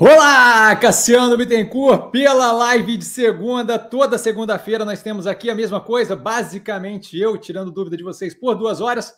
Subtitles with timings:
[0.00, 6.14] Olá, Cassiano Bittencourt, pela live de segunda, toda segunda-feira nós temos aqui a mesma coisa,
[6.14, 9.12] basicamente eu tirando dúvida de vocês por duas horas.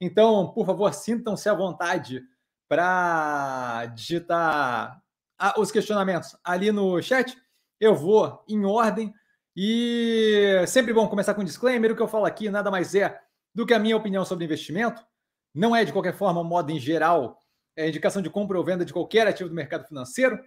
[0.00, 2.20] Então, por favor, sintam-se à vontade
[2.68, 5.00] para digitar
[5.56, 7.40] os questionamentos ali no chat.
[7.78, 9.14] Eu vou em ordem
[9.54, 11.92] e sempre bom começar com um disclaimer.
[11.92, 13.20] O que eu falo aqui nada mais é
[13.54, 15.00] do que a minha opinião sobre investimento.
[15.54, 17.38] Não é de qualquer forma, modo em geral,
[17.76, 20.38] é, indicação de compra ou venda de qualquer ativo do mercado financeiro.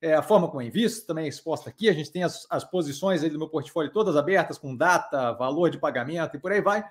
[0.00, 1.88] É, a forma como eu invisto também é exposta aqui.
[1.88, 5.78] A gente tem as, as posições do meu portfólio todas abertas, com data, valor de
[5.78, 6.84] pagamento e por aí vai.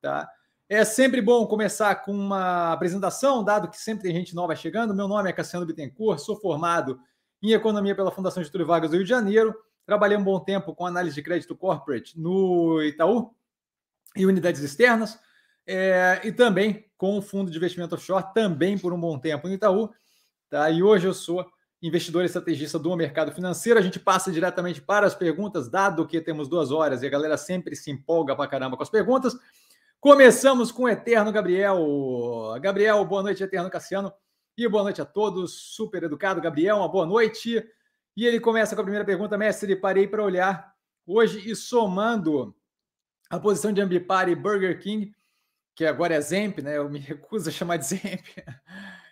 [0.00, 0.30] Tá?
[0.68, 4.94] É sempre bom começar com uma apresentação, dado que sempre tem gente nova chegando.
[4.94, 7.00] Meu nome é Cassiano Bittencourt, sou formado
[7.42, 9.54] em Economia pela Fundação Getúlio Vargas do Rio de Janeiro.
[9.86, 13.34] Trabalhei um bom tempo com análise de crédito corporate no Itaú
[14.14, 15.18] e unidades externas.
[15.70, 19.52] É, e também com o fundo de investimento offshore, também por um bom tempo no
[19.52, 19.90] Itaú.
[20.48, 20.70] Tá?
[20.70, 21.46] E hoje eu sou
[21.82, 23.78] investidor estrategista do mercado financeiro.
[23.78, 27.36] A gente passa diretamente para as perguntas, dado que temos duas horas e a galera
[27.36, 29.36] sempre se empolga para caramba com as perguntas.
[30.00, 31.78] Começamos com o Eterno Gabriel.
[32.62, 34.10] Gabriel, boa noite, Eterno Cassiano.
[34.56, 35.52] E boa noite a todos.
[35.52, 37.62] Super educado, Gabriel, uma boa noite.
[38.16, 39.76] E ele começa com a primeira pergunta, mestre.
[39.76, 40.72] Parei para olhar
[41.06, 42.56] hoje e somando
[43.28, 45.12] a posição de Ambipar e Burger King,
[45.78, 46.76] que agora é Zemp, né?
[46.76, 48.26] Eu me recuso a chamar de Zemp.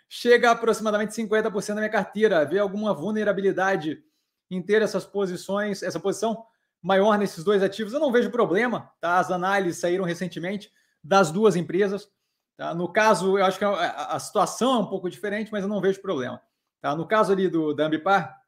[0.08, 2.44] Chega a aproximadamente 50% da minha carteira.
[2.44, 4.02] Vê alguma vulnerabilidade
[4.50, 6.44] em ter essas posições, essa posição
[6.82, 7.92] maior nesses dois ativos?
[7.92, 9.20] Eu não vejo problema, tá?
[9.20, 10.72] As análises saíram recentemente
[11.04, 12.10] das duas empresas.
[12.56, 12.74] Tá?
[12.74, 16.02] No caso, eu acho que a, situação é um pouco diferente, mas eu não vejo
[16.02, 16.42] problema.
[16.80, 16.96] Tá?
[16.96, 18.42] No caso ali do da Ambipar,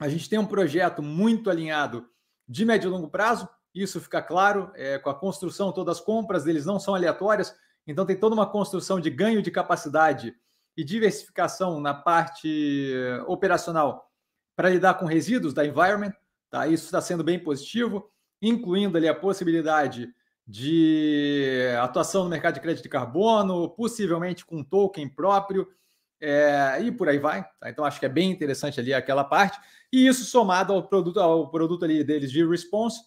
[0.00, 2.08] a gente tem um projeto muito alinhado
[2.48, 3.46] de médio e longo prazo,
[3.82, 7.54] isso fica claro, é, com a construção, todas as compras deles não são aleatórias,
[7.86, 10.34] então tem toda uma construção de ganho de capacidade
[10.76, 12.92] e diversificação na parte
[13.26, 14.10] operacional
[14.56, 16.12] para lidar com resíduos da environment.
[16.50, 16.66] Tá?
[16.66, 20.12] Isso está sendo bem positivo, incluindo ali a possibilidade
[20.46, 25.66] de atuação no mercado de crédito de carbono, possivelmente com token próprio,
[26.20, 27.44] é, e por aí vai.
[27.60, 27.70] Tá?
[27.70, 29.58] Então acho que é bem interessante ali aquela parte.
[29.92, 33.00] E isso somado ao produto, ao produto ali deles de response,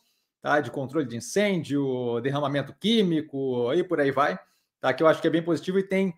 [0.47, 0.61] tá?
[0.61, 4.39] de controle de incêndio, derramamento químico e por aí vai,
[4.79, 4.93] tá?
[4.93, 6.15] que eu acho que é bem positivo e tem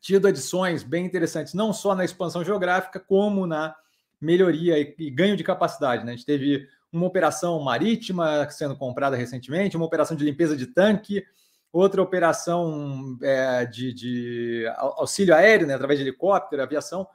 [0.00, 3.76] tido adições bem interessantes, não só na expansão geográfica, como na
[4.20, 6.04] melhoria e, e ganho de capacidade.
[6.04, 6.12] Né?
[6.12, 11.24] A gente teve uma operação marítima sendo comprada recentemente, uma operação de limpeza de tanque,
[11.72, 17.06] outra operação é, de, de, auxílio aéreo, né, através de helicóptero, aviação.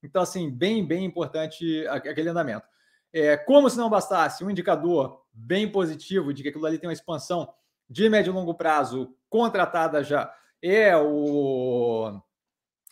[0.00, 2.66] Então, assim, bem, bem importante aquele andamento.
[3.12, 6.92] É, como se não bastasse, um indicador bem positivo de que aquilo ali tem uma
[6.92, 7.48] expansão
[7.88, 12.20] de médio e longo prazo contratada já é o,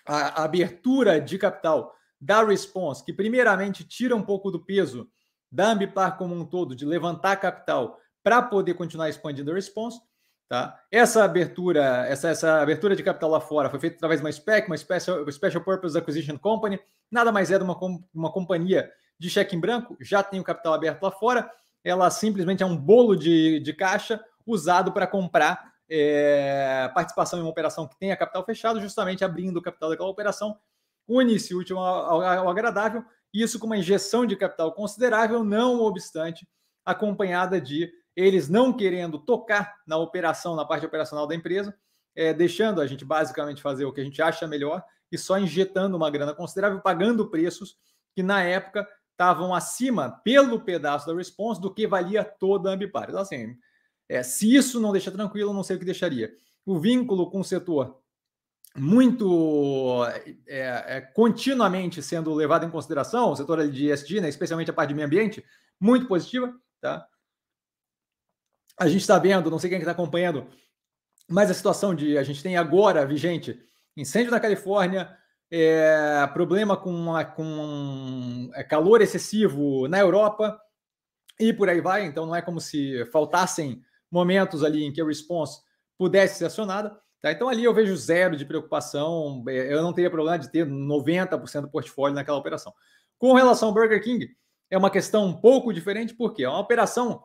[0.07, 5.09] a, a abertura de capital da Response, que primeiramente tira um pouco do peso
[5.51, 10.01] da Ambipar como um todo, de levantar capital para poder continuar expandindo a Response.
[10.49, 10.79] Tá?
[10.91, 14.67] Essa abertura, essa, essa abertura de capital lá fora foi feita através de uma SPEC,
[14.67, 16.79] uma Special, Special Purpose Acquisition Company,
[17.11, 17.77] nada mais é de uma,
[18.13, 21.51] uma companhia de cheque em branco, já tem o capital aberto lá fora,
[21.83, 27.51] ela simplesmente é um bolo de, de caixa usado para comprar é, participação em uma
[27.51, 30.59] operação que tenha capital fechado, justamente abrindo o capital daquela operação,
[31.07, 36.49] o último ao, ao agradável, isso com uma injeção de capital considerável, não obstante,
[36.85, 41.77] acompanhada de eles não querendo tocar na operação, na parte operacional da empresa,
[42.15, 45.97] é, deixando a gente basicamente fazer o que a gente acha melhor e só injetando
[45.97, 47.77] uma grana considerável, pagando preços
[48.15, 53.09] que na época estavam acima pelo pedaço da response do que valia toda a Ambipar.
[53.09, 53.57] Então, assim,
[54.09, 56.35] é, se isso não deixa tranquilo, não sei o que deixaria.
[56.67, 58.01] O vínculo com o setor
[58.77, 60.05] muito
[60.47, 64.89] é, é, continuamente sendo levado em consideração, o setor de ESG, né, especialmente a parte
[64.89, 65.45] de meio ambiente,
[65.81, 67.07] muito positiva, tá?
[68.77, 70.49] A gente está vendo, não sei quem está acompanhando,
[71.29, 73.63] mas a situação de a gente tem agora vigente
[73.97, 75.17] incêndio na Califórnia,
[75.57, 77.07] é, problema com,
[77.37, 80.61] com é, calor excessivo na Europa
[81.39, 82.05] e por aí vai.
[82.05, 83.81] Então não é como se faltassem
[84.11, 85.61] momentos ali em que a response
[85.97, 86.99] pudesse ser acionada.
[87.23, 87.31] Tá?
[87.31, 89.45] Então ali eu vejo zero de preocupação.
[89.49, 92.75] É, eu não teria problema de ter 90% do portfólio naquela operação.
[93.17, 94.29] Com relação ao Burger King,
[94.69, 97.23] é uma questão um pouco diferente, porque é uma operação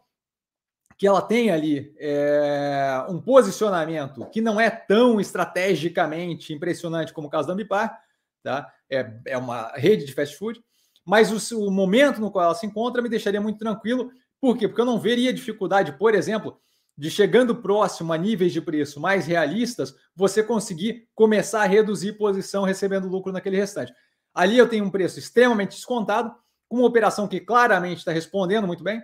[0.99, 7.31] que ela tem ali é, um posicionamento que não é tão estrategicamente impressionante como o
[7.31, 7.99] caso da Ambipar,
[8.43, 8.71] tá?
[8.89, 10.61] É, é uma rede de fast food,
[11.05, 14.11] mas o, o momento no qual ela se encontra me deixaria muito tranquilo.
[14.39, 14.67] Por quê?
[14.67, 16.59] Porque eu não veria dificuldade, por exemplo,
[16.97, 22.63] de chegando próximo a níveis de preço mais realistas, você conseguir começar a reduzir posição
[22.63, 23.93] recebendo lucro naquele restante.
[24.33, 26.35] Ali eu tenho um preço extremamente descontado,
[26.67, 29.01] com uma operação que claramente está respondendo muito bem.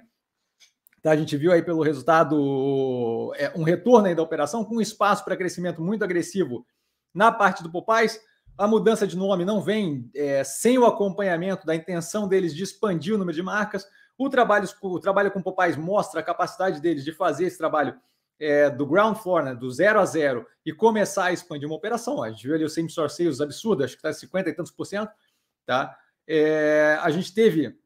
[1.02, 5.24] Tá, a gente viu aí pelo resultado é, um retorno aí da operação com espaço
[5.24, 6.66] para crescimento muito agressivo
[7.14, 8.20] na parte do Popais.
[8.57, 13.13] A mudança de nome não vem é, sem o acompanhamento da intenção deles de expandir
[13.13, 13.86] o número de marcas.
[14.18, 18.00] O trabalho, o trabalho com Popais mostra a capacidade deles de fazer esse trabalho
[18.40, 22.24] é, do ground floor, né, do zero a zero, e começar a expandir uma operação.
[22.24, 24.72] A gente viu ali o same store sales absurdo, acho que está 50 e tantos
[24.72, 25.12] por cento.
[25.66, 25.98] Tá?
[26.25, 27.78] É, a gente teve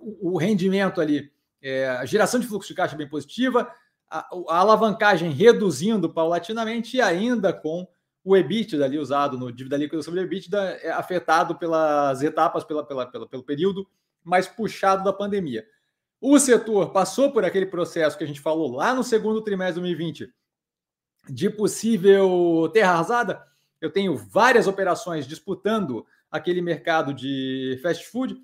[0.00, 1.30] o, o rendimento ali,
[1.60, 3.70] é, a geração de fluxo de caixa bem positiva,
[4.08, 7.86] a, a alavancagem reduzindo paulatinamente e ainda com
[8.22, 13.06] o EBITDA ali usado no dívida líquida sobre EBITDA é afetado pelas etapas, pela, pela,
[13.06, 13.88] pela, pelo período
[14.22, 15.64] mais puxado da pandemia.
[16.20, 19.80] O setor passou por aquele processo que a gente falou lá no segundo trimestre de
[19.80, 20.32] 2020
[21.28, 23.42] de possível terra arrasada.
[23.80, 28.36] Eu tenho várias operações disputando aquele mercado de fast food.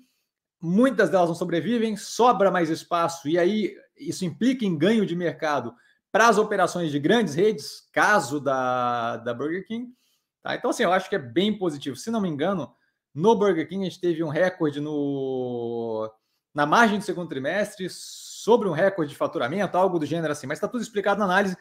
[0.59, 5.73] Muitas delas não sobrevivem, sobra mais espaço, e aí isso implica em ganho de mercado
[6.17, 9.93] para as operações de grandes redes, caso da, da Burger King.
[10.41, 10.55] Tá?
[10.55, 11.95] Então, assim, eu acho que é bem positivo.
[11.95, 12.73] Se não me engano,
[13.13, 16.11] no Burger King a gente teve um recorde no,
[16.55, 20.57] na margem do segundo trimestre, sobre um recorde de faturamento, algo do gênero assim, mas
[20.57, 21.55] está tudo explicado na análise.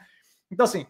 [0.50, 0.86] Então, assim,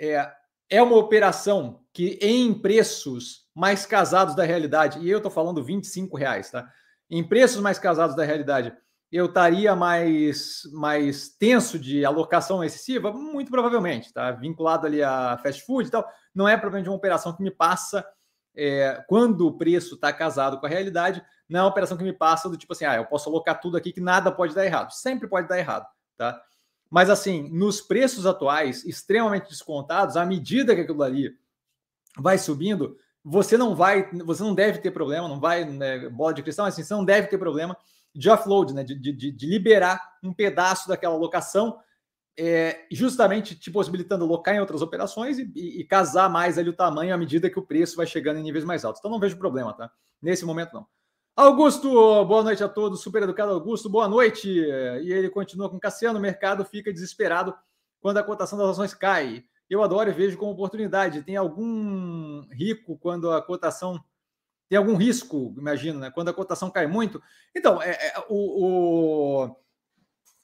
[0.00, 0.32] é,
[0.70, 6.16] é uma operação que em preços mais casados da realidade, e eu estou falando 25
[6.16, 6.66] reais, tá?
[7.10, 8.74] Em preços mais casados da realidade,
[9.12, 13.12] eu estaria mais, mais tenso de alocação excessiva?
[13.12, 14.30] Muito provavelmente, tá?
[14.30, 16.08] Vinculado ali a fast food e tal.
[16.34, 18.02] Não é provavelmente uma operação que me passa
[18.56, 22.12] é, quando o preço está casado com a realidade, não é uma operação que me
[22.12, 24.90] passa do tipo assim, ah, eu posso alocar tudo aqui que nada pode dar errado.
[24.92, 25.86] Sempre pode dar errado,
[26.16, 26.42] tá?
[26.90, 31.36] Mas assim, nos preços atuais, extremamente descontados, à medida que aquilo ali
[32.18, 36.42] vai subindo, você não vai, você não deve ter problema, não vai, né, bola de
[36.42, 37.76] cristal, assim, você não deve ter problema
[38.14, 41.78] de offload, né, de, de, de liberar um pedaço daquela locação,
[42.38, 46.76] é, justamente te possibilitando alocar em outras operações e, e, e, casar mais ali o
[46.76, 49.00] tamanho à medida que o preço vai chegando em níveis mais altos.
[49.00, 49.90] Então não vejo problema, tá?
[50.20, 50.86] Nesse momento não.
[51.34, 51.90] Augusto,
[52.26, 53.02] boa noite a todos.
[53.02, 54.48] Super educado Augusto, boa noite.
[54.48, 56.18] E ele continua com Cassiano.
[56.18, 57.54] O mercado fica desesperado
[58.00, 59.44] quando a cotação das ações cai.
[59.68, 61.22] Eu adoro e vejo como oportunidade.
[61.22, 63.98] Tem algum rico quando a cotação
[64.72, 66.10] tem algum risco, imagino, né?
[66.10, 67.22] Quando a cotação cai muito.
[67.54, 69.56] Então, é, é o, o,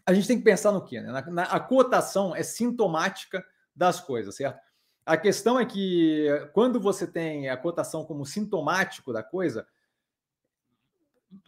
[0.05, 1.01] a gente tem que pensar no quê?
[1.01, 1.11] Né?
[1.11, 3.43] Na, na, a cotação é sintomática
[3.75, 4.61] das coisas, certo?
[5.07, 9.67] A questão é que quando você tem a cotação como sintomático da coisa,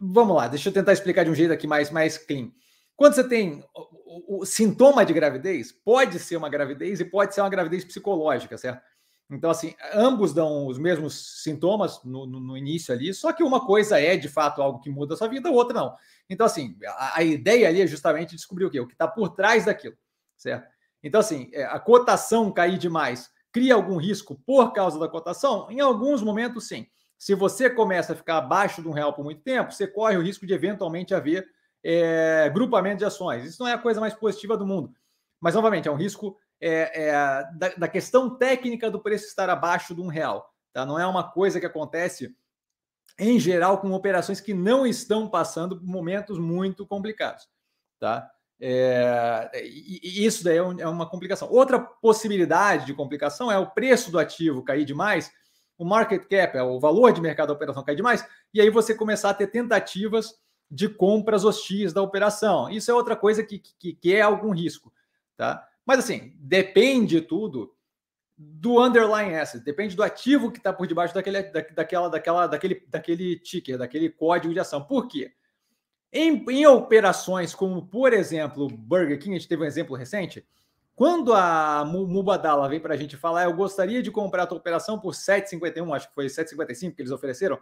[0.00, 2.50] vamos lá, deixa eu tentar explicar de um jeito aqui mais, mais clean.
[2.96, 7.34] Quando você tem o, o, o sintoma de gravidez, pode ser uma gravidez e pode
[7.34, 8.82] ser uma gravidez psicológica, certo?
[9.30, 13.64] Então, assim, ambos dão os mesmos sintomas no, no, no, início ali, só que uma
[13.64, 15.94] coisa é de fato algo que muda a sua vida, a outra não.
[16.28, 18.80] Então, assim, a, a ideia ali é justamente descobrir o quê?
[18.80, 19.96] O que está por trás daquilo,
[20.36, 20.68] certo?
[21.02, 25.70] Então, assim, é, a cotação cair demais cria algum risco por causa da cotação?
[25.70, 26.86] Em alguns momentos, sim.
[27.16, 30.22] Se você começa a ficar abaixo de um real por muito tempo, você corre o
[30.22, 31.46] risco de eventualmente haver
[31.84, 33.44] é, grupamento de ações.
[33.44, 34.92] Isso não é a coisa mais positiva do mundo.
[35.40, 37.12] Mas, novamente, é um risco é, é,
[37.54, 40.54] da, da, questão técnica do preço estar abaixo de um real.
[40.72, 40.84] Tá?
[40.84, 42.34] Não é uma coisa que acontece
[43.18, 47.48] em geral com operações que não estão passando momentos muito complicados.
[47.98, 48.30] Tá?
[48.60, 51.48] É, e, isso daí é, é, uma complicação.
[51.50, 55.32] Outra possibilidade de complicação é o preço do ativo cair demais,
[55.78, 58.94] o market cap, é o valor de mercado da operação cair demais, e aí você
[58.94, 60.34] começar a ter tentativas
[60.70, 62.68] de compras hostis da operação.
[62.68, 64.92] Isso é outra coisa que, que, que é algum risco.
[65.36, 65.66] Tá?
[65.90, 67.74] Mas assim, depende tudo
[68.38, 72.86] do underlying asset, depende do ativo que está por debaixo daquele, da, daquela, daquela, daquele,
[72.86, 74.84] daquele ticker, daquele código de ação.
[74.84, 75.32] Por quê?
[76.12, 80.46] Em, em operações como, por exemplo, Burger King, a gente teve um exemplo recente,
[80.94, 84.96] quando a Mubadala vem para a gente falar, eu gostaria de comprar a tua operação
[84.96, 87.58] por 7,51, acho que foi 7,55 que eles ofereceram,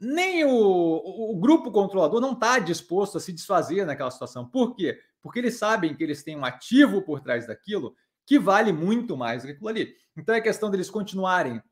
[0.00, 4.48] nem o, o, grupo controlador não está disposto a se desfazer naquela situação.
[4.48, 4.98] Por quê?
[5.24, 9.40] Porque eles sabem que eles têm um ativo por trás daquilo que vale muito mais
[9.42, 9.96] do que aquilo ali.
[10.14, 11.62] Então é questão deles continuarem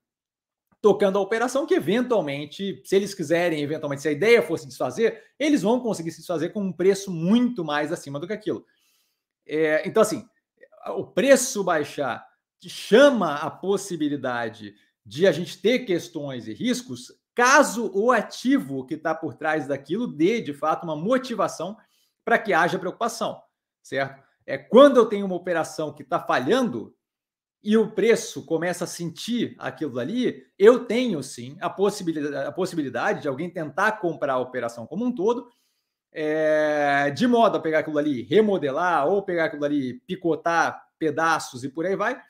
[0.80, 5.60] tocando a operação que eventualmente, se eles quiserem, eventualmente, se a ideia fosse desfazer, eles
[5.60, 8.64] vão conseguir se desfazer com um preço muito mais acima do que aquilo.
[9.46, 10.26] É, então, assim,
[10.96, 12.26] o preço baixar
[12.66, 19.14] chama a possibilidade de a gente ter questões e riscos caso o ativo que está
[19.14, 21.76] por trás daquilo dê, de fato, uma motivação
[22.24, 23.40] para que haja preocupação,
[23.82, 24.22] certo?
[24.46, 26.94] É quando eu tenho uma operação que está falhando,
[27.62, 33.22] e o preço começa a sentir aquilo ali, eu tenho sim a possibilidade, a possibilidade
[33.22, 35.48] de alguém tentar comprar a operação como um todo,
[36.10, 41.68] é, de modo a pegar aquilo ali, remodelar, ou pegar aquilo ali, picotar pedaços e
[41.68, 42.20] por aí vai.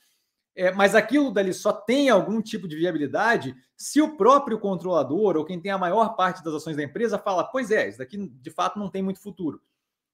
[0.55, 5.47] É, mas aquilo dali só tem algum tipo de viabilidade se o próprio controlador ou
[5.47, 8.51] quem tem a maior parte das ações da empresa fala: pois é, isso daqui de
[8.51, 9.63] fato não tem muito futuro.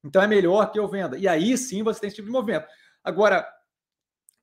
[0.04, 1.18] Então é melhor que eu venda.
[1.18, 2.66] E aí sim você tem esse tipo de movimento.
[3.02, 3.48] Agora,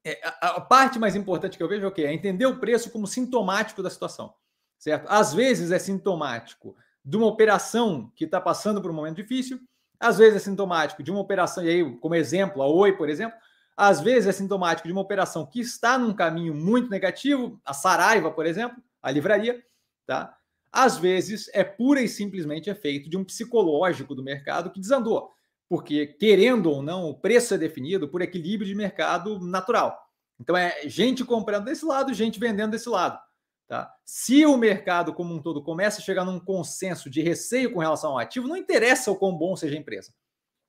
[0.03, 2.03] é, a, parte mais importante que eu vejo é o quê?
[2.03, 4.35] É entender o preço como sintomático da situação,
[4.77, 5.07] certo?
[5.09, 9.59] Às vezes é sintomático de uma operação que está passando por um momento difícil,
[9.99, 13.37] às vezes é sintomático de uma operação, e aí, como exemplo, a Oi, por exemplo,
[13.75, 18.31] às vezes é sintomático de uma operação que está num caminho muito negativo, a Saraiva,
[18.31, 19.63] por exemplo, a livraria,
[20.05, 20.37] tá?
[20.71, 25.34] Às vezes é pura e simplesmente efeito de um psicológico do mercado que desandou
[25.67, 29.97] porque, querendo ou não, o preço é definido por equilíbrio de mercado natural.
[30.39, 33.19] Então, é gente comprando desse lado, gente vendendo desse lado.
[33.67, 33.91] Tá?
[34.05, 38.11] Se o mercado como um todo começa a chegar num consenso de receio com relação
[38.11, 40.13] ao ativo, não interessa o quão bom seja a empresa,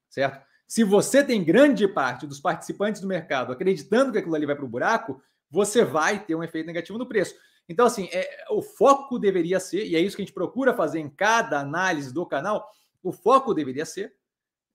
[0.09, 0.43] certo?
[0.67, 4.65] Se você tem grande parte dos participantes do mercado acreditando que aquilo ali vai para
[4.65, 7.35] o buraco, você vai ter um efeito negativo no preço.
[7.69, 10.99] Então, assim, é, o foco deveria ser, e é isso que a gente procura fazer
[10.99, 12.67] em cada análise do canal,
[13.03, 14.15] o foco deveria ser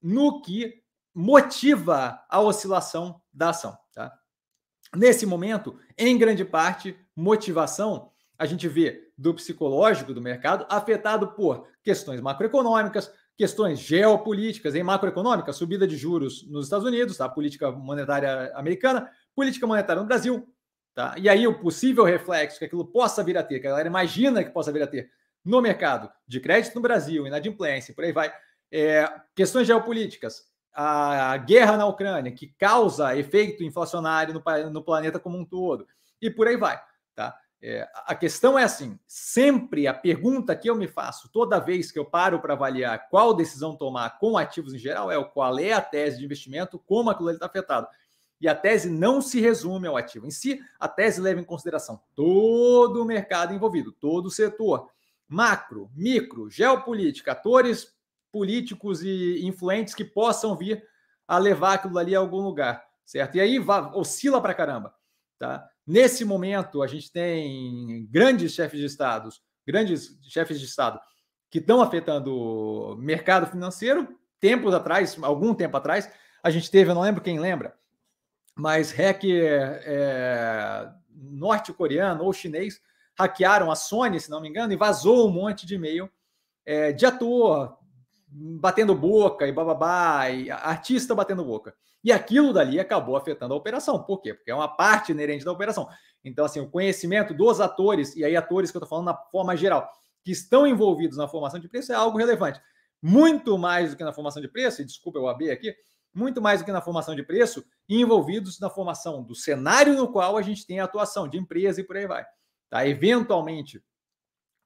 [0.02, 0.82] no que
[1.14, 3.76] motiva a oscilação da ação.
[3.94, 4.12] Tá?
[4.94, 11.68] Nesse momento, em grande parte, motivação a gente vê do psicológico do mercado afetado por
[11.82, 17.28] questões macroeconômicas, questões geopolíticas em macroeconômica, subida de juros nos Estados Unidos, tá?
[17.28, 20.46] política monetária americana, política monetária no Brasil.
[20.94, 21.14] Tá?
[21.16, 24.42] E aí o possível reflexo que aquilo possa vir a ter, que a galera imagina
[24.42, 25.10] que possa vir a ter
[25.44, 28.32] no mercado de crédito no Brasil, inadimplência, por aí vai,
[28.72, 35.36] é, questões geopolíticas, a guerra na Ucrânia, que causa efeito inflacionário no, no planeta como
[35.36, 35.86] um todo,
[36.20, 36.80] e por aí vai.
[37.14, 37.38] Tá?
[37.60, 41.98] É, a questão é assim: sempre a pergunta que eu me faço toda vez que
[41.98, 45.80] eu paro para avaliar qual decisão tomar com ativos em geral é qual é a
[45.80, 47.86] tese de investimento, como aquilo está afetado.
[48.40, 52.02] E a tese não se resume ao ativo em si, a tese leva em consideração
[52.16, 54.90] todo o mercado envolvido, todo o setor,
[55.28, 57.94] macro, micro, geopolítica, atores
[58.32, 60.82] políticos e influentes que possam vir
[61.28, 63.36] a levar aquilo ali a algum lugar, certo?
[63.36, 63.58] E aí
[63.94, 64.94] oscila para caramba,
[65.38, 65.68] tá?
[65.86, 70.98] Nesse momento, a gente tem grandes chefes de estados, grandes chefes de estado
[71.50, 74.08] que estão afetando o mercado financeiro.
[74.40, 76.10] Tempos atrás, algum tempo atrás,
[76.42, 77.76] a gente teve, eu não lembro quem lembra,
[78.56, 82.80] mas hacker é, norte-coreano ou chinês
[83.14, 86.10] hackearam a Sony, se não me engano, e vazou um monte de e-mail
[86.64, 87.78] é, de ator,
[88.34, 91.74] batendo boca e bababá, e artista batendo boca.
[92.02, 94.02] E aquilo dali acabou afetando a operação.
[94.02, 94.34] Por quê?
[94.34, 95.88] Porque é uma parte inerente da operação.
[96.24, 99.56] Então, assim, o conhecimento dos atores, e aí atores que eu estou falando na forma
[99.56, 99.88] geral,
[100.24, 102.60] que estão envolvidos na formação de preço é algo relevante.
[103.00, 105.74] Muito mais do que na formação de preço, e desculpa eu abrir aqui,
[106.14, 110.36] muito mais do que na formação de preço, envolvidos na formação do cenário no qual
[110.36, 112.24] a gente tem a atuação de empresa e por aí vai.
[112.70, 112.86] Tá?
[112.86, 113.82] Eventualmente,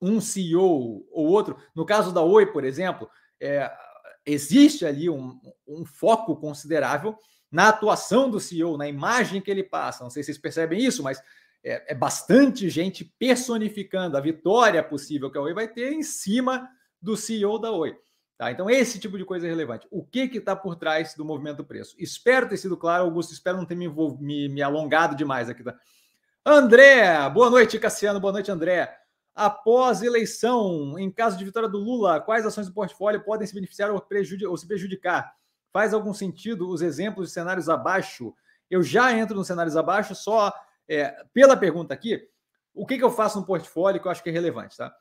[0.01, 3.09] um CEO ou outro, no caso da Oi, por exemplo,
[3.41, 3.71] é,
[4.25, 7.17] existe ali um, um, foco considerável
[7.51, 10.03] na atuação do CEO, na imagem que ele passa.
[10.03, 11.23] Não sei se vocês percebem isso, mas
[11.65, 16.69] é, é bastante gente personificando a vitória possível que a Oi vai ter em cima
[17.01, 17.97] do CEO da Oi.
[18.37, 18.51] Tá?
[18.51, 19.87] Então, esse tipo de coisa é relevante.
[19.91, 21.97] O que está por trás do movimento preço?
[21.99, 23.33] Espero ter sido claro, Augusto.
[23.33, 25.65] Espero não ter me, me, me alongado demais aqui.
[25.65, 25.75] Tá?
[26.45, 28.21] André, boa noite, Cassiano.
[28.21, 28.95] Boa noite, André.
[29.37, 33.91] Após eleição, em caso de vitória do Lula, quais ações do portfólio podem se beneficiar
[33.91, 34.03] ou,
[34.49, 35.31] ou se prejudicar?
[35.71, 38.35] Faz algum sentido os exemplos de cenários abaixo?
[38.71, 40.51] Eu já entro nos cenários abaixo, só
[40.89, 42.27] é, pela pergunta aqui,
[42.73, 44.97] o que, que eu faço no portfólio que eu acho que é relevante, tá?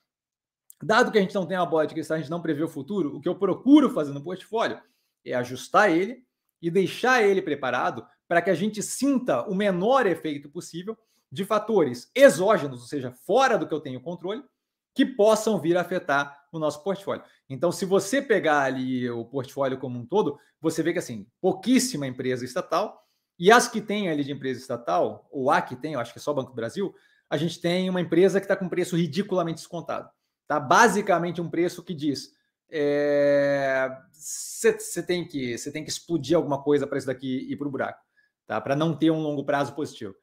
[0.84, 2.68] Dado que a gente não tem uma bola de cristal, a gente não prevê o
[2.68, 4.82] futuro, o que eu procuro fazer no portfólio
[5.24, 6.25] é ajustar ele
[6.62, 10.98] e deixar ele preparado para que a gente sinta o menor efeito possível
[11.36, 14.44] de fatores exógenos, ou seja, fora do que eu tenho controle,
[14.94, 17.24] que possam vir a afetar o nosso portfólio.
[17.50, 22.08] Então, se você pegar ali o portfólio como um todo, você vê que assim, pouquíssima
[22.08, 23.06] empresa estatal,
[23.38, 26.20] e as que tem ali de empresa estatal, ou a que tem, eu acho que
[26.20, 26.96] é só Banco do Brasil,
[27.30, 30.10] a gente tem uma empresa que está com preço ridiculamente descontado.
[30.48, 30.58] Tá?
[30.58, 32.34] Basicamente um preço que diz
[34.13, 37.68] você é, tem que você tem que explodir alguma coisa para isso daqui ir para
[37.68, 38.04] o buraco,
[38.48, 38.60] tá?
[38.60, 40.15] Para não ter um longo prazo positivo,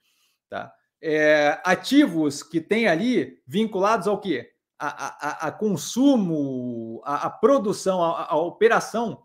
[0.48, 0.72] tá?
[1.02, 4.52] É, ativos que tem ali vinculados ao quê?
[4.78, 9.24] A, a, a consumo, a, a produção, a, operação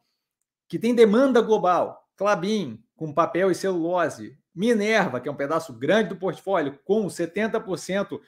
[0.67, 2.03] que tem demanda global.
[2.15, 8.19] Clabin, com papel e celulose, Minerva, que é um pedaço grande do portfólio, com 70%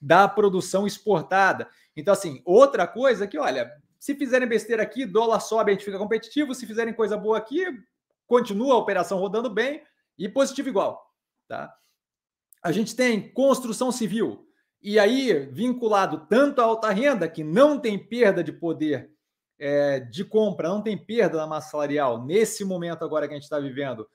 [0.00, 1.68] da produção exportada.
[1.96, 5.98] Então, assim, outra coisa que, olha, se fizerem besteira aqui, dólar sobe, a gente fica
[5.98, 6.54] competitivo.
[6.54, 7.64] Se fizerem coisa boa aqui,
[8.26, 9.82] continua a operação rodando bem
[10.18, 11.10] e positivo igual.
[11.48, 11.72] Tá?
[12.62, 14.46] A gente tem construção civil.
[14.80, 19.12] E aí, vinculado tanto à alta renda, que não tem perda de poder
[19.58, 23.44] é, de compra, não tem perda da massa salarial nesse momento agora que a gente
[23.44, 24.08] está vivendo,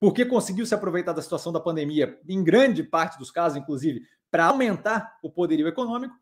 [0.00, 4.46] porque conseguiu se aproveitar da situação da pandemia, em grande parte dos casos, inclusive, para
[4.46, 6.14] aumentar o poderio econômico,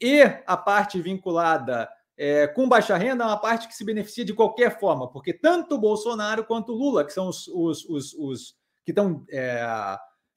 [0.00, 4.32] e a parte vinculada é, com baixa renda é uma parte que se beneficia de
[4.32, 9.26] qualquer forma, porque tanto Bolsonaro quanto Lula, que são os, os, os, os que estão
[9.28, 9.62] é,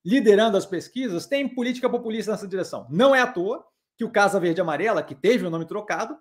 [0.06, 2.88] liderando as pesquisas, têm política populista nessa direção.
[2.90, 3.66] Não é à toa
[3.98, 6.18] que o Casa Verde Amarela, que teve o nome trocado,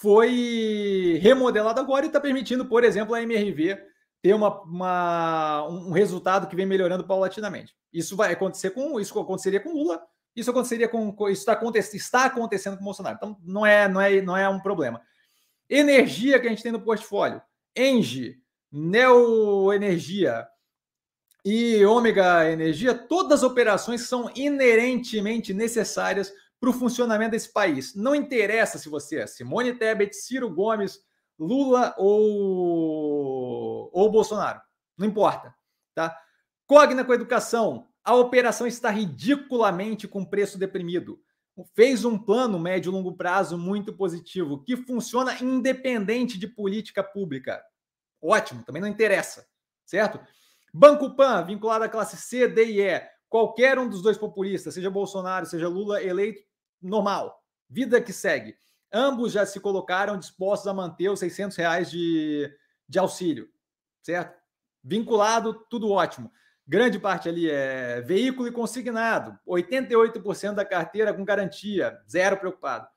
[0.00, 3.78] foi remodelado agora e está permitindo, por exemplo, a MRV
[4.22, 7.74] ter uma, uma, um resultado que vem melhorando paulatinamente.
[7.92, 10.02] Isso vai acontecer com isso aconteceria com Lula,
[10.34, 13.16] isso aconteceria com isso está, acontecendo, está acontecendo com Bolsonaro.
[13.16, 15.00] Então não é não é não é um problema.
[15.68, 17.42] Energia que a gente tem no portfólio,
[17.76, 18.36] Engie,
[18.72, 20.46] Neo Energia
[21.44, 27.94] e Ômega Energia, todas as operações são inerentemente necessárias para o funcionamento desse país.
[27.94, 31.00] Não interessa se você é Simone Tebet, Ciro Gomes,
[31.38, 34.62] Lula ou, ou Bolsonaro.
[34.96, 35.54] Não importa.
[35.94, 36.16] Tá?
[36.66, 37.88] Cogna com a educação.
[38.02, 41.20] A operação está ridiculamente com preço deprimido.
[41.74, 47.62] Fez um plano médio e longo prazo muito positivo, que funciona independente de política pública.
[48.20, 49.46] Ótimo, também não interessa,
[49.84, 50.18] certo?
[50.76, 53.00] Banco Pan, vinculado à classe C, D e E.
[53.28, 56.42] Qualquer um dos dois populistas, seja Bolsonaro, seja Lula eleito,
[56.82, 57.40] normal.
[57.70, 58.56] Vida que segue.
[58.92, 62.52] Ambos já se colocaram dispostos a manter os 600 reais de,
[62.88, 63.48] de auxílio,
[64.02, 64.36] certo?
[64.82, 66.28] Vinculado, tudo ótimo.
[66.66, 72.88] Grande parte ali é veículo e consignado, 88% da carteira com garantia, zero preocupado.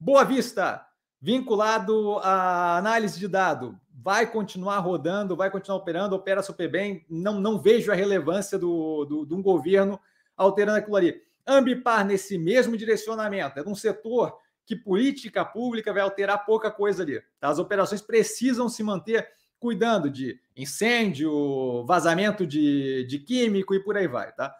[0.00, 0.84] Boa Vista,
[1.20, 7.06] vinculado à análise de dado, vai continuar rodando, vai continuar operando, opera super bem.
[7.08, 10.00] Não, não vejo a relevância do, do, de um governo
[10.36, 11.22] alterando aquilo ali.
[11.46, 17.22] Ambipar nesse mesmo direcionamento, é um setor que política pública vai alterar pouca coisa ali.
[17.38, 17.48] Tá?
[17.48, 19.28] As operações precisam se manter
[19.60, 24.32] cuidando de incêndio, vazamento de, de químico e por aí vai.
[24.32, 24.54] Tá?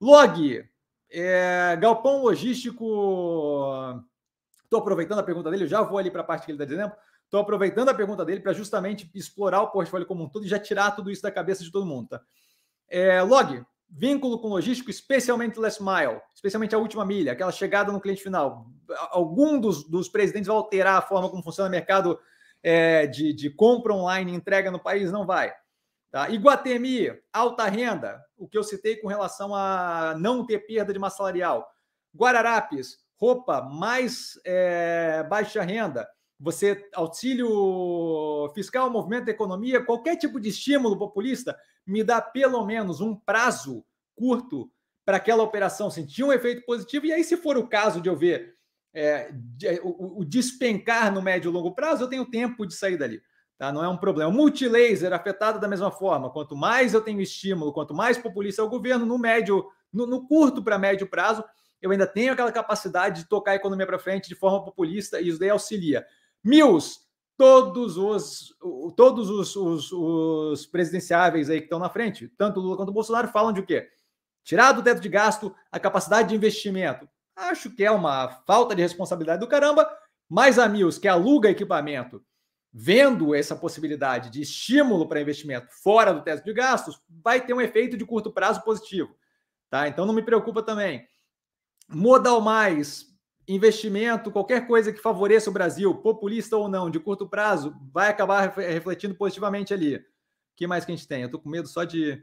[0.00, 0.64] Log,
[1.10, 4.04] é, galpão logístico.
[4.62, 6.92] Estou aproveitando a pergunta dele, já vou ali para a parte que ele está dizendo.
[7.28, 10.58] Estou aproveitando a pergunta dele para justamente explorar o portfólio como um todo e já
[10.58, 12.08] tirar tudo isso da cabeça de todo mundo.
[12.08, 12.22] Tá?
[12.88, 18.00] É, log, Vínculo com logístico, especialmente last mile, especialmente a última milha, aquela chegada no
[18.00, 18.66] cliente final.
[19.10, 22.18] Algum dos, dos presidentes vai alterar a forma como funciona o mercado
[22.62, 25.10] é, de, de compra online e entrega no país?
[25.10, 25.54] Não vai.
[26.10, 26.28] Tá?
[26.28, 31.18] Iguatemi, alta renda, o que eu citei com relação a não ter perda de massa
[31.18, 31.66] salarial.
[32.14, 36.08] Guararapes, roupa mais é, baixa renda,
[36.38, 43.00] você auxílio fiscal, movimento da economia, qualquer tipo de estímulo populista me dá pelo menos
[43.00, 44.70] um prazo curto
[45.04, 47.06] para aquela operação sentir um efeito positivo.
[47.06, 48.54] E aí, se for o caso de eu ver
[48.94, 49.30] é,
[49.82, 53.22] o, o, despencar no médio e longo prazo, eu tenho tempo de sair dali.
[53.56, 53.72] Tá?
[53.72, 54.30] Não é um problema.
[54.30, 56.30] O multilaser afetado da mesma forma.
[56.30, 60.26] Quanto mais eu tenho estímulo, quanto mais populista é o governo, no médio, no, no
[60.26, 61.42] curto para médio prazo,
[61.80, 65.28] eu ainda tenho aquela capacidade de tocar a economia para frente de forma populista e
[65.28, 66.06] isso daí auxilia.
[66.44, 67.00] Mills,
[67.36, 68.54] todos os
[68.96, 73.52] todos os, os, os, presidenciáveis aí que estão na frente, tanto Lula quanto Bolsonaro, falam
[73.52, 73.88] de o quê?
[74.42, 77.08] Tirar do teto de gasto a capacidade de investimento.
[77.36, 79.88] Acho que é uma falta de responsabilidade do caramba,
[80.28, 82.24] mas a Mills, que aluga equipamento,
[82.72, 87.60] vendo essa possibilidade de estímulo para investimento fora do teto de gastos, vai ter um
[87.60, 89.14] efeito de curto prazo positivo.
[89.70, 89.86] Tá?
[89.88, 91.06] Então não me preocupa também.
[91.88, 93.06] Modal Mais,
[93.48, 98.52] investimento, qualquer coisa que favoreça o Brasil, populista ou não, de curto prazo, vai acabar
[98.54, 99.96] refletindo positivamente ali.
[99.96, 100.02] O
[100.54, 101.22] que mais que a gente tem?
[101.22, 102.22] Eu estou com medo só de,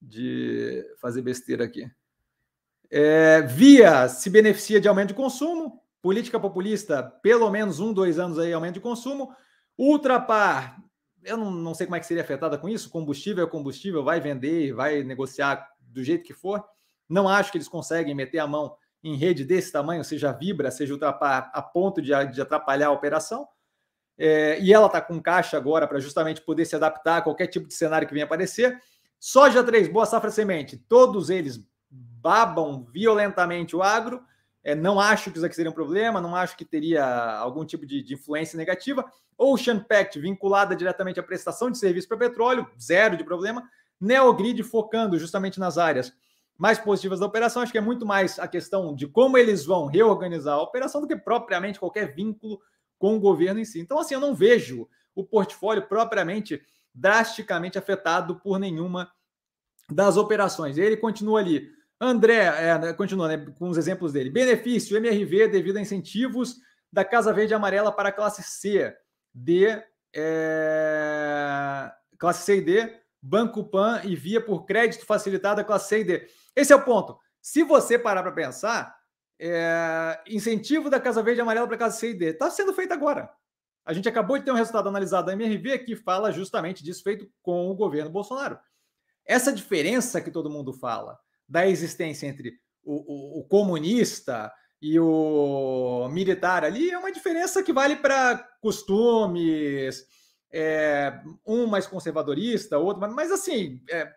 [0.00, 1.90] de fazer besteira aqui.
[2.90, 8.38] É, via se beneficia de aumento de consumo, política populista, pelo menos um, dois anos
[8.38, 9.34] aí, aumento de consumo.
[9.78, 10.76] Ultrapar,
[11.24, 14.20] eu não, não sei como é que seria afetada com isso, combustível é combustível, vai
[14.20, 16.62] vender, vai negociar do jeito que for.
[17.08, 20.92] Não acho que eles conseguem meter a mão em rede desse tamanho, seja vibra, seja
[20.92, 23.46] ultrapar, a ponto de, de atrapalhar a operação.
[24.16, 27.66] É, e ela está com caixa agora para justamente poder se adaptar a qualquer tipo
[27.66, 28.80] de cenário que venha aparecer.
[29.18, 31.60] Soja 3, boa safra semente, todos eles
[31.90, 34.22] babam violentamente o agro.
[34.64, 37.04] É, não acho que isso aqui seria um problema, não acho que teria
[37.38, 39.04] algum tipo de, de influência negativa.
[39.36, 43.68] Ocean Pact, vinculada diretamente à prestação de serviço para petróleo, zero de problema.
[44.00, 46.12] Neogrid focando justamente nas áreas
[46.58, 47.62] mais positivas da operação.
[47.62, 51.08] Acho que é muito mais a questão de como eles vão reorganizar a operação do
[51.08, 52.60] que propriamente qualquer vínculo
[52.98, 53.80] com o governo em si.
[53.80, 56.62] Então, assim, eu não vejo o portfólio propriamente
[56.94, 59.10] drasticamente afetado por nenhuma
[59.90, 60.78] das operações.
[60.78, 61.68] Ele continua ali.
[62.00, 64.30] André, é, né, continua né, com os exemplos dele.
[64.30, 66.56] Benefício, MRV, devido a incentivos
[66.92, 68.94] da Casa Verde e Amarela para a classe C,
[69.32, 69.82] D,
[70.14, 76.00] é, classe C e D, Banco Pan e via por crédito facilitado a classe C
[76.00, 76.28] e D.
[76.54, 77.18] Esse é o ponto.
[77.40, 78.96] Se você parar para pensar,
[79.40, 82.72] é, incentivo da Casa Verde e Amarela para a classe C e D está sendo
[82.72, 83.30] feito agora.
[83.84, 87.28] A gente acabou de ter um resultado analisado da MRV que fala justamente disso feito
[87.42, 88.58] com o governo Bolsonaro.
[89.26, 96.08] Essa diferença que todo mundo fala da existência entre o, o, o comunista e o
[96.10, 100.04] militar ali é uma diferença que vale para costumes,
[100.52, 104.12] é, um mais conservadorista, outro, mas assim, é,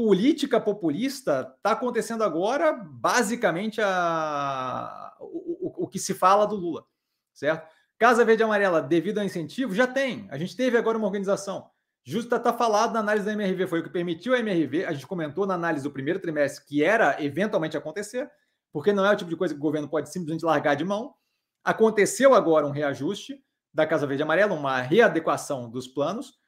[0.00, 6.86] política populista está acontecendo agora basicamente a, o, o, o que se fala do Lula,
[7.34, 7.68] certo?
[7.98, 10.26] Casa Verde e Amarela, devido ao incentivo, já tem.
[10.30, 11.70] A gente teve agora uma organização.
[12.02, 15.06] Justo está falado na análise da MRV, foi o que permitiu a MRV, a gente
[15.06, 18.30] comentou na análise do primeiro trimestre que era eventualmente acontecer,
[18.72, 21.14] porque não é o tipo de coisa que o governo pode simplesmente largar de mão.
[21.62, 23.38] Aconteceu agora um reajuste
[23.72, 26.39] da Casa Verde e Amarela, uma readequação dos planos,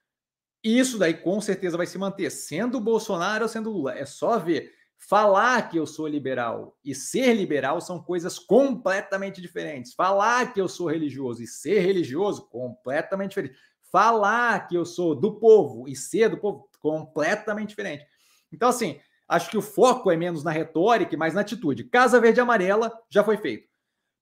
[0.64, 3.94] e isso daí com certeza vai se manter, sendo Bolsonaro ou sendo Lula.
[3.98, 4.72] É só ver.
[5.05, 9.94] Falar que eu sou liberal e ser liberal são coisas completamente diferentes.
[9.94, 13.59] Falar que eu sou religioso e ser religioso, completamente diferente.
[13.90, 18.07] Falar que eu sou do povo e ser do povo, completamente diferente.
[18.53, 21.83] Então, assim, acho que o foco é menos na retórica e mais na atitude.
[21.85, 23.68] Casa Verde e Amarela já foi feito.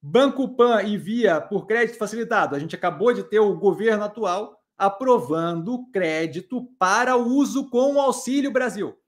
[0.01, 2.57] Banco Pan e Via por crédito facilitado.
[2.57, 8.51] A gente acabou de ter o governo atual aprovando crédito para uso com o Auxílio
[8.51, 8.99] Brasil.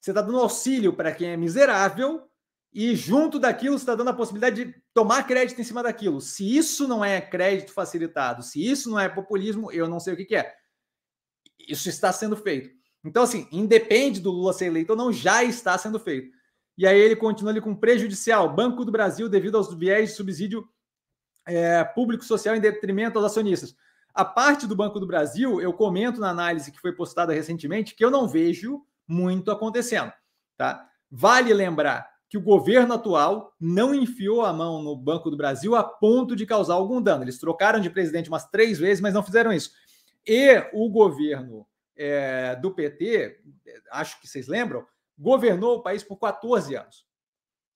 [0.00, 2.26] Você está dando auxílio para quem é miserável
[2.72, 6.22] e junto daquilo você está dando a possibilidade de tomar crédito em cima daquilo.
[6.22, 10.16] Se isso não é crédito facilitado, se isso não é populismo, eu não sei o
[10.16, 10.54] que, que é.
[11.68, 12.70] Isso está sendo feito.
[13.04, 16.30] Então, assim, independe do Lula ser eleito ou não, já está sendo feito.
[16.78, 18.54] E aí ele continua ali com prejudicial.
[18.54, 20.66] Banco do Brasil, devido aos viés de subsídio
[21.46, 23.76] é, público social em detrimento aos acionistas.
[24.18, 28.04] A parte do Banco do Brasil, eu comento na análise que foi postada recentemente que
[28.04, 30.12] eu não vejo muito acontecendo,
[30.56, 30.88] tá?
[31.08, 35.84] Vale lembrar que o governo atual não enfiou a mão no Banco do Brasil a
[35.84, 37.22] ponto de causar algum dano.
[37.22, 39.70] Eles trocaram de presidente umas três vezes, mas não fizeram isso.
[40.26, 41.64] E o governo
[41.96, 43.40] é, do PT,
[43.92, 44.84] acho que vocês lembram,
[45.16, 47.07] governou o país por 14 anos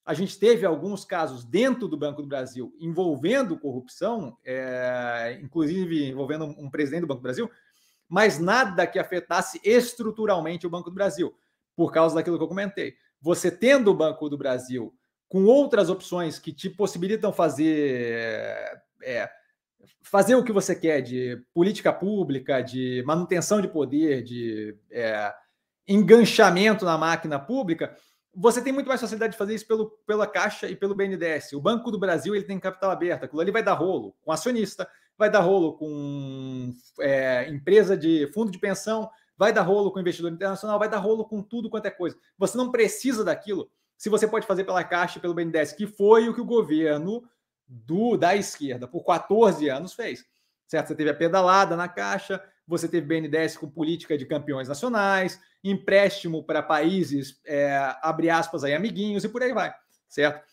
[0.05, 6.45] a gente teve alguns casos dentro do Banco do Brasil envolvendo corrupção, é, inclusive envolvendo
[6.45, 7.51] um presidente do Banco do Brasil,
[8.09, 11.35] mas nada que afetasse estruturalmente o Banco do Brasil,
[11.77, 12.95] por causa daquilo que eu comentei.
[13.21, 14.93] Você tendo o Banco do Brasil
[15.29, 19.31] com outras opções que te possibilitam fazer é,
[20.03, 25.33] fazer o que você quer de política pública, de manutenção de poder, de é,
[25.89, 27.97] enganchamento na máquina pública,
[28.35, 31.53] você tem muito mais facilidade de fazer isso pelo, pela Caixa e pelo BNDES.
[31.53, 34.89] O Banco do Brasil ele tem capital aberto, aquilo ali vai dar rolo com acionista,
[35.19, 40.33] vai dar rolo com é, empresa de fundo de pensão, vai dar rolo com investidor
[40.33, 42.17] internacional, vai dar rolo com tudo quanto é coisa.
[42.39, 46.29] Você não precisa daquilo se você pode fazer pela Caixa e pelo BNDES, que foi
[46.29, 47.23] o que o governo
[47.69, 50.25] do da esquerda por 14 anos fez.
[50.67, 50.89] Certo?
[50.89, 56.45] Você teve a pedalada na Caixa, você teve BNDES com política de campeões nacionais, empréstimo
[56.45, 59.75] para países, é, abre aspas aí, amiguinhos e por aí vai,
[60.09, 60.53] certo?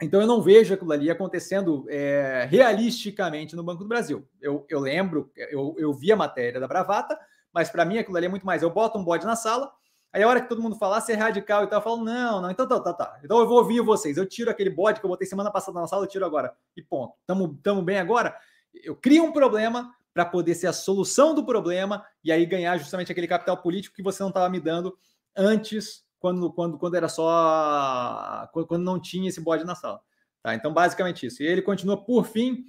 [0.00, 4.28] Então eu não vejo aquilo ali acontecendo é, realisticamente no Banco do Brasil.
[4.40, 7.18] Eu, eu lembro, eu, eu vi a matéria da Bravata,
[7.52, 8.62] mas para mim aquilo ali é muito mais.
[8.62, 9.72] Eu boto um bode na sala,
[10.12, 12.42] aí a hora que todo mundo falar ser é radical e tal, eu falo, não,
[12.42, 13.18] não, então tá, tá, tá.
[13.24, 14.18] Então eu vou ouvir vocês.
[14.18, 16.54] Eu tiro aquele bode que eu botei semana passada na sala, eu tiro agora.
[16.76, 17.14] E ponto.
[17.26, 18.36] Tamo, tamo bem agora?
[18.74, 23.12] Eu crio um problema, para poder ser a solução do problema e aí ganhar justamente
[23.12, 24.96] aquele capital político que você não estava me dando
[25.36, 28.48] antes, quando, quando, quando era só.
[28.50, 30.00] quando não tinha esse bode na sala.
[30.42, 30.54] Tá?
[30.54, 31.42] Então, basicamente isso.
[31.42, 32.64] E ele continua, por fim,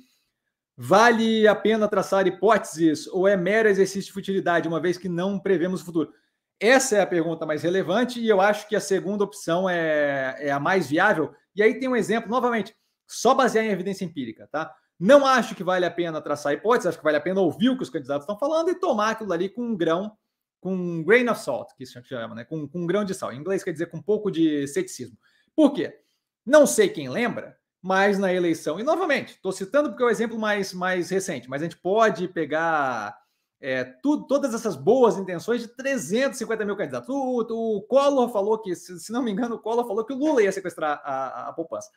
[0.75, 5.39] vale a pena traçar hipóteses ou é mero exercício de futilidade, uma vez que não
[5.39, 6.11] prevemos o futuro?
[6.59, 10.51] Essa é a pergunta mais relevante e eu acho que a segunda opção é, é
[10.51, 11.33] a mais viável.
[11.55, 12.75] E aí tem um exemplo, novamente,
[13.07, 14.75] só basear em evidência empírica, tá?
[14.99, 17.77] Não acho que vale a pena traçar hipóteses, acho que vale a pena ouvir o
[17.77, 20.11] que os candidatos estão falando e tomar aquilo ali com um grão,
[20.59, 22.43] com um grain of salt, que isso chama, né?
[22.43, 23.31] Com, com um grão de sal.
[23.31, 25.17] Em inglês quer dizer com um pouco de ceticismo.
[25.55, 25.99] Por quê?
[26.45, 30.39] Não sei quem lembra, mas na eleição, e novamente, estou citando porque é o exemplo
[30.39, 33.15] mais, mais recente, mas a gente pode pegar
[33.59, 37.09] é, tudo, todas essas boas intenções de 350 mil candidatos.
[37.09, 40.17] O, o Collor falou que, se, se, não me engano, o Collor falou que o
[40.17, 41.89] Lula ia sequestrar a, a, a poupança.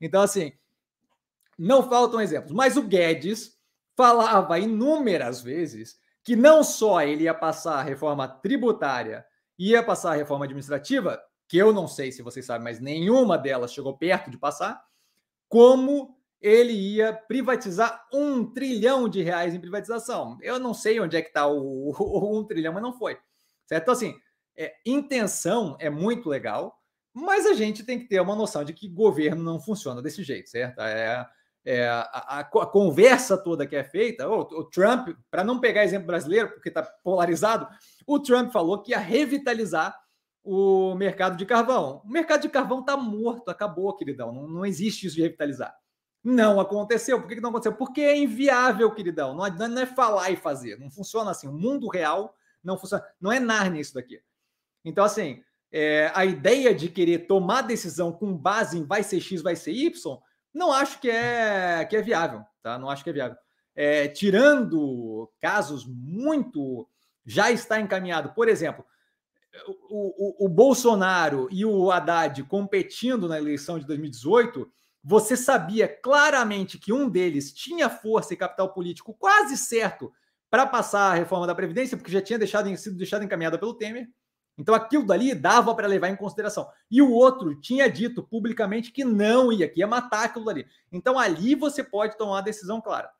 [0.00, 0.52] Então, assim,
[1.58, 2.52] não faltam exemplos.
[2.52, 3.54] Mas o Guedes
[3.96, 9.24] falava inúmeras vezes que não só ele ia passar a reforma tributária,
[9.58, 13.72] ia passar a reforma administrativa, que eu não sei se vocês sabem, mas nenhuma delas
[13.72, 14.82] chegou perto de passar,
[15.48, 20.36] como ele ia privatizar um trilhão de reais em privatização.
[20.42, 23.18] Eu não sei onde é que está o, o, um trilhão, mas não foi.
[23.66, 23.82] Certo?
[23.82, 24.14] Então, assim,
[24.56, 26.78] é, intenção é muito legal,
[27.12, 30.50] mas a gente tem que ter uma noção de que governo não funciona desse jeito,
[30.50, 30.80] certo?
[30.80, 31.26] É,
[31.64, 36.06] é a, a, conversa toda que é feita, o, o Trump, para não pegar exemplo
[36.06, 37.66] brasileiro, porque está polarizado,
[38.06, 39.98] o Trump falou que ia revitalizar
[40.44, 42.02] o mercado de carvão.
[42.04, 44.30] O mercado de carvão está morto, acabou, queridão.
[44.30, 45.74] Não, não existe isso de revitalizar.
[46.22, 47.18] Não aconteceu.
[47.18, 47.74] Por que, que não aconteceu?
[47.74, 49.34] Porque é inviável, queridão.
[49.34, 50.78] Não, não é falar e fazer.
[50.78, 51.48] Não funciona assim.
[51.48, 53.04] O mundo real não funciona.
[53.18, 54.20] Não é Narnia isso daqui.
[54.84, 59.40] Então, assim, é, a ideia de querer tomar decisão com base em vai ser X,
[59.42, 60.18] vai ser Y,
[60.54, 62.44] não acho que é, que é viável.
[62.62, 62.78] Tá?
[62.78, 63.36] Não acho que é viável.
[63.74, 66.88] É, tirando casos muito
[67.26, 68.32] já está encaminhado.
[68.34, 68.84] Por exemplo,
[69.90, 74.70] o, o, o, Bolsonaro e o Haddad competindo na eleição de 2018,
[75.02, 80.12] você sabia claramente que um deles tinha força e capital político quase certo
[80.50, 84.08] para passar a reforma da Previdência, porque já tinha deixado, sido deixado encaminhada pelo Temer.
[84.56, 86.68] Então aquilo dali dava para levar em consideração.
[86.90, 90.66] E o outro tinha dito publicamente que não ia, que ia matar aquilo dali.
[90.92, 93.10] Então ali você pode tomar uma decisão clara.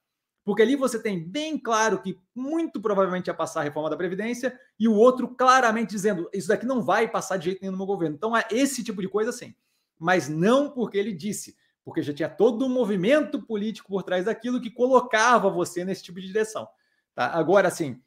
[0.44, 4.58] Porque ali você tem bem claro que muito provavelmente ia passar a reforma da Previdência
[4.78, 7.86] e o outro claramente dizendo isso daqui não vai passar de jeito nenhum no meu
[7.86, 8.14] governo.
[8.14, 9.54] Então é esse tipo de coisa sim.
[9.98, 14.60] Mas não porque ele disse, porque já tinha todo um movimento político por trás daquilo
[14.60, 16.68] que colocava você nesse tipo de direção.
[17.14, 17.28] Tá?
[17.28, 18.00] Agora, assim,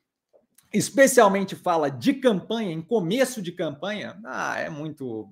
[0.73, 5.29] especialmente fala de campanha, em começo de campanha, ah, é muito.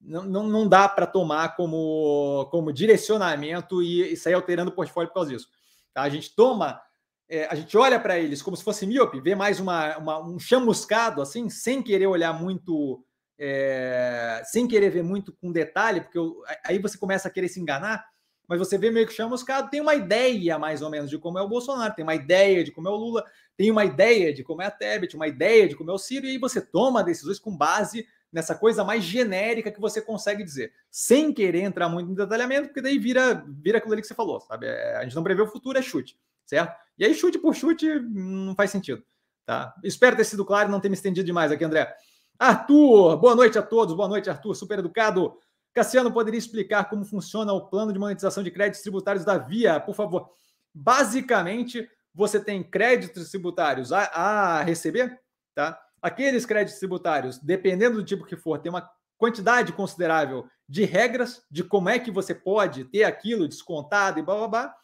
[0.00, 5.08] Não, não, não dá para tomar como, como direcionamento e, e sair alterando o portfólio
[5.08, 5.48] por causa disso.
[5.92, 6.02] Tá?
[6.02, 6.80] A gente toma,
[7.28, 10.38] é, a gente olha para eles como se fosse míope, vê mais uma, uma, um
[10.38, 13.04] chamuscado, assim, sem querer olhar muito,
[13.38, 17.60] é, sem querer ver muito com detalhe, porque eu, aí você começa a querer se
[17.60, 18.04] enganar,
[18.48, 21.42] mas você vê meio que chamuscado, tem uma ideia mais ou menos de como é
[21.42, 23.24] o Bolsonaro, tem uma ideia de como é o Lula,
[23.60, 26.24] tem uma ideia de como é a Tebet, uma ideia de como é o Ciro,
[26.24, 30.72] e aí você toma decisões com base nessa coisa mais genérica que você consegue dizer,
[30.90, 34.40] sem querer entrar muito no detalhamento, porque daí vira, vira aquilo ali que você falou,
[34.40, 34.64] sabe?
[34.64, 36.74] É, a gente não prevê o futuro, é chute, certo?
[36.96, 39.04] E aí, chute por chute, não faz sentido,
[39.44, 39.74] tá?
[39.84, 41.94] Espero ter sido claro e não ter me estendido demais aqui, André.
[42.38, 45.36] Arthur, boa noite a todos, boa noite, Arthur, super educado.
[45.74, 49.94] Cassiano, poderia explicar como funciona o plano de monetização de créditos tributários da Via, por
[49.94, 50.30] favor?
[50.72, 55.18] Basicamente, você tem créditos tributários a, a receber,
[55.54, 55.80] tá?
[56.02, 61.62] aqueles créditos tributários, dependendo do tipo que for, tem uma quantidade considerável de regras de
[61.62, 64.76] como é que você pode ter aquilo descontado e blá blá blá.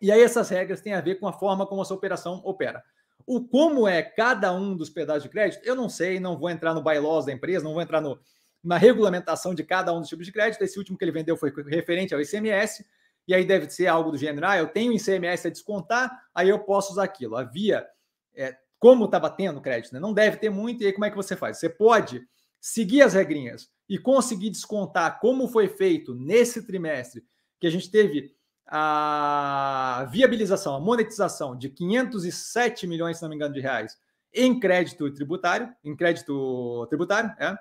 [0.00, 2.82] E aí essas regras têm a ver com a forma como a sua operação opera.
[3.26, 6.72] O como é cada um dos pedaços de crédito, eu não sei, não vou entrar
[6.72, 8.18] no bylaws da empresa, não vou entrar no,
[8.62, 10.62] na regulamentação de cada um dos tipos de crédito.
[10.62, 12.86] Esse último que ele vendeu foi referente ao ICMS,
[13.28, 16.58] e aí deve ser algo do gênero, ah, eu tenho ICMS a descontar, aí eu
[16.60, 17.36] posso usar aquilo.
[17.36, 17.86] Havia
[18.34, 20.00] é, como está batendo crédito, né?
[20.00, 21.58] não deve ter muito, e aí como é que você faz?
[21.58, 22.26] Você pode
[22.58, 27.22] seguir as regrinhas e conseguir descontar como foi feito nesse trimestre,
[27.60, 28.34] que a gente teve
[28.66, 33.96] a viabilização, a monetização de 507 milhões, se não me engano, de reais
[34.32, 37.58] em crédito tributário, em crédito tributário, é,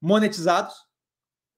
[0.00, 0.74] monetizados,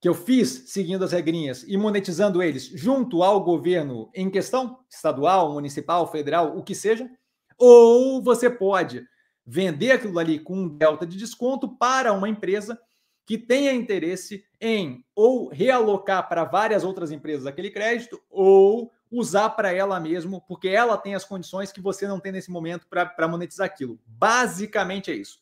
[0.03, 5.53] que eu fiz seguindo as regrinhas e monetizando eles junto ao governo em questão, estadual,
[5.53, 7.09] municipal, federal, o que seja,
[7.57, 9.07] ou você pode
[9.45, 12.77] vender aquilo ali com um delta de desconto para uma empresa
[13.25, 19.71] que tenha interesse em ou realocar para várias outras empresas aquele crédito ou usar para
[19.71, 23.67] ela mesmo, porque ela tem as condições que você não tem nesse momento para monetizar
[23.67, 23.97] aquilo.
[24.05, 25.39] Basicamente é isso.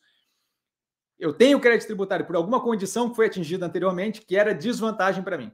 [1.22, 5.38] Eu tenho crédito tributário por alguma condição que foi atingida anteriormente, que era desvantagem para
[5.38, 5.52] mim.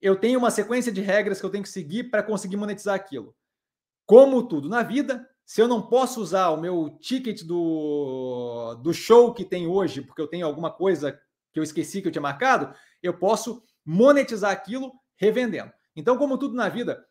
[0.00, 3.32] Eu tenho uma sequência de regras que eu tenho que seguir para conseguir monetizar aquilo.
[4.04, 9.32] Como tudo na vida, se eu não posso usar o meu ticket do, do show
[9.32, 11.16] que tem hoje, porque eu tenho alguma coisa
[11.52, 15.72] que eu esqueci que eu tinha marcado, eu posso monetizar aquilo revendendo.
[15.94, 17.06] Então, como tudo na vida,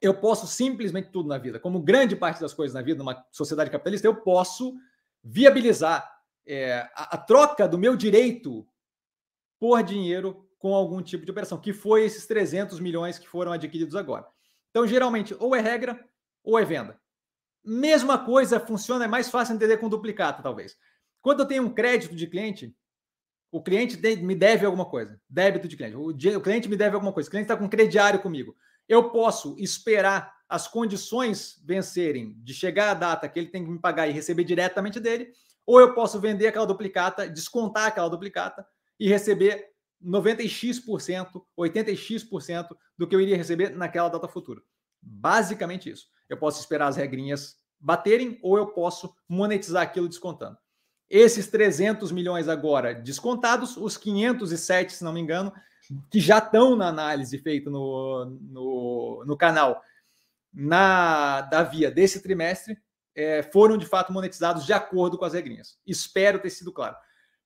[0.00, 3.68] eu posso simplesmente tudo na vida, como grande parte das coisas na vida, numa sociedade
[3.68, 4.76] capitalista, eu posso
[5.24, 6.13] viabilizar
[6.46, 8.66] é, a, a troca do meu direito
[9.58, 13.94] por dinheiro com algum tipo de operação, que foi esses 300 milhões que foram adquiridos
[13.94, 14.26] agora.
[14.70, 16.02] Então, geralmente, ou é regra
[16.42, 16.98] ou é venda.
[17.64, 20.76] Mesma coisa funciona, é mais fácil entender com duplicata, talvez.
[21.22, 22.76] Quando eu tenho um crédito de cliente,
[23.50, 25.96] o cliente me deve alguma coisa, débito de cliente.
[25.96, 28.56] O, cliente me deve alguma coisa, o cliente está com crediário comigo.
[28.88, 33.78] Eu posso esperar as condições vencerem de chegar a data que ele tem que me
[33.78, 35.32] pagar e receber diretamente dele,
[35.66, 38.66] ou eu posso vender aquela duplicata, descontar aquela duplicata
[38.98, 39.70] e receber
[40.04, 44.60] 90x%, 80x% do que eu iria receber naquela data futura.
[45.00, 46.06] Basicamente isso.
[46.28, 50.56] Eu posso esperar as regrinhas baterem ou eu posso monetizar aquilo descontando.
[51.08, 55.52] Esses 300 milhões agora descontados, os 507, se não me engano,
[56.10, 59.82] que já estão na análise feita no, no, no canal
[60.52, 62.78] na da via desse trimestre,
[63.14, 65.78] é, foram de fato monetizados de acordo com as regrinhas.
[65.86, 66.96] Espero ter sido claro.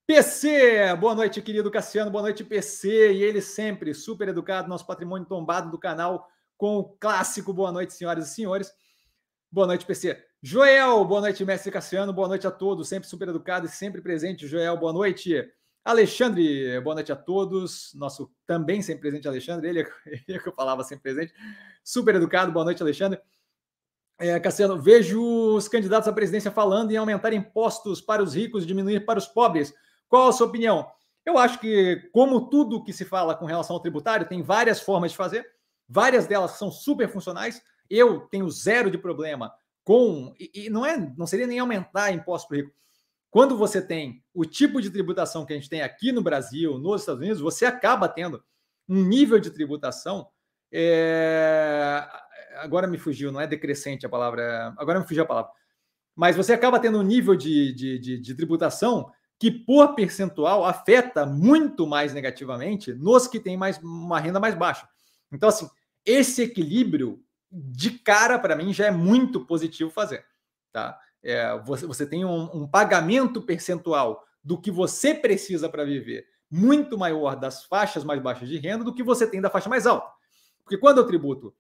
[0.07, 5.29] PC, boa noite, querido Cassiano, boa noite, PC, e ele sempre super educado, nosso patrimônio
[5.29, 6.27] tombado do canal,
[6.57, 8.73] com o clássico boa noite, senhoras e senhores.
[9.53, 10.23] Boa noite, PC.
[10.43, 14.47] Joel, boa noite, mestre Cassiano, boa noite a todos, sempre super educado e sempre presente.
[14.47, 15.47] Joel, boa noite.
[15.85, 17.93] Alexandre, boa noite a todos.
[17.95, 21.35] Nosso também sempre presente Alexandre, ele, ele é que eu falava sempre presente.
[21.85, 23.21] Super educado, boa noite, Alexandre.
[24.19, 25.23] É, Cassiano, vejo
[25.55, 29.29] os candidatos à presidência falando em aumentar impostos para os ricos e diminuir para os
[29.29, 29.73] pobres.
[30.09, 30.91] Qual a sua opinião?
[31.25, 35.13] Eu acho que, como tudo que se fala com relação ao tributário, tem várias formas
[35.13, 35.47] de fazer,
[35.89, 37.63] várias delas são super funcionais.
[37.89, 39.53] Eu tenho zero de problema
[39.85, 40.35] com.
[40.39, 42.73] E, e não, é, não seria nem aumentar imposto para o rico.
[43.31, 47.03] Quando você tem o tipo de tributação que a gente tem aqui no Brasil, nos
[47.03, 48.43] Estados Unidos, você acaba tendo
[48.89, 50.27] um nível de tributação.
[50.73, 52.07] É...
[52.57, 54.75] Agora me fugiu, não é decrescente a palavra.
[54.77, 55.51] Agora me fugiu a palavra.
[56.15, 61.25] Mas você acaba tendo um nível de, de, de, de tributação que, por percentual, afeta
[61.25, 64.89] muito mais negativamente nos que têm mais, uma renda mais baixa.
[65.33, 65.69] Então, assim,
[66.05, 70.25] esse equilíbrio de cara, para mim, já é muito positivo fazer.
[70.73, 70.99] Tá?
[71.23, 76.97] É, você, você tem um, um pagamento percentual do que você precisa para viver muito
[76.97, 80.11] maior das faixas mais baixas de renda do que você tem da faixa mais alta.
[80.69, 81.55] Porque quando eu tributo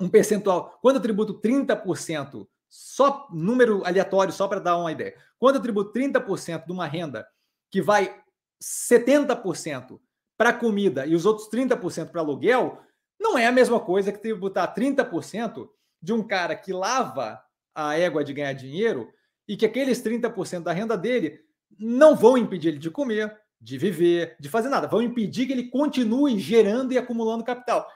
[0.00, 5.56] um percentual, quando eu tributo 30%, só número aleatório, só para dar uma ideia, quando
[5.56, 7.28] eu tributo 30% de uma renda
[7.70, 8.18] que vai
[8.58, 10.00] 70%
[10.34, 12.80] para comida e os outros 30% para aluguel,
[13.20, 15.68] não é a mesma coisa que tributar 30%
[16.00, 17.38] de um cara que lava
[17.74, 19.12] a égua de ganhar dinheiro
[19.46, 21.38] e que aqueles 30% da renda dele
[21.78, 25.68] não vão impedir ele de comer, de viver, de fazer nada, vão impedir que ele
[25.68, 27.86] continue gerando e acumulando capital.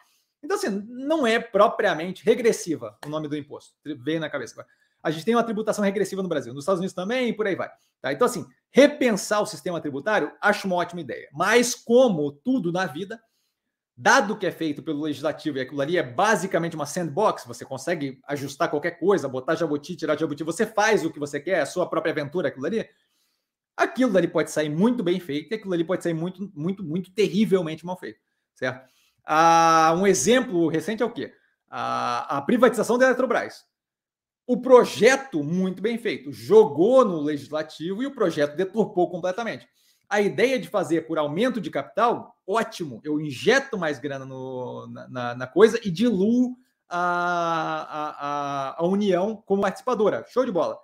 [0.47, 3.75] Então, assim, não é propriamente regressiva o nome do imposto.
[3.85, 4.65] Veio na cabeça
[5.03, 7.57] A gente tem uma tributação regressiva no Brasil, nos Estados Unidos também e por aí
[7.57, 7.69] vai.
[8.01, 8.13] Tá?
[8.13, 11.29] Então, assim, repensar o sistema tributário, acho uma ótima ideia.
[11.33, 13.21] Mas, como tudo na vida,
[13.97, 18.21] dado que é feito pelo legislativo e aquilo ali é basicamente uma sandbox, você consegue
[18.29, 21.91] ajustar qualquer coisa, botar jabuti, tirar jabuti, você faz o que você quer, a sua
[21.91, 22.89] própria aventura, aquilo ali.
[23.77, 27.11] Aquilo ali pode sair muito bem feito e aquilo ali pode sair muito, muito, muito
[27.11, 28.21] terrivelmente mal feito,
[28.55, 28.89] certo?
[29.27, 31.33] Ah, um exemplo recente é o quê?
[31.69, 33.65] a privatização da Eletrobras.
[34.47, 39.69] O projeto, muito bem feito, jogou no legislativo e o projeto deturpou completamente.
[40.09, 43.01] A ideia de fazer por aumento de capital, ótimo.
[43.03, 46.57] Eu injeto mais grana no, na, na, coisa e diluo
[46.89, 50.25] a, a, a, União como participadora.
[50.29, 50.79] Show de bola.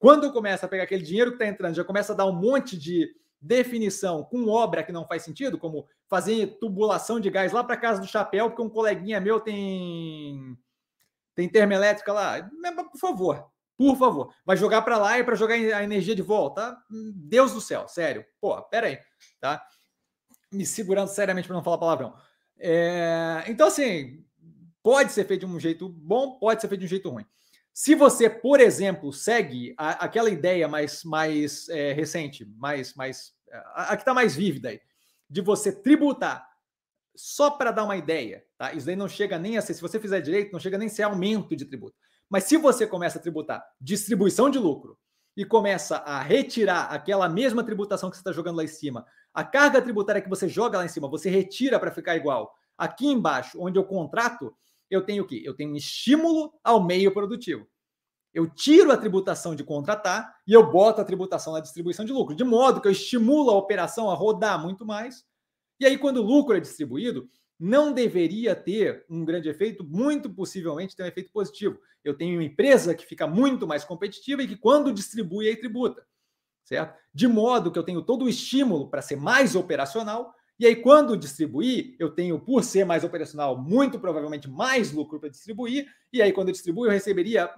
[0.00, 2.76] Quando começa a pegar aquele dinheiro que está entrando, já começa a dar um monte
[2.76, 3.08] de
[3.40, 8.00] definição com obra que não faz sentido, como fazer tubulação de gás lá para casa
[8.00, 10.56] do chapéu, porque um coleguinha meu tem
[11.34, 12.50] tem termoelétrica lá.
[12.90, 13.46] Por favor,
[13.76, 16.76] por favor, vai jogar para lá e para jogar a energia de volta.
[17.14, 18.24] Deus do céu, sério.
[18.40, 18.98] Pô, pera aí,
[19.38, 19.62] tá?
[20.50, 22.14] Me segurando seriamente para não falar palavrão.
[22.58, 23.44] É...
[23.48, 24.24] Então, assim,
[24.82, 27.26] pode ser feito de um jeito bom, pode ser feito de um jeito ruim.
[27.78, 33.34] Se você, por exemplo, segue a, aquela ideia mais, mais é, recente, mais, mais
[33.74, 34.80] a, a que está mais vívida aí,
[35.28, 36.48] de você tributar
[37.14, 38.72] só para dar uma ideia, tá?
[38.72, 40.90] Isso daí não chega nem a ser, se você fizer direito, não chega nem a
[40.90, 41.94] ser aumento de tributo.
[42.30, 44.98] Mas se você começa a tributar distribuição de lucro
[45.36, 49.44] e começa a retirar aquela mesma tributação que você está jogando lá em cima, a
[49.44, 52.54] carga tributária que você joga lá em cima, você retira para ficar igual.
[52.78, 54.56] Aqui embaixo, onde eu contrato,
[54.90, 55.42] eu tenho o quê?
[55.44, 57.66] Eu tenho um estímulo ao meio produtivo.
[58.36, 62.36] Eu tiro a tributação de contratar e eu boto a tributação na distribuição de lucro,
[62.36, 65.24] de modo que eu estimulo a operação a rodar muito mais.
[65.80, 70.94] E aí, quando o lucro é distribuído, não deveria ter um grande efeito, muito possivelmente
[70.94, 71.80] tem um efeito positivo.
[72.04, 76.06] Eu tenho uma empresa que fica muito mais competitiva e que, quando distribui, aí tributa,
[76.62, 76.94] certo?
[77.14, 81.16] De modo que eu tenho todo o estímulo para ser mais operacional, e aí, quando
[81.16, 86.34] distribuir, eu tenho, por ser mais operacional, muito provavelmente mais lucro para distribuir, e aí,
[86.34, 87.50] quando eu distribuo, eu receberia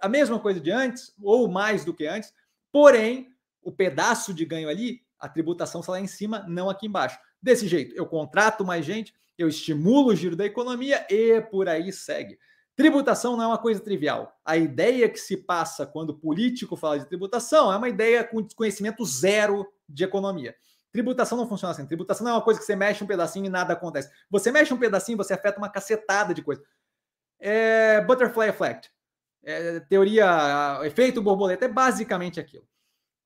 [0.00, 2.32] a mesma coisa de antes, ou mais do que antes,
[2.72, 3.28] porém,
[3.62, 7.18] o pedaço de ganho ali, a tributação está lá em cima, não aqui embaixo.
[7.40, 11.92] Desse jeito, eu contrato mais gente, eu estimulo o giro da economia e por aí
[11.92, 12.38] segue.
[12.74, 14.32] Tributação não é uma coisa trivial.
[14.44, 18.40] A ideia que se passa quando o político fala de tributação é uma ideia com
[18.40, 20.54] desconhecimento zero de economia.
[20.92, 21.86] Tributação não funciona assim.
[21.86, 24.10] Tributação não é uma coisa que você mexe um pedacinho e nada acontece.
[24.30, 26.62] Você mexe um pedacinho, você afeta uma cacetada de coisa.
[27.40, 28.90] É butterfly effect.
[29.48, 32.68] É, teoria, efeito borboleta, é basicamente aquilo.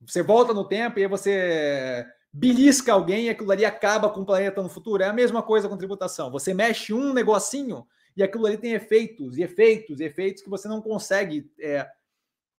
[0.07, 4.25] Você volta no tempo e aí você belisca alguém e aquilo ali acaba com o
[4.25, 5.03] planeta no futuro.
[5.03, 6.31] É a mesma coisa com tributação.
[6.31, 7.85] Você mexe um negocinho
[8.17, 11.89] e aquilo ali tem efeitos, e efeitos, e efeitos que você não consegue é,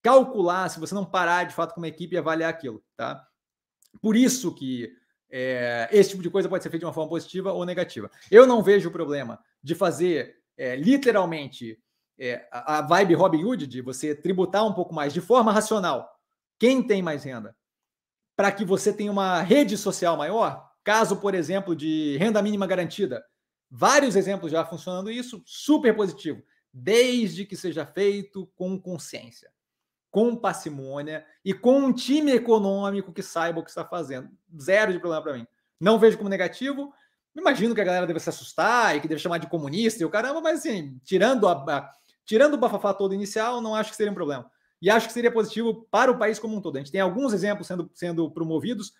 [0.02, 3.26] calcular se você não parar de fato com uma equipe e avaliar aquilo, tá?
[4.02, 4.92] Por isso que
[5.30, 8.12] é, esse tipo de coisa pode ser feito de uma forma positiva ou negativa.
[8.30, 11.82] Eu não vejo o problema de fazer é, literalmente
[12.18, 16.10] é, a vibe Robin Hood, de você tributar um pouco mais de forma racional
[16.60, 17.56] quem tem mais renda,
[18.36, 23.24] para que você tenha uma rede social maior, caso, por exemplo, de renda mínima garantida.
[23.70, 26.42] Vários exemplos já funcionando isso, super positivo,
[26.72, 29.52] desde que seja feito com consciência
[30.14, 34.30] com parcimônia e com um time econômico que saiba o que está fazendo.
[34.62, 35.48] Zero de problema para mim.
[35.80, 36.94] Não vejo como negativo.
[37.36, 40.12] Imagino que a galera deve se assustar e que deve chamar de comunista e o
[40.12, 41.92] caramba, mas assim, tirando, a, a,
[42.26, 44.50] tirando o bafafá todo inicial, não acho que seria um problema.
[44.82, 46.76] E acho que seria positivo para o país como um todo.
[46.76, 48.94] A gente tem alguns exemplos sendo, sendo promovidos.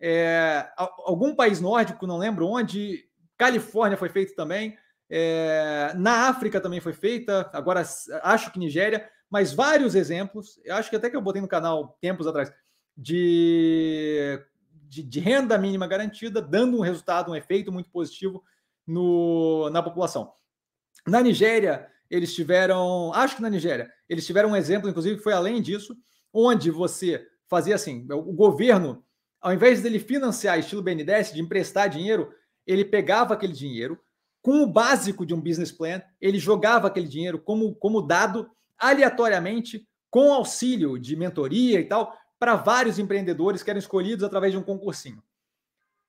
[0.00, 3.04] É, algum país nórdico, não lembro onde,
[3.36, 4.78] Califórnia foi feito também.
[5.10, 7.82] É, na África também foi feita, agora
[8.22, 11.96] acho que Nigéria mas vários exemplos, eu acho que até que eu botei no canal
[12.00, 12.52] tempos atrás,
[12.96, 14.40] de,
[14.72, 18.42] de, de renda mínima garantida, dando um resultado, um efeito muito positivo
[18.86, 20.32] no, na população.
[21.06, 25.32] Na Nigéria, eles tiveram, acho que na Nigéria, eles tiveram um exemplo, inclusive, que foi
[25.32, 25.96] além disso,
[26.32, 29.04] onde você fazia assim, o governo,
[29.40, 32.32] ao invés dele financiar estilo BNDES, de emprestar dinheiro,
[32.66, 33.98] ele pegava aquele dinheiro,
[34.42, 38.48] com o básico de um business plan, ele jogava aquele dinheiro como, como dado
[38.78, 44.58] aleatoriamente, com auxílio de mentoria e tal, para vários empreendedores que eram escolhidos através de
[44.58, 45.22] um concursinho.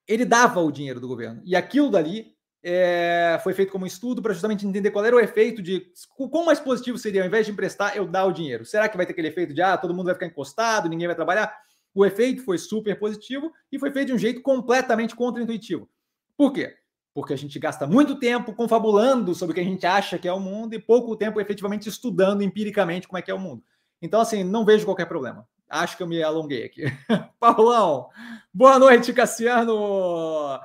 [0.08, 1.41] Ele dava o dinheiro do governo.
[1.43, 5.20] E aquilo dali é, foi feito como um estudo para justamente entender qual era o
[5.20, 5.88] efeito de.
[6.32, 8.66] Quão mais positivo seria, ao invés de emprestar, eu dar o dinheiro.
[8.66, 11.16] Será que vai ter aquele efeito de ah, todo mundo vai ficar encostado, ninguém vai
[11.16, 11.55] trabalhar?
[11.93, 15.89] O efeito foi super positivo e foi feito de um jeito completamente contra-intuitivo.
[16.38, 16.76] Por quê?
[17.14, 20.32] porque a gente gasta muito tempo confabulando sobre o que a gente acha que é
[20.32, 23.64] o mundo e pouco tempo efetivamente estudando empiricamente como é que é o mundo.
[24.01, 25.45] Então, assim, não vejo qualquer problema.
[25.70, 26.84] Acho que eu me alonguei aqui.
[27.39, 28.07] Paulão,
[28.53, 30.60] boa noite, Cassiano.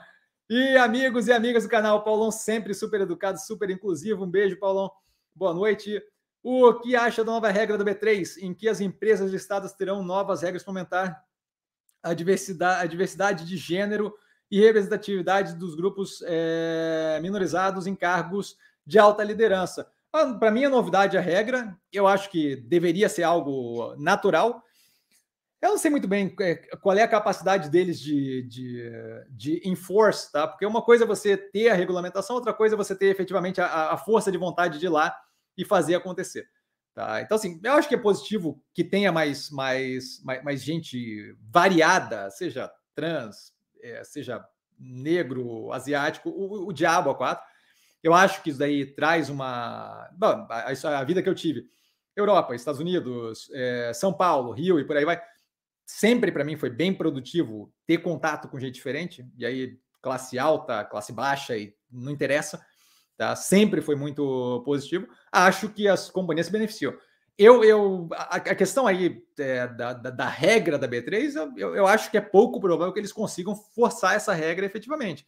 [0.48, 4.24] E amigos e amigas do canal, Paulão sempre super educado, super inclusivo.
[4.24, 4.90] Um beijo, Paulão.
[5.34, 6.02] Boa noite.
[6.42, 10.42] O que acha da nova regra do B3, em que as empresas listadas terão novas
[10.42, 11.24] regras para aumentar
[12.02, 14.14] a diversidade, a diversidade de gênero
[14.50, 19.90] e representatividade dos grupos é, minorizados em cargos de alta liderança.
[20.12, 21.74] Ah, Para mim, a novidade é a regra.
[21.90, 24.62] Eu acho que deveria ser algo natural.
[25.64, 28.92] Eu não sei muito bem é, qual é a capacidade deles de, de,
[29.30, 30.46] de enforce, tá?
[30.46, 33.92] Porque uma coisa é você ter a regulamentação, outra coisa é você ter efetivamente a,
[33.92, 35.16] a força de vontade de ir lá
[35.56, 36.46] e fazer acontecer.
[36.94, 37.22] Tá?
[37.22, 42.30] Então, assim, eu acho que é positivo que tenha mais, mais, mais, mais gente variada,
[42.30, 44.44] seja trans, é, seja
[44.78, 47.42] negro, asiático, o, o diabo a quatro.
[48.02, 50.10] Eu acho que isso daí traz uma.
[50.12, 51.64] Bom, a, a vida que eu tive.
[52.14, 55.20] Europa, Estados Unidos, é, São Paulo, Rio e por aí vai.
[55.86, 59.26] Sempre para mim foi bem produtivo ter contato com gente diferente.
[59.36, 62.64] E aí, classe alta, classe baixa, e não interessa.
[63.16, 63.36] Tá?
[63.36, 65.06] Sempre foi muito positivo.
[65.30, 66.94] Acho que as companhias se beneficiam.
[67.36, 71.86] Eu, eu, a, a questão aí é, da, da, da, regra da B3, eu, eu
[71.86, 75.26] acho que é pouco provável que eles consigam forçar essa regra efetivamente.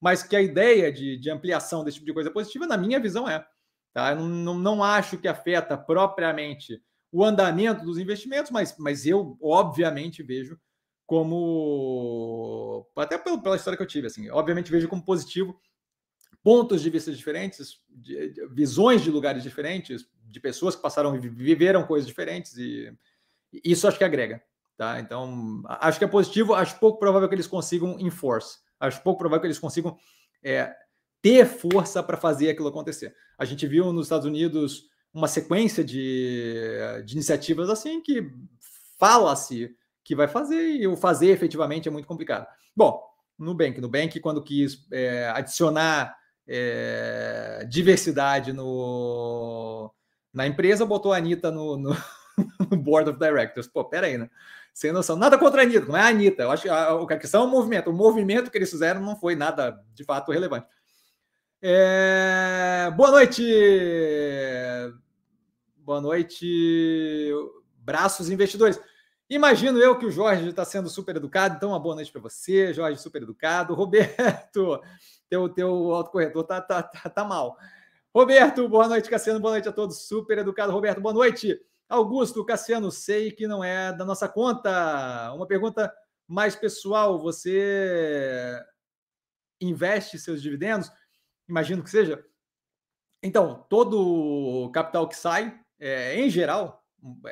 [0.00, 3.28] Mas que a ideia de, de ampliação desse tipo de coisa positiva, na minha visão,
[3.28, 3.44] é.
[3.92, 4.12] Tá?
[4.12, 6.80] Eu não, não acho que afeta propriamente
[7.10, 10.58] o andamento dos investimentos, mas, mas eu, obviamente, vejo
[11.06, 12.86] como.
[12.96, 15.58] Até pela história que eu tive, assim, obviamente vejo como positivo
[16.42, 21.86] pontos de vista diferentes, de, de, visões de lugares diferentes, de pessoas que passaram, viveram
[21.86, 22.96] coisas diferentes e
[23.64, 24.42] isso acho que agrega,
[24.76, 25.00] tá?
[25.00, 29.40] Então, acho que é positivo, acho pouco provável que eles consigam enforce, acho pouco provável
[29.40, 29.96] que eles consigam
[30.42, 30.74] é,
[31.22, 33.14] ter força para fazer aquilo acontecer.
[33.38, 34.84] A gente viu nos Estados Unidos
[35.18, 36.54] uma sequência de,
[37.04, 38.30] de iniciativas assim que
[38.98, 42.46] fala-se que vai fazer e o fazer efetivamente é muito complicado.
[42.74, 43.02] Bom,
[43.38, 46.16] Nubank, Nubank quando quis é, adicionar
[46.46, 49.92] é, diversidade no,
[50.32, 51.96] na empresa, botou a Anitta no, no,
[52.70, 53.66] no Board of Directors.
[53.66, 54.30] Pô, pera aí, né?
[54.72, 55.16] Sem noção.
[55.16, 56.44] Nada contra a Anitta, não é a Anitta.
[56.44, 57.90] Eu acho que a, a questão é o movimento.
[57.90, 60.66] O movimento que eles fizeram não foi nada de fato relevante.
[61.60, 62.90] É...
[62.96, 63.42] Boa noite!
[65.88, 67.32] Boa noite,
[67.78, 68.78] braços investidores.
[69.30, 72.74] Imagino eu que o Jorge está sendo super educado, então uma boa noite para você,
[72.74, 73.72] Jorge, super educado.
[73.72, 74.82] Roberto,
[75.30, 77.56] teu, teu autocorretor tá, tá, tá, tá mal.
[78.14, 80.72] Roberto, boa noite, Cassiano, boa noite a todos, super educado.
[80.72, 81.58] Roberto, boa noite.
[81.88, 85.32] Augusto, Cassiano, sei que não é da nossa conta.
[85.32, 85.90] Uma pergunta
[86.26, 88.62] mais pessoal, você
[89.58, 90.92] investe seus dividendos?
[91.48, 92.22] Imagino que seja.
[93.22, 96.84] Então, todo capital que sai, é, em geral,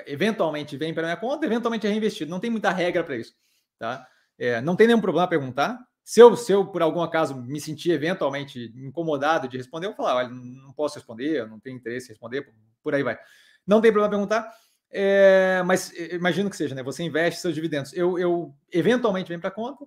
[0.07, 2.31] eventualmente vem para minha conta, eventualmente é reinvestido.
[2.31, 3.35] Não tem muita regra para isso,
[3.79, 4.07] tá?
[4.39, 5.79] É, não tem nenhum problema perguntar.
[6.05, 9.97] Se eu, se eu, por algum acaso, me sentir eventualmente incomodado de responder, eu vou
[9.97, 12.47] falar, olha, não posso responder, não tenho interesse em responder,
[12.83, 13.19] por aí vai.
[13.67, 14.49] Não tem problema perguntar,
[14.89, 16.83] é, mas imagino que seja, né?
[16.85, 17.93] Você investe seus dividendos.
[17.93, 19.85] Eu, eu eventualmente vem para conta,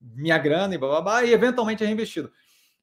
[0.00, 2.32] minha grana e blá, blá, blá, e eventualmente é reinvestido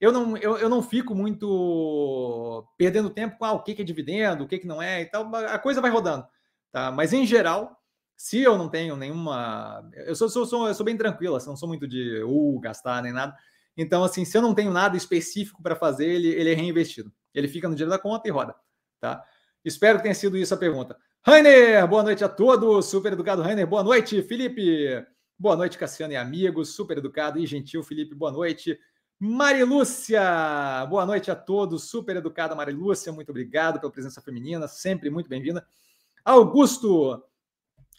[0.02, 3.86] eu não, eu, eu não fico muito perdendo tempo com ah, o que, que é
[3.86, 5.34] dividendo, o que, que não é e tal.
[5.36, 6.26] A coisa vai rodando.
[6.72, 6.92] Tá?
[6.92, 7.80] Mas em geral,
[8.18, 9.88] se eu não tenho nenhuma.
[9.94, 13.04] Eu sou, sou, sou, eu sou bem tranquilo, assim, não sou muito de uh, gastar
[13.04, 13.36] nem nada.
[13.78, 17.14] Então, assim, se eu não tenho nada específico para fazer, ele, ele é reinvestido.
[17.34, 18.56] Ele fica no dinheiro da conta e roda.
[19.00, 19.24] Tá?
[19.64, 20.98] Espero que tenha sido isso a pergunta.
[21.24, 22.88] Rainer, boa noite a todos.
[22.88, 23.68] Super educado, Rainer.
[23.68, 25.06] Boa noite, Felipe.
[25.38, 26.76] Boa noite, Cassiano e amigos.
[26.76, 28.16] Super educado e gentil, Felipe.
[28.16, 28.78] Boa noite.
[29.24, 30.20] Marilúcia,
[30.90, 35.64] boa noite a todos, super educada Marilúcia, muito obrigado pela presença feminina, sempre muito bem-vinda.
[36.26, 37.24] Augusto,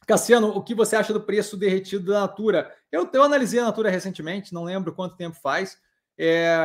[0.05, 2.75] Cassiano, o que você acha do preço derretido da Natura?
[2.91, 5.79] Eu, eu analisei a Natura recentemente, não lembro quanto tempo faz,
[6.19, 6.57] é,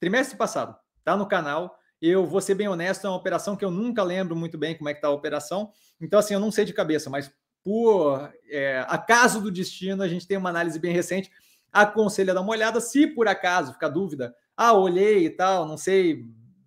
[0.00, 0.74] trimestre passado,
[1.04, 1.78] tá no canal.
[2.00, 4.88] Eu vou ser bem honesto, é uma operação que eu nunca lembro muito bem como
[4.88, 5.70] é que tá a operação,
[6.00, 7.30] então assim, eu não sei de cabeça, mas
[7.62, 11.30] por é, acaso do destino, a gente tem uma análise bem recente
[11.72, 12.80] aconselho a dar uma olhada.
[12.80, 16.24] Se por acaso ficar dúvida, ah, olhei e tal, não sei,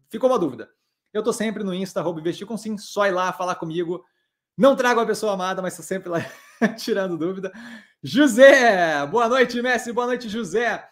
[0.10, 0.70] ficou uma dúvida.
[1.12, 4.04] Eu tô sempre no Insta, investir com sim, só ir lá falar comigo.
[4.56, 6.20] Não trago a pessoa amada, mas tô sempre lá
[6.78, 7.52] tirando dúvida.
[8.04, 10.88] José, boa noite, Messi, boa noite, José.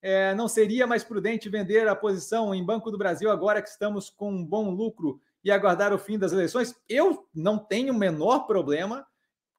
[0.00, 4.10] É, não seria mais prudente vender a posição em Banco do Brasil agora que estamos
[4.10, 6.74] com um bom lucro e aguardar o fim das eleições?
[6.88, 9.06] Eu não tenho o menor problema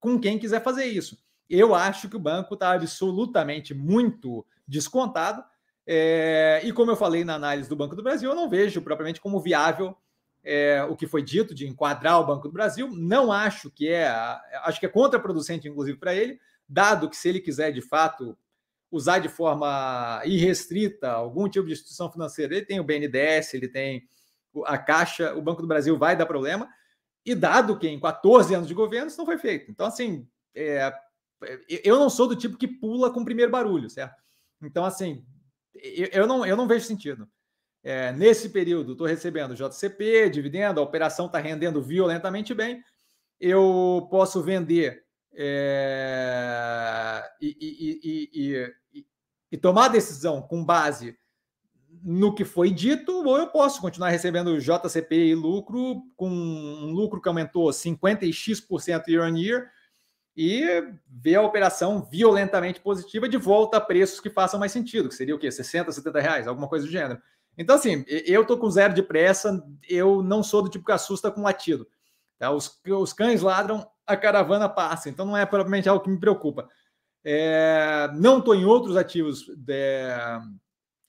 [0.02, 1.18] com quem quiser fazer isso.
[1.50, 5.44] Eu acho que o banco está absolutamente muito descontado.
[5.86, 9.20] É, e como eu falei na análise do Banco do Brasil, eu não vejo propriamente
[9.20, 9.96] como viável
[10.44, 12.90] é, o que foi dito de enquadrar o Banco do Brasil.
[12.92, 14.08] Não acho que é,
[14.64, 18.38] acho que é contraproducente, inclusive, para ele, dado que se ele quiser de fato
[18.92, 24.08] usar de forma irrestrita algum tipo de instituição financeira, ele tem o BNDES, ele tem
[24.66, 26.70] a Caixa, o Banco do Brasil vai dar problema,
[27.26, 29.72] e dado que em 14 anos de governo isso não foi feito.
[29.72, 30.94] Então, assim, é,
[31.68, 34.22] eu não sou do tipo que pula com o primeiro barulho, certo?
[34.62, 35.26] Então, assim,
[35.76, 37.28] eu não, eu não vejo sentido.
[37.84, 42.82] É, nesse período, estou recebendo JCP, dividendo, a operação está rendendo violentamente bem.
[43.40, 45.04] Eu posso vender
[45.36, 48.30] é, e, e,
[48.94, 49.06] e,
[49.52, 51.18] e, tomar decisão com base
[52.04, 57.20] no que foi dito, ou eu posso continuar recebendo JCP e lucro, com um lucro
[57.22, 59.70] que aumentou 50x% year on year,
[60.36, 65.16] e ver a operação violentamente positiva de volta a preços que façam mais sentido, que
[65.16, 65.52] seria o quê?
[65.52, 67.22] 60, 70 reais, alguma coisa do gênero.
[67.58, 71.30] Então, assim, eu tô com zero de pressa, eu não sou do tipo que assusta
[71.30, 71.88] com latido.
[72.40, 72.50] Tá?
[72.52, 76.68] Os, os cães ladram, a caravana passa, então não é propriamente algo que me preocupa.
[77.24, 80.40] É, não estou em outros ativos, é,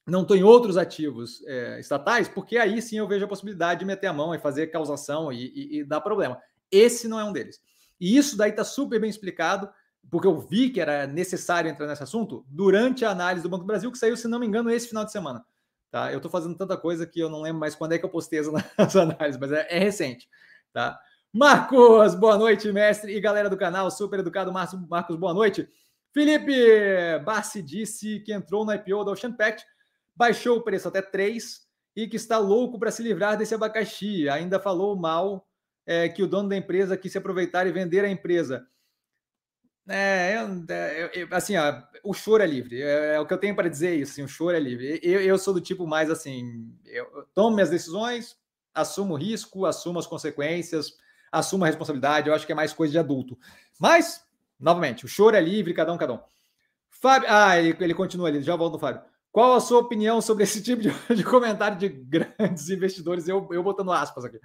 [0.07, 3.87] não estou em outros ativos é, estatais, porque aí sim eu vejo a possibilidade de
[3.87, 6.39] meter a mão e fazer causação e, e, e dar problema.
[6.71, 7.59] Esse não é um deles.
[8.01, 9.69] E isso daí está super bem explicado,
[10.11, 13.67] porque eu vi que era necessário entrar nesse assunto durante a análise do Banco do
[13.67, 15.45] Brasil, que saiu, se não me engano, esse final de semana.
[15.91, 16.13] Tá?
[16.13, 18.41] Eu estou fazendo tanta coisa que eu não lembro mais quando é que eu postei
[18.41, 18.49] as
[18.97, 20.29] análises, mas é, é recente.
[20.73, 20.99] Tá?
[21.33, 24.53] Marcos, boa noite, mestre e galera do canal, super educado.
[24.53, 25.69] Marcos, boa noite.
[26.13, 26.53] Felipe
[27.25, 29.65] Bassi disse que entrou no IPO da Ocean Pact,
[30.15, 31.61] baixou o preço até 3
[31.97, 34.29] e que está louco para se livrar desse abacaxi.
[34.29, 35.45] Ainda falou mal
[35.87, 38.67] é, que o dono da empresa quis se aproveitar e vender a empresa.
[39.87, 40.37] É,
[40.71, 42.81] é, assim, ó, o choro é livre.
[42.81, 44.13] É, é o que eu tenho para dizer isso.
[44.13, 44.99] Assim, o choro é livre.
[45.03, 48.37] Eu, eu sou do tipo mais assim, eu tomo minhas decisões,
[48.75, 50.97] assumo o risco, assumo as consequências,
[51.31, 52.29] assumo a responsabilidade.
[52.29, 53.39] Eu acho que é mais coisa de adulto.
[53.79, 54.25] Mas,
[54.59, 56.21] novamente, o choro é livre, cada um, cada um.
[56.89, 59.03] Fábio, ah, ele, ele continua ali, já volto Fábio.
[59.31, 63.29] Qual a sua opinião sobre esse tipo de, de comentário de grandes investidores?
[63.29, 64.41] Eu, eu botando aspas aqui.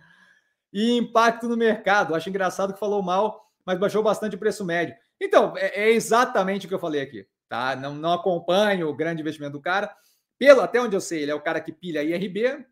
[0.72, 2.16] E impacto no mercado.
[2.16, 4.96] Acho engraçado que falou mal, mas baixou bastante o preço médio.
[5.20, 7.28] Então, é, é exatamente o que eu falei aqui.
[7.48, 7.76] Tá?
[7.76, 9.94] Não, não acompanho o grande investimento do cara.
[10.38, 12.66] Pelo até onde eu sei, ele é o cara que pilha IRB.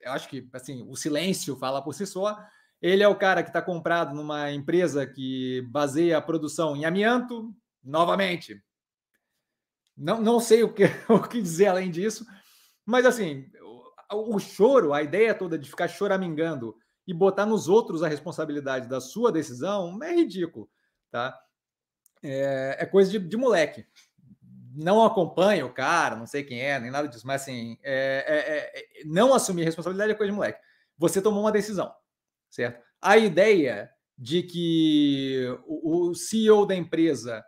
[0.00, 2.38] Eu acho que assim, o silêncio fala por si só.
[2.80, 7.54] Ele é o cara que está comprado numa empresa que baseia a produção em amianto.
[7.82, 8.62] Novamente,
[9.98, 12.24] não, não sei o que, o que dizer além disso,
[12.86, 13.50] mas assim,
[14.12, 19.00] o, choro, a ideia toda de ficar choramingando e botar nos outros a responsabilidade da
[19.00, 20.68] sua decisão é ridículo,
[21.10, 21.38] tá?
[22.22, 23.86] É, é coisa de, de, moleque.
[24.74, 29.00] Não acompanho o cara, não sei quem é, nem nada disso, mas assim, é, é,
[29.00, 30.60] é, não assumir responsabilidade é coisa de moleque.
[30.96, 31.92] Você tomou uma decisão,
[32.50, 32.82] certo?
[33.00, 37.44] A ideia de que o, o CEO da empresa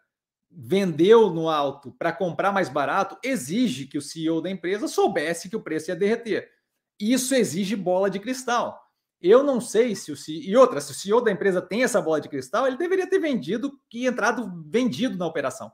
[0.50, 5.56] vendeu no alto para comprar mais barato exige que o CEO da empresa soubesse que
[5.56, 6.50] o preço ia derreter.
[6.98, 8.78] Isso exige bola de cristal.
[9.20, 10.42] Eu não sei se o CEO.
[10.42, 13.18] E outra, se o CEO da empresa tem essa bola de cristal, ele deveria ter
[13.18, 15.70] vendido e entrado vendido na operação.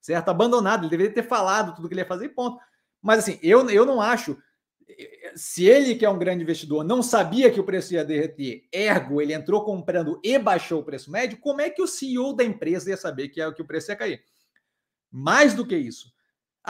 [0.00, 0.28] Certo?
[0.28, 0.82] Abandonado.
[0.82, 2.58] Ele deveria ter falado tudo que ele ia fazer ponto.
[3.00, 4.36] Mas assim, eu, eu não acho.
[5.34, 9.20] Se ele, que é um grande investidor, não sabia que o preço ia derreter, ergo,
[9.20, 12.90] ele entrou comprando e baixou o preço médio, como é que o CEO da empresa
[12.90, 14.22] ia saber que, é, que o preço ia cair?
[15.10, 16.12] Mais do que isso,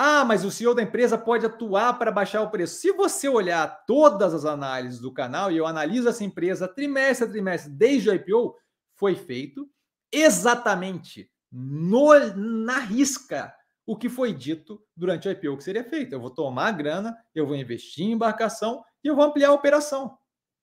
[0.01, 2.77] ah, mas o CEO da empresa pode atuar para baixar o preço.
[2.77, 7.31] Se você olhar todas as análises do canal, e eu analiso essa empresa trimestre a
[7.31, 8.55] trimestre desde o IPO,
[8.95, 9.69] foi feito
[10.12, 13.53] exatamente no, na risca
[13.89, 16.12] o que foi dito durante o IPO que seria feito.
[16.12, 19.55] Eu vou tomar a grana, eu vou investir em embarcação e eu vou ampliar a
[19.55, 20.16] operação.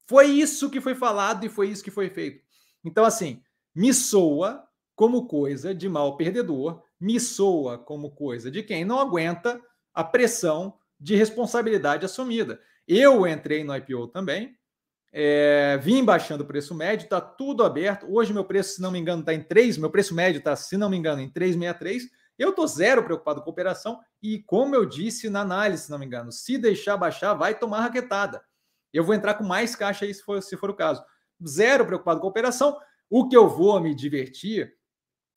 [0.07, 2.43] Foi isso que foi falado e foi isso que foi feito.
[2.83, 3.41] Então, assim,
[3.73, 4.63] me soa
[4.95, 9.59] como coisa de mal perdedor me soa como coisa de quem não aguenta
[9.93, 12.59] a pressão de responsabilidade assumida.
[12.87, 14.55] Eu entrei no IPO também,
[15.11, 18.05] é, vim baixando o preço médio, está tudo aberto.
[18.09, 20.77] Hoje meu preço, se não me engano, está em 3, meu preço médio está, se
[20.77, 22.03] não me engano, em 3,63.
[22.37, 25.99] Eu estou zero preocupado com a operação e, como eu disse na análise, se não
[25.99, 28.43] me engano, se deixar baixar, vai tomar raquetada.
[28.93, 31.03] Eu vou entrar com mais caixa aí, se for, se for o caso.
[31.45, 32.77] Zero preocupado com a operação.
[33.09, 34.73] O que eu vou me divertir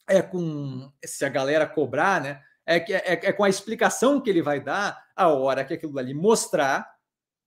[0.09, 2.43] é com se a galera cobrar, né?
[2.65, 6.13] É, é, é com a explicação que ele vai dar a hora que aquilo ali
[6.13, 6.89] mostrar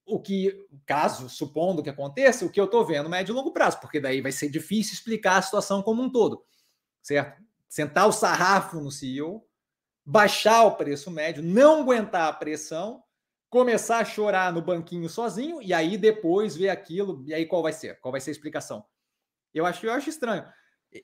[0.06, 3.80] o que, caso, supondo que aconteça, o que eu estou vendo médio e longo prazo,
[3.80, 6.44] porque daí vai ser difícil explicar a situação como um todo,
[7.02, 7.42] certo?
[7.72, 9.48] Sentar o sarrafo no CEO,
[10.06, 13.02] baixar o preço médio, não aguentar a pressão,
[13.50, 17.72] começar a chorar no banquinho sozinho e aí depois ver aquilo, e aí qual vai
[17.72, 17.98] ser?
[18.02, 18.84] Qual vai ser a explicação?
[19.54, 20.44] Eu acho, eu acho estranho.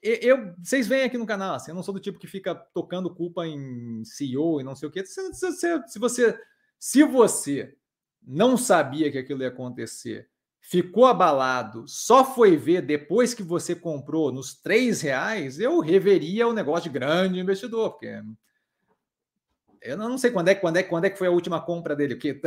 [0.04, 3.16] Eu, vocês vêm aqui no canal, assim, eu não sou do tipo que fica tocando
[3.16, 5.06] culpa em CEO e não sei o quê.
[5.06, 5.52] Se, se,
[5.88, 6.38] se, você,
[6.78, 7.78] se você
[8.22, 10.30] não sabia que aquilo ia acontecer,
[10.70, 16.52] ficou abalado, só foi ver depois que você comprou nos três reais, eu reveria o
[16.52, 18.22] negócio de grande investidor, porque
[19.82, 22.16] eu não sei quando é, quando é, quando é que foi a última compra dele,
[22.16, 22.42] o quê?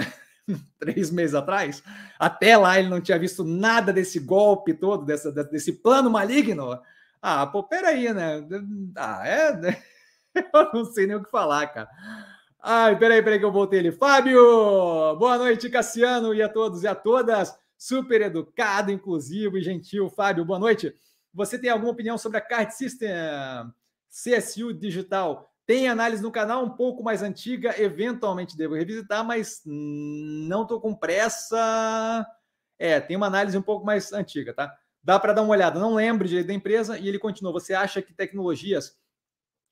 [0.79, 1.83] três meses atrás.
[2.19, 6.79] Até lá ele não tinha visto nada desse golpe todo, dessa, desse plano maligno.
[7.23, 8.47] Ah, pô, peraí, né?
[8.97, 9.57] Ah, é?
[9.57, 9.83] Né?
[10.53, 11.89] Eu não sei nem o que falar, cara.
[12.63, 13.91] Ai, peraí, peraí que eu voltei ali.
[13.91, 15.17] Fábio!
[15.17, 17.59] Boa noite, Cassiano, e a todos e a todas.
[17.81, 20.11] Super educado, inclusivo e gentil.
[20.11, 20.95] Fábio, boa noite.
[21.33, 23.09] Você tem alguma opinião sobre a Card System
[24.11, 25.51] CSU Digital?
[25.65, 30.95] Tem análise no canal um pouco mais antiga, eventualmente devo revisitar, mas não estou com
[30.95, 32.27] pressa.
[32.79, 34.77] É, tem uma análise um pouco mais antiga, tá?
[35.03, 35.81] Dá para dar uma olhada.
[35.81, 36.99] Não lembro direito da empresa.
[36.99, 37.51] E ele continua.
[37.51, 38.95] Você acha que tecnologias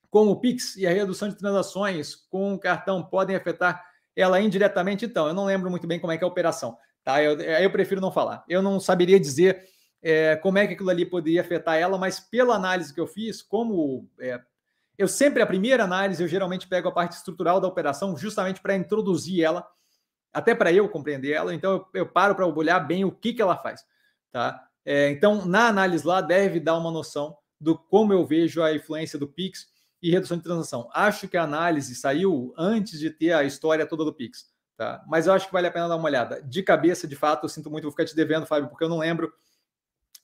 [0.08, 3.84] como o Pix e a redução de transações com o cartão podem afetar
[4.16, 5.04] ela indiretamente?
[5.04, 6.78] Então, eu não lembro muito bem como é que é a operação.
[7.08, 7.22] Tá?
[7.22, 8.44] Eu, eu prefiro não falar.
[8.46, 9.64] Eu não saberia dizer
[10.02, 13.40] é, como é que aquilo ali poderia afetar ela, mas pela análise que eu fiz,
[13.40, 14.38] como é,
[14.98, 18.76] eu sempre, a primeira análise, eu geralmente pego a parte estrutural da operação justamente para
[18.76, 19.66] introduzir ela,
[20.34, 21.54] até para eu compreender ela.
[21.54, 23.86] Então, eu, eu paro para olhar bem o que, que ela faz.
[24.30, 24.62] Tá?
[24.84, 29.18] É, então, na análise lá, deve dar uma noção do como eu vejo a influência
[29.18, 29.66] do Pix
[30.02, 30.90] e redução de transação.
[30.92, 35.04] Acho que a análise saiu antes de ter a história toda do Pix, tá?
[35.08, 36.40] Mas eu acho que vale a pena dar uma olhada.
[36.40, 38.98] De cabeça, de fato, eu sinto muito, vou ficar te devendo, Fábio, porque eu não
[38.98, 39.30] lembro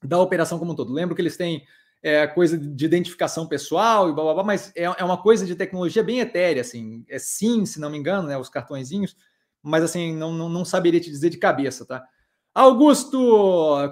[0.02, 0.92] da operação como um todo.
[0.92, 1.66] Lembro que eles têm
[2.00, 5.56] é, coisa de identificação pessoal e blá, blá, blá mas é, é uma coisa de
[5.56, 7.04] tecnologia bem etérea, assim.
[7.08, 9.16] É sim, se não me engano, né, os cartõezinhos,
[9.60, 12.06] mas assim, não, não, não saberia te dizer de cabeça, tá?
[12.54, 13.18] Augusto,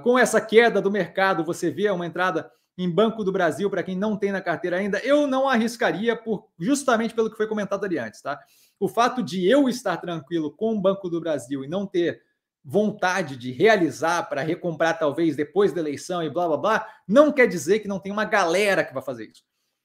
[0.05, 2.49] com essa queda do mercado, você vê uma entrada
[2.79, 5.01] em Banco do Brasil para quem não tem na carteira ainda?
[5.01, 8.39] Eu não arriscaria por justamente pelo que foi comentado ali antes, tá?
[8.83, 12.21] O fato de eu estar tranquilo com o Banco do Brasil e não ter
[12.65, 17.47] vontade de realizar para recomprar talvez depois da eleição e blá blá blá, não quer
[17.47, 19.45] dizer que não tem uma galera que vai fazer isso.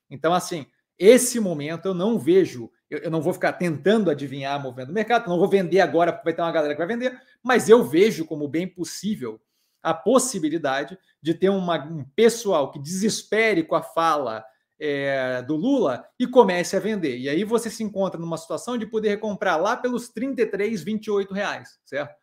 [0.10, 0.66] Então, assim,
[0.98, 4.96] esse momento eu não vejo, eu, eu não vou ficar tentando adivinhar o movimento do
[4.96, 7.84] mercado, não vou vender agora porque vai ter uma galera que vai vender, mas eu
[7.84, 9.40] vejo como bem possível
[9.84, 14.44] a possibilidade de ter uma, um pessoal que desespere com a fala
[14.80, 17.18] é, do Lula e comece a vender.
[17.18, 21.80] E aí você se encontra numa situação de poder comprar lá pelos 33, 28 reais,
[21.86, 22.16] certo?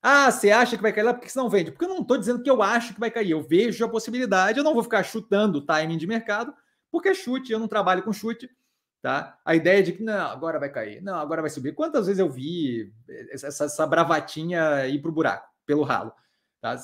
[0.00, 1.12] Ah, você acha que vai cair lá?
[1.12, 1.72] Por que você não vende?
[1.72, 3.32] Porque eu não estou dizendo que eu acho que vai cair.
[3.32, 6.54] Eu vejo a possibilidade, eu não vou ficar chutando o timing de mercado,
[6.90, 8.48] porque é chute, eu não trabalho com chute.
[9.02, 9.38] Tá?
[9.44, 11.72] A ideia de que não, agora vai cair, não, agora vai subir.
[11.72, 12.92] Quantas vezes eu vi
[13.30, 16.12] essa, essa bravatinha ir para o buraco, pelo ralo?
[16.60, 16.76] Tá?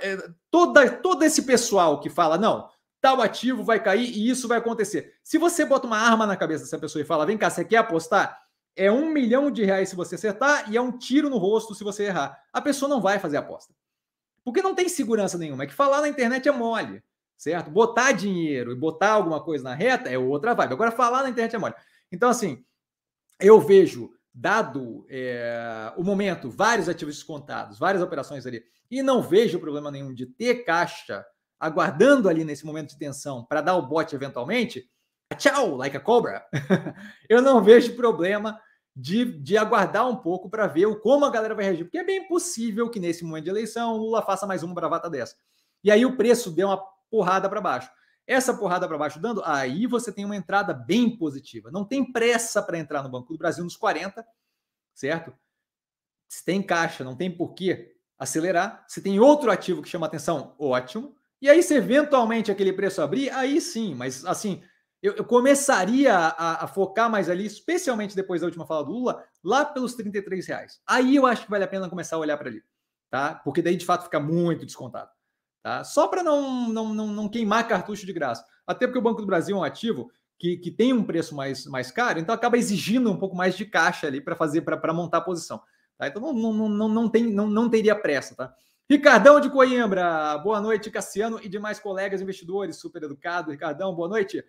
[0.00, 0.16] É,
[0.50, 2.68] toda, todo esse pessoal que fala, não,
[3.00, 5.14] tal ativo vai cair e isso vai acontecer.
[5.22, 7.78] Se você bota uma arma na cabeça dessa pessoa e fala, vem cá, você quer
[7.78, 8.40] apostar?
[8.74, 11.82] É um milhão de reais se você acertar e é um tiro no rosto se
[11.82, 12.38] você errar.
[12.52, 13.74] A pessoa não vai fazer aposta.
[14.44, 15.64] Porque não tem segurança nenhuma.
[15.64, 17.02] É que falar na internet é mole,
[17.36, 17.70] certo?
[17.70, 20.72] Botar dinheiro e botar alguma coisa na reta é outra vibe.
[20.72, 21.74] Agora, falar na internet é mole.
[22.12, 22.64] Então, assim,
[23.40, 29.58] eu vejo, dado é, o momento, vários ativos descontados, várias operações ali, e não vejo
[29.58, 31.24] problema nenhum de ter caixa
[31.58, 34.88] aguardando ali nesse momento de tensão para dar o bote eventualmente,
[35.38, 36.44] tchau, like a cobra.
[37.28, 38.60] eu não vejo problema
[38.94, 42.26] de, de aguardar um pouco para ver como a galera vai reagir, porque é bem
[42.26, 45.36] possível que nesse momento de eleição o Lula faça mais uma bravata dessa.
[45.84, 47.90] E aí o preço deu uma porrada para baixo.
[48.26, 51.70] Essa porrada para baixo dando, aí você tem uma entrada bem positiva.
[51.70, 54.26] Não tem pressa para entrar no Banco do Brasil nos 40,
[54.94, 55.32] certo?
[56.28, 58.84] Se tem caixa, não tem porquê acelerar.
[58.88, 61.15] Se tem outro ativo que chama atenção, ótimo.
[61.40, 64.62] E aí, se eventualmente aquele preço abrir, aí sim, mas assim,
[65.02, 69.24] eu, eu começaria a, a, focar mais ali, especialmente depois da última fala do Lula,
[69.44, 70.80] lá pelos 33 reais.
[70.86, 72.62] Aí eu acho que vale a pena começar a olhar para ali,
[73.10, 73.34] tá?
[73.44, 75.10] Porque daí de fato fica muito descontado,
[75.62, 75.84] tá?
[75.84, 78.44] Só para não, não, não, não queimar cartucho de graça.
[78.66, 81.66] Até porque o Banco do Brasil é um ativo que, que tem um preço mais,
[81.66, 85.18] mais caro, então acaba exigindo um pouco mais de caixa ali para fazer, para montar
[85.18, 85.62] a posição.
[85.98, 86.08] Tá?
[86.08, 88.54] Então não, não, não, não, tem, não, não teria pressa, tá?
[88.88, 93.50] Ricardão de Coimbra, boa noite, Cassiano e demais colegas investidores, super educado.
[93.50, 94.44] Ricardão, boa noite.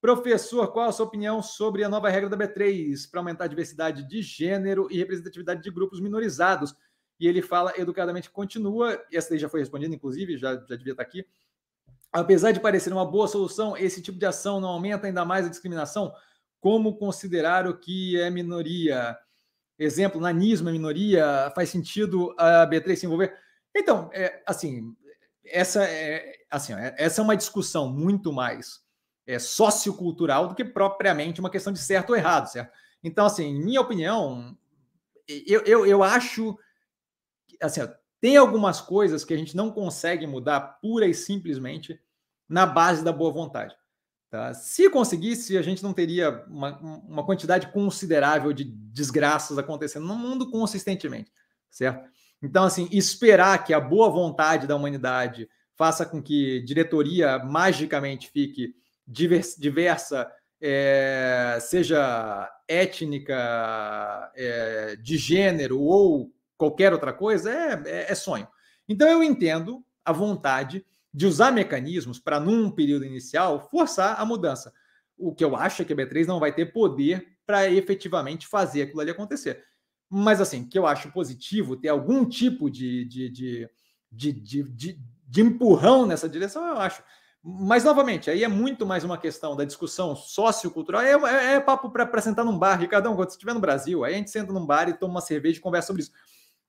[0.00, 4.06] Professor, qual a sua opinião sobre a nova regra da B3 para aumentar a diversidade
[4.06, 6.72] de gênero e representatividade de grupos minorizados?
[7.18, 11.02] E ele fala educadamente, continua, essa daí já foi respondida, inclusive, já, já devia estar
[11.02, 11.26] aqui.
[12.12, 15.50] Apesar de parecer uma boa solução, esse tipo de ação não aumenta ainda mais a
[15.50, 16.14] discriminação?
[16.60, 19.18] Como considerar o que é minoria?
[19.76, 23.47] Exemplo, nanismo é minoria, faz sentido a B3 se envolver?
[23.74, 24.94] Então, é, assim,
[25.44, 28.80] essa é, assim, é, essa é uma discussão muito mais
[29.26, 32.72] é, sociocultural do que propriamente uma questão de certo ou errado, certo?
[33.02, 34.56] Então, assim, minha opinião,
[35.46, 36.58] eu, eu, eu acho,
[37.60, 37.80] assim,
[38.20, 42.00] tem algumas coisas que a gente não consegue mudar pura e simplesmente
[42.48, 43.76] na base da boa vontade.
[44.30, 44.52] Tá?
[44.52, 50.50] Se conseguisse, a gente não teria uma, uma quantidade considerável de desgraças acontecendo no mundo
[50.50, 51.32] consistentemente,
[51.70, 52.10] certo?
[52.42, 58.74] Então, assim, esperar que a boa vontade da humanidade faça com que diretoria magicamente fique
[59.06, 60.30] diversa,
[60.60, 68.46] é, seja étnica, é, de gênero ou qualquer outra coisa, é, é, é sonho.
[68.88, 74.72] Então, eu entendo a vontade de usar mecanismos para, num período inicial, forçar a mudança.
[75.16, 78.82] O que eu acho é que a B3 não vai ter poder para efetivamente fazer
[78.82, 79.64] aquilo ali acontecer.
[80.10, 83.70] Mas, assim, que eu acho positivo ter algum tipo de, de, de,
[84.10, 87.02] de, de, de, de empurrão nessa direção, eu acho.
[87.42, 91.02] Mas, novamente, aí é muito mais uma questão da discussão sociocultural.
[91.02, 94.14] É, é, é papo para sentar num bar, Ricardão, quando você estiver no Brasil, aí
[94.14, 96.12] a gente senta num bar e toma uma cerveja e conversa sobre isso.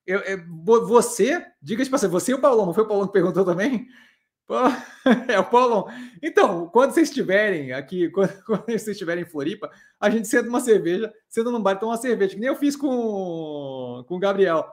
[0.06, 0.22] Eu,
[0.86, 3.86] você, diga de você, você e o Paulão, não foi o Paulão que perguntou também?
[5.28, 5.86] É o Paulão.
[6.22, 10.60] Então, quando vocês estiverem aqui, quando, quando, vocês estiverem em Floripa, a gente senta uma
[10.60, 14.18] cerveja, senta num bar e toma uma cerveja, que nem eu fiz com, com o
[14.18, 14.66] Gabriel.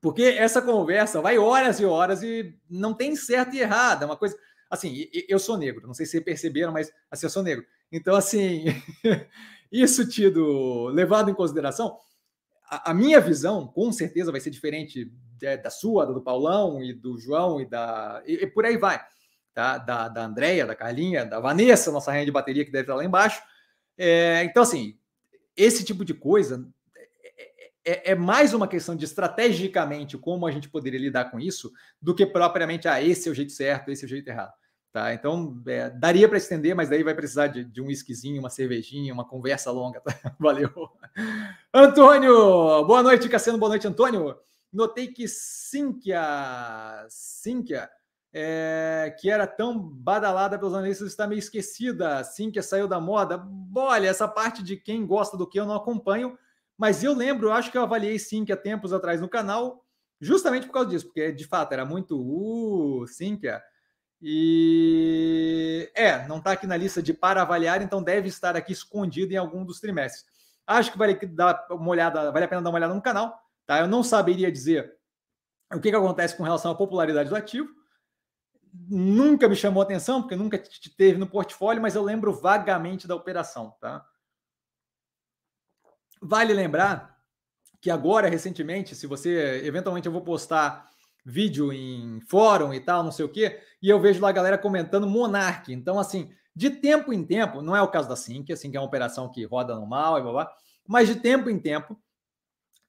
[0.00, 4.02] Porque essa conversa vai horas e horas e não tem certo e errado.
[4.02, 4.36] É uma coisa.
[4.68, 7.64] Assim, eu sou negro, não sei se vocês perceberam, mas assim, eu sou negro.
[7.90, 8.64] Então, assim,
[9.70, 11.96] isso tido, levado em consideração,
[12.68, 15.12] a, a minha visão, com certeza, vai ser diferente
[15.42, 18.22] é, da sua, do Paulão e do João e da.
[18.26, 19.00] E, e por aí vai.
[19.54, 19.78] Tá?
[19.78, 23.04] Da, da Andréia, da Carlinha, da Vanessa, nossa rainha de bateria que deve estar lá
[23.04, 23.42] embaixo.
[23.96, 24.98] É, então, assim,
[25.56, 26.68] esse tipo de coisa
[27.86, 31.72] é, é, é, mais uma questão de estrategicamente como a gente poderia lidar com isso
[32.02, 34.52] do que propriamente, ah, esse é o jeito certo, esse é o jeito errado.
[34.92, 35.14] Tá?
[35.14, 39.12] Então, é, daria para estender, mas daí vai precisar de, de um whiskyzinho, uma cervejinha,
[39.12, 40.00] uma conversa longa.
[40.00, 40.12] Tá?
[40.40, 40.70] Valeu.
[41.72, 43.58] Antônio, boa noite, Cassiano.
[43.58, 44.36] Boa noite, Antônio.
[44.76, 47.90] Notei que Cínquia, Cínquia
[48.32, 52.22] é, que era tão badalada pelos analistas, está meio esquecida.
[52.22, 53.42] Cínquia saiu da moda.
[53.74, 56.38] Olha, essa parte de quem gosta do que eu não acompanho,
[56.76, 59.82] mas eu lembro, eu acho que eu avaliei Cínquia tempos atrás no canal,
[60.20, 63.62] justamente por causa disso, porque de fato era muito uh, Cínquia
[64.20, 69.32] e é, não está aqui na lista de para avaliar, então deve estar aqui escondido
[69.32, 70.26] em algum dos trimestres.
[70.66, 73.80] Acho que vale dar uma olhada, vale a pena dar uma olhada no canal, tá?
[73.80, 74.96] Eu não saberia dizer
[75.72, 77.68] o que, que acontece com relação à popularidade do ativo.
[78.72, 80.62] Nunca me chamou atenção, porque nunca
[80.96, 84.04] teve no portfólio, mas eu lembro vagamente da operação, tá?
[86.20, 87.16] Vale lembrar
[87.80, 90.88] que agora, recentemente, se você eventualmente eu vou postar
[91.24, 94.56] vídeo em fórum e tal, não sei o quê, e eu vejo lá a galera
[94.56, 95.72] comentando Monark.
[95.72, 98.80] Então, assim, de tempo em tempo, não é o caso da Sync, assim, que é
[98.80, 100.56] uma operação que roda normal e blá, blá
[100.86, 102.00] mas de tempo em tempo,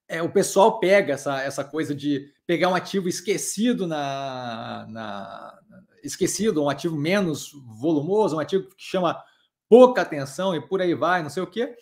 [0.08, 5.60] é, o pessoal pega essa, essa coisa de pegar um ativo esquecido na, na
[6.04, 9.22] esquecido, um ativo menos volumoso, um ativo que chama
[9.68, 11.76] pouca atenção e por aí vai, não sei o quê.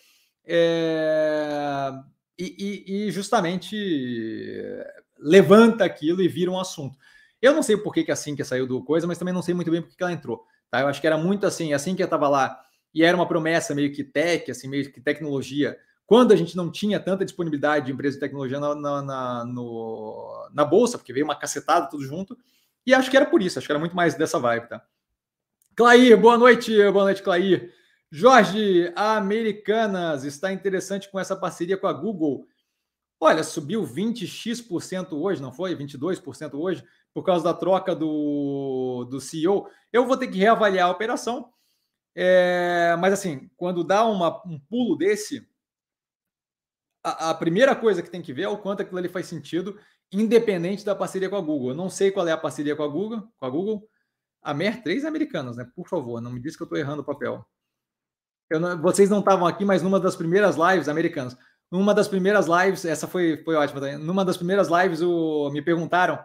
[0.44, 1.92] É,
[2.38, 3.76] e, e, e justamente
[5.18, 6.98] levanta aquilo e vira um assunto.
[7.40, 9.54] Eu não sei por que, que a Sinqia saiu do coisa, mas também não sei
[9.54, 10.44] muito bem por que, que ela entrou.
[10.70, 10.80] Tá?
[10.80, 12.60] Eu acho que era muito assim, assim que estava lá
[12.92, 16.70] e era uma promessa meio que tech, assim, meio que tecnologia, quando a gente não
[16.70, 21.24] tinha tanta disponibilidade de empresas de tecnologia na, na, na, no, na bolsa, porque veio
[21.24, 22.38] uma cacetada tudo junto,
[22.86, 24.86] e acho que era por isso, acho que era muito mais dessa vibe, tá?
[25.74, 27.74] Clair, boa noite, boa noite, Clair.
[28.10, 32.46] Jorge, a Americanas está interessante com essa parceria com a Google.
[33.18, 35.74] Olha, subiu 20x% hoje, não foi?
[35.74, 39.68] 22% hoje, por causa da troca do, do CEO.
[39.92, 41.50] Eu vou ter que reavaliar a operação.
[42.14, 45.46] É, mas, assim, quando dá uma, um pulo desse,
[47.30, 49.78] a, primeira coisa que tem que ver é o quanto aquilo ali faz sentido,
[50.12, 51.70] independente da parceria com a Google.
[51.70, 53.22] Eu não sei qual é a parceria com a Google.
[53.36, 53.88] Com a Google.
[54.42, 55.66] A MER 3 é americanas, né?
[55.74, 57.44] Por favor, não me diz que eu estou errando o papel.
[58.50, 61.36] Não, vocês não estavam aqui, mas numa das primeiras lives americanas
[61.70, 63.98] numa das primeiras lives, essa foi, foi ótima também.
[63.98, 66.18] Numa das primeiras lives, o, me perguntaram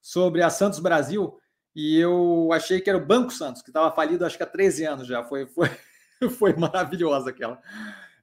[0.00, 1.38] sobre a Santos Brasil
[1.74, 4.84] e eu achei que era o Banco Santos, que estava falido acho que há 13
[4.84, 5.22] anos já.
[5.22, 5.68] Foi, foi,
[6.38, 7.60] foi maravilhosa aquela.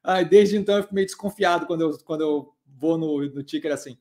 [0.03, 3.71] Aí, desde então eu fico meio desconfiado quando eu, quando eu vou no, no ticker
[3.71, 3.97] assim.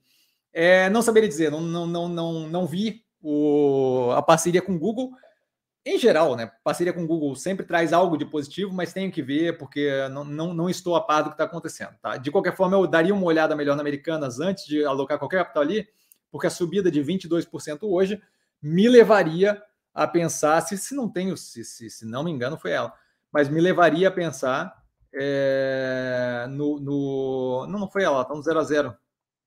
[0.53, 4.79] É, não saberia dizer, não, não, não, não, não vi o, a parceria com o
[4.79, 5.13] Google
[5.85, 6.51] em geral, né?
[6.63, 10.25] Parceria com o Google sempre traz algo de positivo, mas tenho que ver porque não,
[10.25, 11.95] não, não estou a par do que está acontecendo.
[12.01, 12.17] Tá?
[12.17, 15.63] De qualquer forma, eu daria uma olhada melhor na Americanas antes de alocar qualquer capital
[15.63, 15.89] ali,
[16.31, 18.23] porque a subida de 22% hoje
[18.61, 19.61] me levaria
[19.93, 22.95] a pensar, se, se não tenho, se, se, se não me engano, foi ela,
[23.33, 24.82] mas me levaria a pensar
[25.15, 27.67] é, no, no.
[27.69, 28.95] Não, não foi ela, está no 0 a 0 O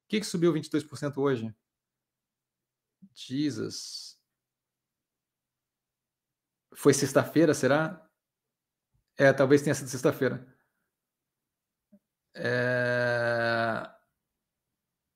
[0.07, 1.53] que, que subiu 22% hoje?
[3.13, 4.18] Jesus.
[6.74, 8.05] Foi sexta-feira, será?
[9.18, 10.45] É, talvez tenha sido sexta-feira.
[12.38, 13.89] É...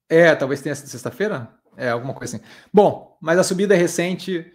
[0.08, 1.54] é, talvez tenha sido sexta-feira?
[1.76, 2.46] É, alguma coisa assim.
[2.74, 4.52] Bom, mas a subida recente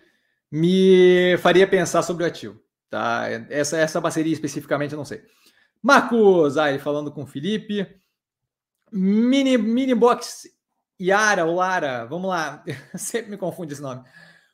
[0.50, 2.60] me faria pensar sobre o ativo.
[2.88, 3.28] Tá?
[3.50, 5.22] Essa, essa parceria especificamente eu não sei.
[5.84, 7.86] Marcos, aí falando com o Felipe.
[8.90, 10.48] Mini, mini box
[10.98, 12.64] Yara ou Lara, vamos lá.
[12.96, 14.02] Sempre me confunde esse nome.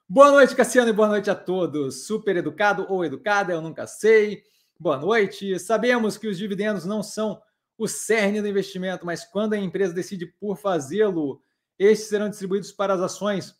[0.08, 2.04] Boa noite, Cassiano, e boa noite a todos.
[2.04, 4.42] Super educado ou educada, eu nunca sei.
[4.76, 5.56] Boa noite.
[5.60, 7.40] Sabemos que os dividendos não são
[7.78, 11.40] o cerne do investimento, mas quando a empresa decide por fazê-lo,
[11.78, 13.54] estes serão distribuídos para as ações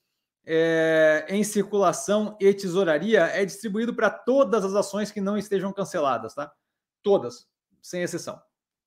[0.44, 3.26] é, em circulação e tesouraria.
[3.26, 6.52] É distribuído para todas as ações que não estejam canceladas, tá?
[7.00, 7.48] Todas,
[7.82, 8.40] sem exceção.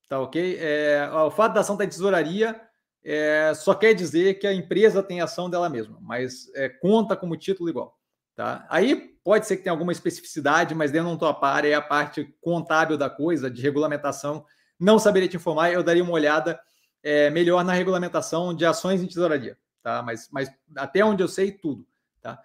[0.09, 0.57] Tá ok?
[0.59, 2.59] É, o fato da ação estar em tesouraria
[3.03, 7.37] é, só quer dizer que a empresa tem ação dela mesma, mas é, conta como
[7.37, 7.97] título igual.
[8.35, 8.65] Tá?
[8.69, 11.81] Aí pode ser que tenha alguma especificidade, mas dentro não estou a par, é a
[11.81, 14.45] parte contábil da coisa, de regulamentação.
[14.79, 16.59] Não saberia te informar, eu daria uma olhada
[17.03, 19.57] é, melhor na regulamentação de ações em tesouraria.
[19.83, 20.01] Tá?
[20.01, 21.85] Mas, mas até onde eu sei, tudo.
[22.21, 22.39] Tá?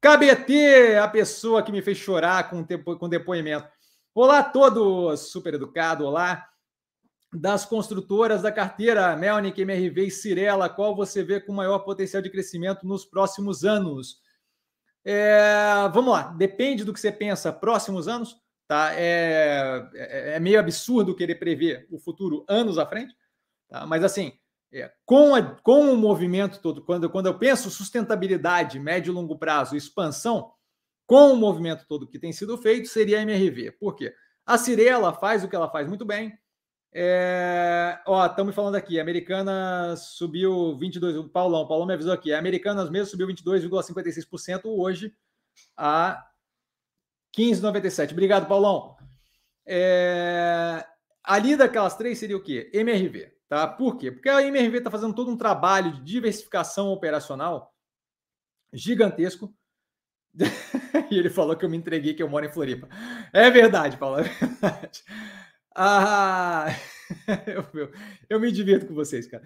[0.00, 2.66] KBT, a pessoa que me fez chorar com,
[2.98, 3.68] com depoimento.
[4.12, 6.48] Olá a todos, super educado, olá
[7.32, 12.28] das construtoras da carteira Melnick, MRV e Cirela, qual você vê com maior potencial de
[12.28, 14.20] crescimento nos próximos anos?
[15.04, 18.36] É, vamos lá, depende do que você pensa próximos anos,
[18.66, 18.92] tá?
[18.94, 23.14] É, é, é meio absurdo querer prever o futuro anos à frente,
[23.68, 23.86] tá?
[23.86, 24.32] Mas assim,
[24.72, 29.38] é, com, a, com o movimento todo, quando, quando eu penso sustentabilidade, médio e longo
[29.38, 30.52] prazo, expansão,
[31.10, 33.72] com o movimento todo que tem sido feito, seria a MRV.
[33.72, 34.14] Por quê?
[34.46, 36.38] A Cirela faz o que ela faz muito bem.
[36.92, 38.00] É...
[38.06, 42.38] Ó, estamos falando aqui, a Americana subiu 22, o Paulão, Paulão me avisou aqui, a
[42.38, 45.12] Americanas mesmo subiu 22,56% hoje
[45.76, 46.24] a
[47.36, 48.12] 15,97.
[48.12, 48.94] Obrigado, Paulão.
[49.66, 50.86] É...
[51.24, 52.70] Ali daquelas três seria o quê?
[52.72, 53.66] MRV, tá?
[53.66, 54.12] Por quê?
[54.12, 57.74] Porque a MRV está fazendo todo um trabalho de diversificação operacional
[58.72, 59.52] gigantesco
[61.10, 62.88] e ele falou que eu me entreguei, que eu moro em Floripa.
[63.32, 65.02] É verdade, Paulo, é verdade.
[65.72, 66.66] Ah,
[67.46, 67.92] eu,
[68.28, 69.44] eu, me divirto com vocês, cara.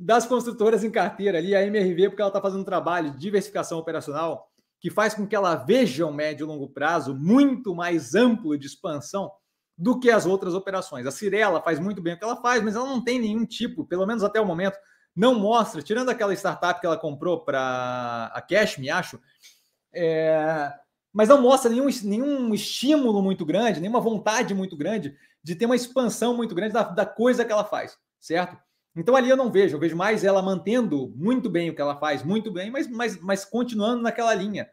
[0.00, 3.78] Das construtoras em carteira ali, a MRV, porque ela está fazendo um trabalho de diversificação
[3.78, 4.50] operacional
[4.80, 8.66] que faz com que ela veja um médio e longo prazo muito mais amplo de
[8.66, 9.30] expansão
[9.76, 11.06] do que as outras operações.
[11.06, 13.84] A Cirela faz muito bem o que ela faz, mas ela não tem nenhum tipo,
[13.84, 14.78] pelo menos até o momento,
[15.14, 19.20] não mostra, tirando aquela startup que ela comprou para a Cash, me acho,
[19.98, 20.72] é,
[21.12, 25.74] mas não mostra nenhum, nenhum estímulo muito grande, nenhuma vontade muito grande de ter uma
[25.74, 28.56] expansão muito grande da, da coisa que ela faz, certo?
[28.94, 31.96] Então ali eu não vejo, eu vejo mais ela mantendo muito bem o que ela
[31.96, 34.70] faz, muito bem, mas, mas, mas continuando naquela linha.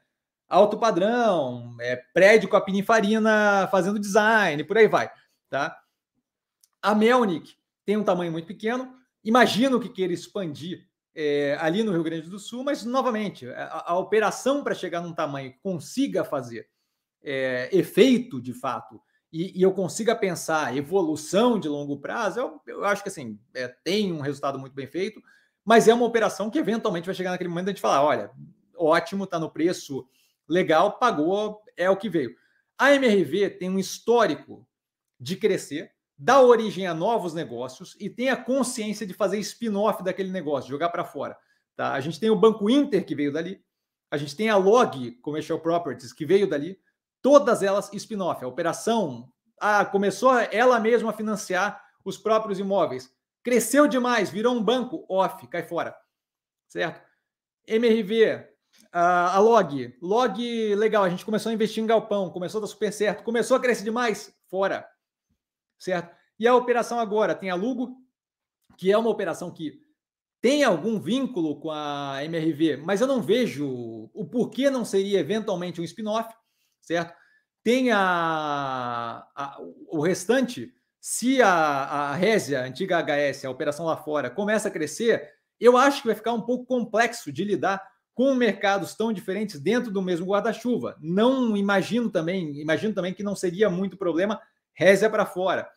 [0.47, 5.09] Alto padrão, é, prédio com a Pininfarina fazendo design, por aí vai,
[5.49, 5.76] tá?
[6.80, 12.03] A Melnick tem um tamanho muito pequeno, imagino que queira expandir é, ali no Rio
[12.03, 16.68] Grande do Sul, mas novamente, a, a operação para chegar num tamanho que consiga fazer
[17.24, 19.01] é, efeito de fato
[19.32, 23.68] e, e, eu consiga pensar evolução de longo prazo, eu, eu acho que assim é,
[23.68, 25.22] tem um resultado muito bem feito,
[25.63, 28.32] mas é uma operação que eventualmente vai chegar naquele momento de a gente falar: olha,
[28.78, 30.07] ótimo, está no preço
[30.47, 32.36] legal, pagou, é o que veio.
[32.78, 34.66] A MRV tem um histórico
[35.20, 40.32] de crescer, dá origem a novos negócios e tem a consciência de fazer spin-off daquele
[40.32, 41.38] negócio, jogar para fora.
[41.76, 41.93] Tá?
[41.93, 43.61] A gente tem o Banco Inter, que veio dali,
[44.09, 46.80] a gente tem a Log Commercial Properties, que veio dali,
[47.22, 48.43] todas elas spin-off.
[48.43, 53.13] A operação ah, começou ela mesma a financiar os próprios imóveis.
[53.43, 55.95] Cresceu demais, virou um banco, off, cai fora.
[56.68, 57.01] Certo?
[57.68, 58.47] MRV,
[58.91, 62.93] a Log, Log, legal, a gente começou a investir em galpão, começou a dar super
[62.93, 64.88] certo, começou a crescer demais, fora
[65.80, 66.15] certo?
[66.39, 67.95] E a operação agora tem a Lugo,
[68.78, 69.80] que é uma operação que
[70.41, 75.82] tem algum vínculo com a MRV, mas eu não vejo o porquê não seria eventualmente
[75.82, 76.32] um spin-off,
[76.82, 77.15] certo?
[77.63, 79.57] Tem a, a,
[79.88, 80.71] o restante,
[81.01, 85.78] se a, a Résia, a antiga HS, a operação lá fora, começa a crescer, eu
[85.78, 87.82] acho que vai ficar um pouco complexo de lidar
[88.13, 90.95] com mercados tão diferentes dentro do mesmo guarda-chuva.
[91.01, 94.39] Não imagino também, imagino também que não seria muito problema
[94.76, 95.67] Résia para fora,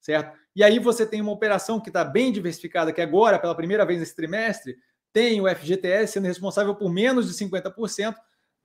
[0.00, 0.36] certo?
[0.54, 4.00] E aí você tem uma operação que está bem diversificada, que agora, pela primeira vez
[4.00, 4.76] nesse trimestre,
[5.12, 8.14] tem o FGTS sendo responsável por menos de 50%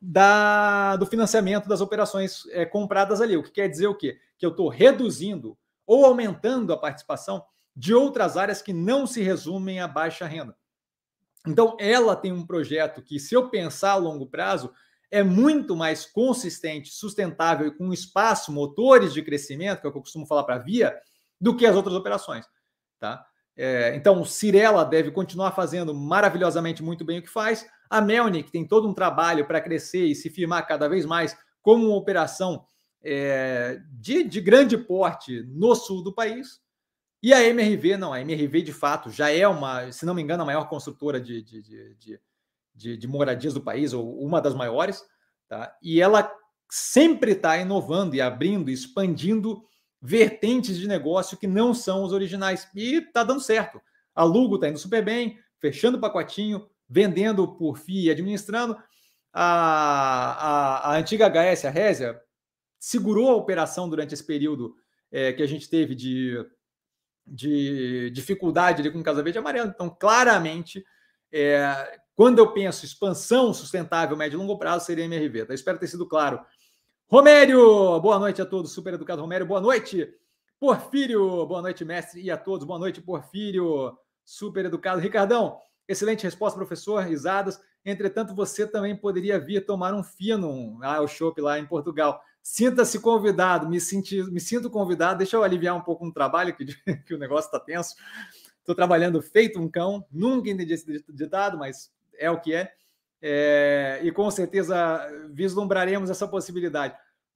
[0.02, 3.38] da, do financiamento das operações é, compradas ali.
[3.38, 4.20] O que quer dizer o quê?
[4.38, 7.44] Que eu estou reduzindo ou aumentando a participação
[7.76, 10.56] de outras áreas que não se resumem à baixa renda.
[11.48, 14.74] Então, ela tem um projeto que, se eu pensar a longo prazo,
[15.12, 19.98] é muito mais consistente, sustentável e com espaço, motores de crescimento, que é o que
[19.98, 20.96] eu costumo falar para a Via,
[21.40, 22.46] do que as outras operações.
[23.00, 23.26] Tá?
[23.58, 27.66] É, então, Cirela deve continuar fazendo maravilhosamente muito bem o que faz.
[27.90, 31.88] A Melnick tem todo um trabalho para crescer e se firmar cada vez mais como
[31.88, 32.66] uma operação
[33.04, 36.60] é, de, de grande porte no sul do país.
[37.24, 40.44] E a MRV, não, a MRV de fato já é uma, se não me engano,
[40.44, 42.20] a maior construtora de, de, de, de,
[42.76, 45.04] de moradias do país, ou uma das maiores,
[45.48, 45.76] tá?
[45.82, 46.30] e ela
[46.70, 49.64] sempre está inovando e abrindo, expandindo
[50.02, 52.68] vertentes de negócio que não são os originais.
[52.76, 53.82] E está dando certo.
[54.14, 58.78] A Lugo está indo super bem, fechando pacotinho, vendendo por FII e administrando.
[59.34, 62.22] A, a, a, antiga HS, a Résia,
[62.80, 64.76] segurou a operação durante esse período
[65.12, 66.38] é, que a gente teve de,
[67.26, 69.72] de dificuldade ali com Casa Verde e Amarelo.
[69.74, 70.86] Então, claramente,
[71.32, 75.48] é, quando eu penso expansão sustentável, médio e longo prazo, seria MRV.
[75.48, 75.54] Tá?
[75.54, 76.40] Espero ter sido claro.
[77.08, 78.72] Romério, boa noite a todos.
[78.72, 80.08] Super educado Romério, boa noite.
[80.58, 82.22] Porfírio, boa noite, mestre.
[82.22, 83.98] E a todos, boa noite, Porfírio.
[84.24, 85.02] Super educado.
[85.02, 87.04] Ricardão, excelente resposta, professor.
[87.04, 87.60] Risadas.
[87.84, 92.20] Entretanto, você também poderia vir tomar um fino, ah, o chopp lá em Portugal.
[92.42, 95.18] Sinta-se convidado, me, senti, me sinto convidado.
[95.18, 96.66] Deixa eu aliviar um pouco no trabalho, que,
[97.06, 97.94] que o negócio está tenso.
[98.60, 102.72] Estou trabalhando feito um cão, nunca entendi esse ditado, mas é o que é.
[103.22, 104.00] é.
[104.04, 105.00] e com certeza
[105.32, 106.96] vislumbraremos essa possibilidade.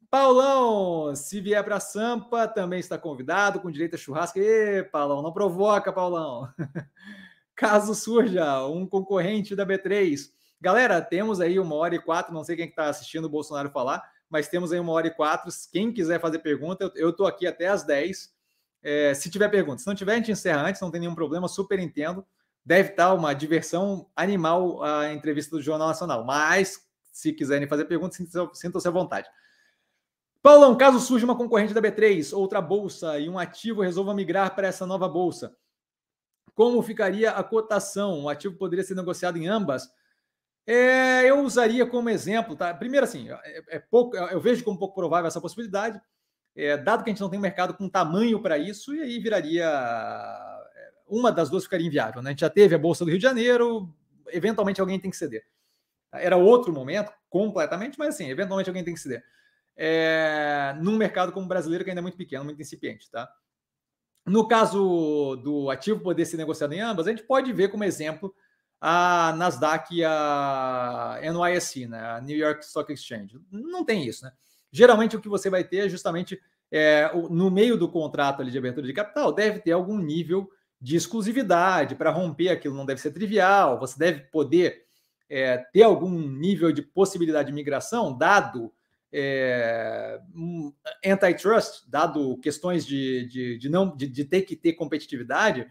[0.09, 4.39] Paulão, se vier para Sampa, também está convidado, com direito a churrasco.
[4.39, 6.49] Ê, Paulão, não provoca, Paulão.
[7.55, 12.57] Caso surja um concorrente da B3 Galera, temos aí uma hora e quatro, não sei
[12.57, 15.49] quem está assistindo o Bolsonaro falar, mas temos aí uma hora e quatro.
[15.71, 18.33] Quem quiser fazer pergunta, eu estou aqui até às 10.
[18.83, 21.47] É, se tiver pergunta, se não tiver, a gente encerra antes, não tem nenhum problema,
[21.47, 22.25] super entendo.
[22.69, 28.15] Deve estar uma diversão animal a entrevista do Jornal Nacional, mas se quiserem fazer perguntas,
[28.53, 29.27] sintam-se à vontade.
[30.39, 34.67] Paulão, caso surja uma concorrente da B3, outra bolsa e um ativo resolva migrar para
[34.67, 35.57] essa nova bolsa,
[36.53, 38.25] como ficaria a cotação?
[38.25, 39.89] O ativo poderia ser negociado em ambas?
[40.67, 42.71] É, eu usaria como exemplo, tá?
[42.71, 45.99] Primeiro, assim, é, é pouco, eu vejo como pouco provável essa possibilidade,
[46.55, 49.67] é, dado que a gente não tem mercado com tamanho para isso, e aí viraria
[51.09, 52.21] uma das duas ficaria inviável.
[52.21, 52.29] Né?
[52.29, 53.93] A gente já teve a Bolsa do Rio de Janeiro,
[54.27, 55.45] eventualmente alguém tem que ceder.
[56.11, 59.23] Era outro momento, completamente, mas assim, eventualmente alguém tem que ceder.
[59.75, 63.29] É, num mercado como o brasileiro, que ainda é muito pequeno, muito incipiente, tá?
[64.25, 68.33] No caso do ativo poder ser negociado em ambas, a gente pode ver como exemplo
[68.81, 71.99] a Nasdaq e a NYSE, né?
[71.99, 73.39] a New York Stock Exchange.
[73.51, 74.31] Não tem isso, né?
[74.71, 76.39] Geralmente o que você vai ter é justamente
[76.71, 80.49] é, no meio do contrato ali de abertura de capital, deve ter algum nível
[80.81, 84.83] de exclusividade para romper aquilo, não deve ser trivial, você deve poder
[85.29, 88.71] é, ter algum nível de possibilidade de migração, dado
[89.11, 90.73] é, um
[91.05, 95.67] antitrust, dado questões de, de, de não de, de, ter que ter competitividade,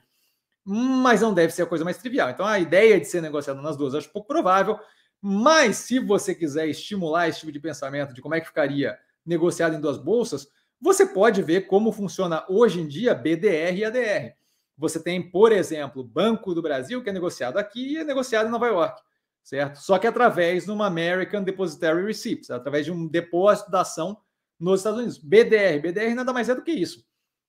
[0.65, 2.31] mas não deve ser a coisa mais trivial.
[2.31, 4.79] Então, a ideia de ser negociado nas duas acho pouco provável.
[5.21, 9.75] Mas se você quiser estimular esse tipo de pensamento de como é que ficaria negociado
[9.75, 10.47] em duas bolsas,
[10.81, 14.38] você pode ver como funciona hoje em dia BDR e ADR.
[14.79, 18.51] Você tem, por exemplo, Banco do Brasil, que é negociado aqui e é negociado em
[18.51, 19.03] Nova York
[19.49, 19.79] certo?
[19.79, 24.21] Só que através de uma American Depositary Receipts, através de um depósito da ação
[24.61, 25.17] nos Estados Unidos.
[25.17, 27.03] BDR, BDR nada mais é do que isso.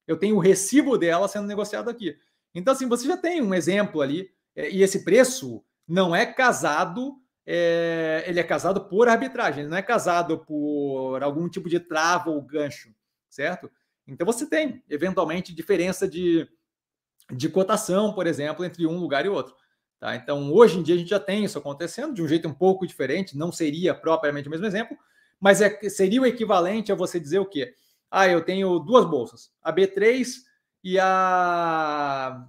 [0.07, 2.15] Eu tenho o recibo dela sendo negociado aqui.
[2.55, 7.17] Então, assim, você já tem um exemplo ali, é, e esse preço não é casado,
[7.45, 12.29] é, ele é casado por arbitragem, ele não é casado por algum tipo de trava
[12.29, 12.95] ou gancho,
[13.29, 13.69] certo?
[14.07, 16.47] Então você tem, eventualmente, diferença de,
[17.31, 19.55] de cotação, por exemplo, entre um lugar e outro.
[19.99, 20.15] Tá?
[20.15, 22.87] Então, hoje em dia, a gente já tem isso acontecendo de um jeito um pouco
[22.87, 24.97] diferente, não seria propriamente o mesmo exemplo,
[25.39, 27.73] mas é, seria o equivalente a você dizer o quê?
[28.09, 30.27] Ah, eu tenho duas bolsas, a B3
[30.83, 32.45] e a,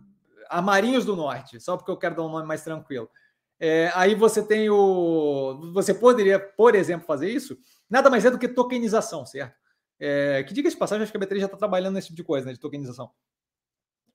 [0.49, 3.11] a Marinhos do Norte, só porque eu quero dar um nome mais tranquilo.
[3.59, 5.71] É, aí você tem o.
[5.75, 7.59] Você poderia, por exemplo, fazer isso,
[7.91, 9.55] nada mais é do que tokenização, certo?
[9.99, 12.25] É, que diga de passagem, acho que a B3 já está trabalhando nesse tipo de
[12.25, 13.11] coisa, né, de tokenização.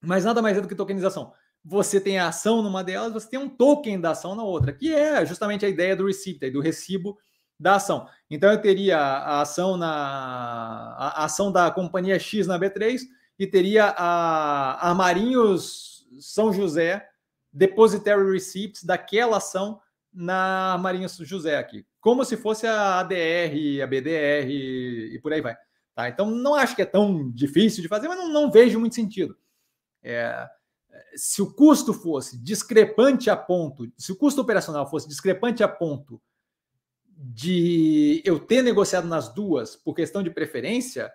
[0.06, 1.34] Mas nada mais é do que tokenização
[1.66, 4.94] você tem a ação numa delas, você tem um token da ação na outra, que
[4.94, 7.18] é justamente a ideia do receipt, do recibo
[7.60, 8.08] da ação.
[8.30, 13.02] Então eu teria a ação na a ação da companhia X na B3
[13.40, 17.04] e teria a, a Marinhos São José
[17.52, 19.82] depositary receipts daquela ação
[20.14, 25.58] na Marinhos José aqui, como se fosse a ADR, a BDR e por aí vai.
[25.96, 26.10] Tá?
[26.10, 29.36] Então não acho que é tão difícil de fazer, mas não, não vejo muito sentido.
[30.08, 30.48] É,
[31.16, 36.22] se o custo fosse discrepante a ponto, se o custo operacional fosse discrepante a ponto
[37.08, 41.12] de eu ter negociado nas duas por questão de preferência,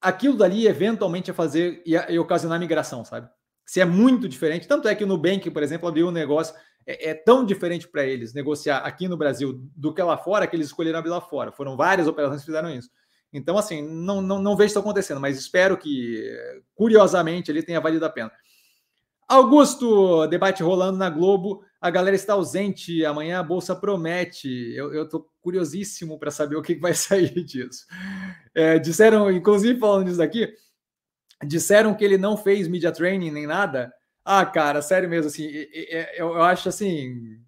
[0.00, 3.30] aquilo dali eventualmente ia fazer ia ocasionar migração, sabe?
[3.64, 6.54] Se é muito diferente, tanto é que o Nubank, por exemplo, abriu um negócio
[6.84, 10.56] é, é tão diferente para eles negociar aqui no Brasil do que lá fora que
[10.56, 11.52] eles escolheram abrir lá fora.
[11.52, 12.90] Foram várias operações que fizeram isso.
[13.32, 16.24] Então, assim, não, não, não vejo isso acontecendo, mas espero que,
[16.74, 18.32] curiosamente, ele tenha valido a pena.
[19.30, 21.62] Augusto, debate rolando na Globo.
[21.80, 23.04] A galera está ausente.
[23.04, 24.48] Amanhã a Bolsa promete.
[24.74, 27.86] Eu estou curiosíssimo para saber o que vai sair disso.
[28.52, 30.52] É, disseram, inclusive falando disso aqui,
[31.46, 33.92] disseram que ele não fez media training nem nada.
[34.24, 35.48] Ah, cara, sério mesmo, assim,
[36.16, 37.38] eu, eu acho assim,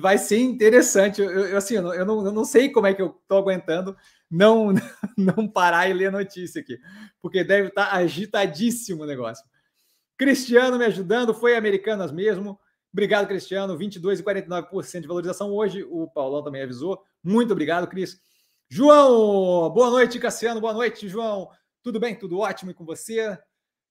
[0.00, 1.20] vai ser interessante.
[1.20, 3.94] Eu assim, eu não, eu não sei como é que eu estou aguentando
[4.30, 4.72] não,
[5.16, 6.78] não parar e ler notícia aqui,
[7.20, 9.44] porque deve estar tá agitadíssimo o negócio.
[10.16, 12.58] Cristiano me ajudando, foi Americanas mesmo.
[12.92, 13.78] Obrigado, Cristiano.
[13.78, 15.84] 22,49% de valorização hoje.
[15.84, 17.02] O Paulão também avisou.
[17.22, 18.20] Muito obrigado, Cris.
[18.68, 20.60] João, boa noite, Cassiano.
[20.60, 21.48] Boa noite, João.
[21.82, 22.14] Tudo bem?
[22.14, 23.38] Tudo ótimo e com você?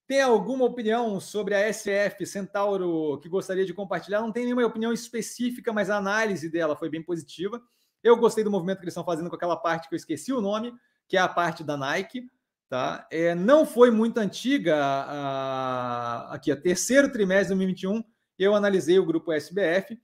[0.06, 4.20] Tem alguma opinião sobre a SF Centauro que gostaria de compartilhar?
[4.20, 7.62] Não tem nenhuma opinião específica, mas a análise dela foi bem positiva.
[8.02, 10.40] Eu gostei do movimento que eles estão fazendo com aquela parte que eu esqueci o
[10.40, 10.72] nome,
[11.06, 12.28] que é a parte da Nike.
[12.68, 13.06] Tá?
[13.10, 18.04] É, não foi muito antiga, a, aqui, a terceiro trimestre de 2021,
[18.38, 19.98] eu analisei o grupo SBF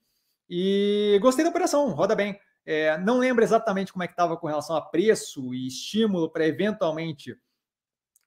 [0.49, 2.41] e gostei da operação, roda bem.
[2.65, 6.47] É, não lembro exatamente como é que estava com relação a preço e estímulo para
[6.47, 7.37] eventualmente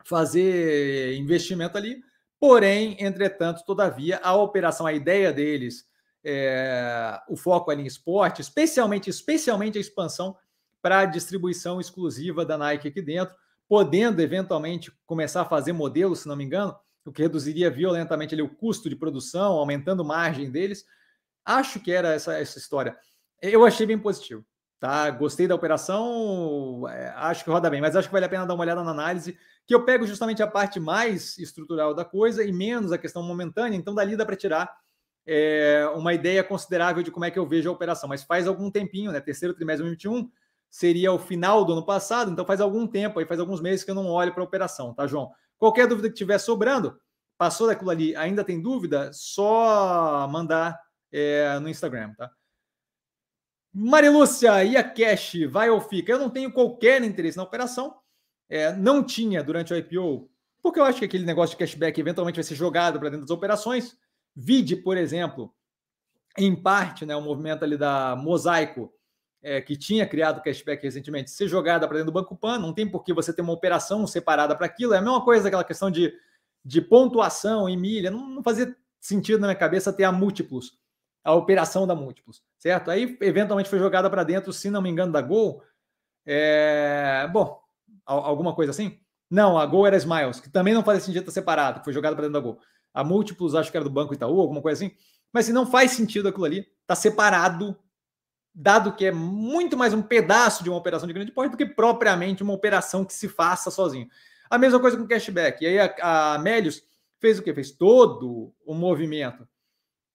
[0.06, 2.00] fazer investimento ali,
[2.40, 5.86] porém, entretanto, todavia, a operação, a ideia deles
[6.30, 10.36] é, o foco ali em esporte, especialmente, especialmente a expansão
[10.82, 13.34] para a distribuição exclusiva da Nike aqui dentro,
[13.68, 16.76] podendo eventualmente começar a fazer modelos, se não me engano,
[17.06, 20.86] o que reduziria violentamente ali, o custo de produção, aumentando margem deles.
[21.46, 22.98] Acho que era essa, essa história.
[23.42, 24.46] Eu achei bem positivo.
[24.80, 25.10] Tá?
[25.10, 28.54] Gostei da operação, é, acho que roda bem, mas acho que vale a pena dar
[28.54, 32.52] uma olhada na análise, que eu pego justamente a parte mais estrutural da coisa e
[32.52, 34.72] menos a questão momentânea, então dali dá para tirar
[35.28, 38.08] é, uma ideia considerável de como é que eu vejo a operação.
[38.08, 39.20] Mas faz algum tempinho, né?
[39.20, 40.32] Terceiro trimestre de 2021
[40.70, 43.92] seria o final do ano passado, então faz algum tempo, aí faz alguns meses que
[43.92, 45.32] eu não olho para a operação, tá, João?
[45.58, 47.00] Qualquer dúvida que tiver sobrando,
[47.38, 50.80] passou daquilo ali, ainda tem dúvida, só mandar
[51.12, 52.30] é, no Instagram, tá?
[53.74, 56.12] Marilúcia, e a cash vai ou fica?
[56.12, 57.96] Eu não tenho qualquer interesse na operação.
[58.50, 60.30] É, não tinha durante o IPO,
[60.64, 63.36] porque eu acho que aquele negócio de cashback eventualmente vai ser jogado para dentro das
[63.36, 63.96] operações.
[64.40, 65.52] Vide, por exemplo,
[66.38, 68.94] em parte, né, o movimento ali da Mosaico,
[69.42, 72.60] é, que tinha criado cashback recentemente, ser jogada para dentro do Banco Pan.
[72.60, 74.94] Não tem por que você ter uma operação separada para aquilo.
[74.94, 76.14] É a mesma coisa aquela questão de,
[76.64, 78.12] de pontuação em milha.
[78.12, 80.78] Não, não fazia sentido na minha cabeça ter a múltiplos
[81.28, 82.90] a operação da múltiplos, certo?
[82.90, 85.62] Aí, eventualmente, foi jogada para dentro, se não me engano, da Gol.
[86.26, 87.28] É...
[87.34, 87.60] Bom,
[88.06, 88.98] alguma coisa assim?
[89.30, 92.28] Não, a Gol era Smiles, que também não fazia sentido estar separado, foi jogada para
[92.28, 92.62] dentro da Gol.
[92.98, 94.96] A múltiplos, acho que era do Banco Itaú, alguma coisa assim.
[95.32, 97.78] Mas se não faz sentido aquilo ali, está separado,
[98.54, 101.66] dado que é muito mais um pedaço de uma operação de grande porte do que
[101.66, 104.08] propriamente uma operação que se faça sozinho.
[104.50, 105.64] A mesma coisa com o cashback.
[105.64, 106.44] E aí a, a
[107.20, 107.54] fez o quê?
[107.54, 109.48] Fez todo o movimento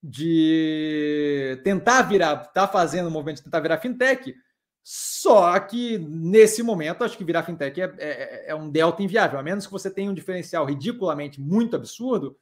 [0.03, 4.35] de tentar virar, tá fazendo o movimento de tentar virar fintech,
[4.83, 9.43] só que nesse momento acho que virar fintech é, é, é, um delta inviável, a
[9.43, 12.37] menos que você tenha um diferencial ridiculamente muito absurdo.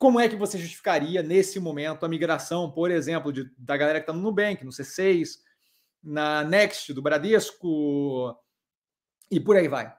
[0.00, 4.04] Como é que você justificaria nesse momento a migração, por exemplo, de, da galera que
[4.04, 5.40] está no Nubank, no C6,
[6.02, 8.34] na Next do Bradesco
[9.30, 9.94] e por aí vai,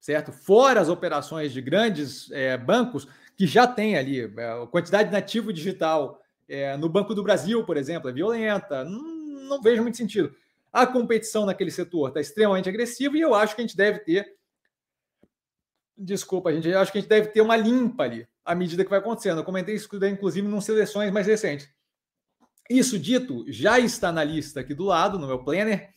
[0.00, 0.32] certo?
[0.32, 3.06] Fora as operações de grandes é, bancos
[3.36, 4.22] que já tem ali.
[4.36, 8.82] É, a quantidade de nativo digital é, no Banco do Brasil, por exemplo, é violenta.
[8.82, 9.04] Não,
[9.48, 10.34] não vejo muito sentido.
[10.72, 14.36] A competição naquele setor está extremamente agressiva e eu acho que a gente deve ter.
[15.96, 18.90] Desculpa, gente, eu acho que a gente deve ter uma limpa ali à medida que
[18.90, 19.38] vai acontecendo.
[19.38, 21.68] Eu comentei isso, inclusive, em seleções mais recentes.
[22.68, 25.90] Isso dito, já está na lista aqui do lado, no meu planner,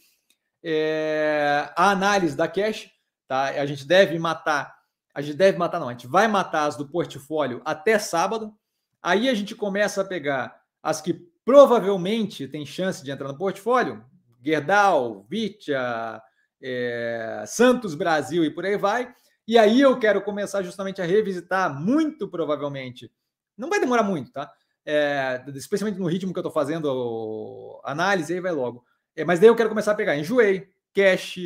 [0.64, 2.90] é, a análise da cash.
[3.28, 3.46] Tá?
[3.46, 4.82] A gente deve matar
[5.14, 8.54] a gente deve matar, não, a gente vai matar as do portfólio até sábado.
[9.02, 11.14] Aí a gente começa a pegar as que
[11.44, 14.04] provavelmente tem chance de entrar no portfólio,
[14.44, 16.22] Gerdau, Vitia,
[16.62, 19.14] é, Santos Brasil e por aí vai.
[19.48, 23.12] E aí eu quero começar justamente a revisitar, muito provavelmente.
[23.58, 24.52] Não vai demorar muito, tá?
[24.86, 28.84] É, especialmente no ritmo que eu estou fazendo a análise, aí vai logo.
[29.16, 31.38] É, mas daí eu quero começar a pegar Enjoei, Cash,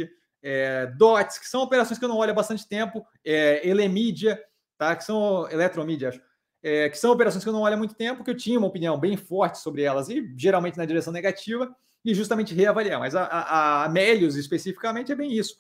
[0.42, 4.42] é, DOTS, que são operações que eu não olho há bastante tempo, é, Elemídia,
[4.78, 4.96] tá?
[4.96, 6.22] que são eletromídia, acho,
[6.62, 8.68] é, que são operações que eu não olho há muito tempo, que eu tinha uma
[8.68, 13.00] opinião bem forte sobre elas e geralmente na direção negativa, e justamente reavaliar.
[13.00, 15.58] Mas a, a, a Melios especificamente é bem isso.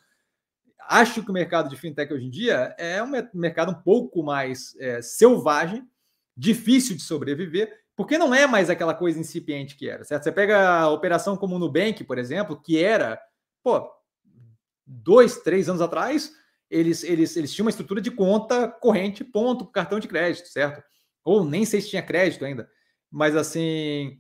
[0.88, 4.76] Acho que o mercado de fintech hoje em dia é um mercado um pouco mais
[4.80, 5.88] é, selvagem,
[6.36, 10.24] difícil de sobreviver, porque não é mais aquela coisa incipiente que era, certo?
[10.24, 13.20] Você pega a operação como o Nubank, por exemplo, que era,
[13.64, 13.90] pô,
[14.86, 16.34] dois, três anos atrás,
[16.70, 20.84] eles, eles, eles tinham uma estrutura de conta corrente, ponto, cartão de crédito, certo?
[21.24, 22.70] Ou nem sei se tinha crédito ainda.
[23.10, 24.20] Mas assim,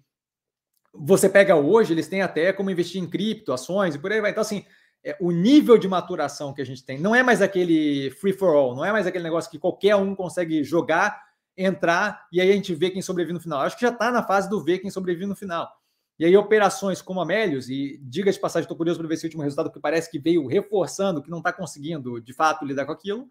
[0.94, 4.32] você pega hoje, eles têm até como investir em cripto, ações e por aí vai.
[4.32, 4.66] Então, assim,
[5.06, 8.56] é, o nível de maturação que a gente tem não é mais aquele free for
[8.56, 11.24] all, não é mais aquele negócio que qualquer um consegue jogar,
[11.56, 13.62] entrar e aí a gente vê quem sobrevive no final.
[13.62, 15.72] Acho que já está na fase do ver quem sobrevive no final.
[16.18, 19.26] E aí, operações como a Melios, e diga de passagem, estou curioso para ver esse
[19.26, 22.94] último resultado, que parece que veio reforçando que não está conseguindo, de fato, lidar com
[22.94, 23.28] aquilo.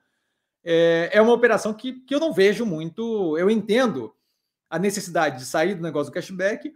[0.62, 3.38] É, é uma operação que, que eu não vejo muito.
[3.38, 4.14] Eu entendo
[4.68, 6.74] a necessidade de sair do negócio do cashback,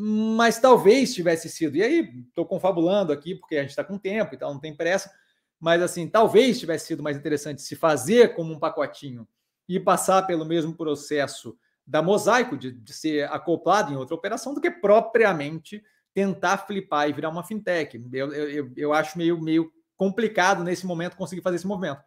[0.00, 1.76] mas talvez tivesse sido.
[1.76, 4.72] E aí, estou confabulando aqui, porque a gente está com tempo e tal, não tem
[4.72, 5.10] pressa.
[5.58, 9.26] Mas, assim, talvez tivesse sido mais interessante se fazer como um pacotinho
[9.68, 14.60] e passar pelo mesmo processo da Mosaico, de, de ser acoplado em outra operação, do
[14.60, 15.82] que propriamente
[16.14, 18.00] tentar flipar e virar uma fintech.
[18.12, 22.00] Eu, eu, eu acho meio, meio complicado nesse momento conseguir fazer esse movimento.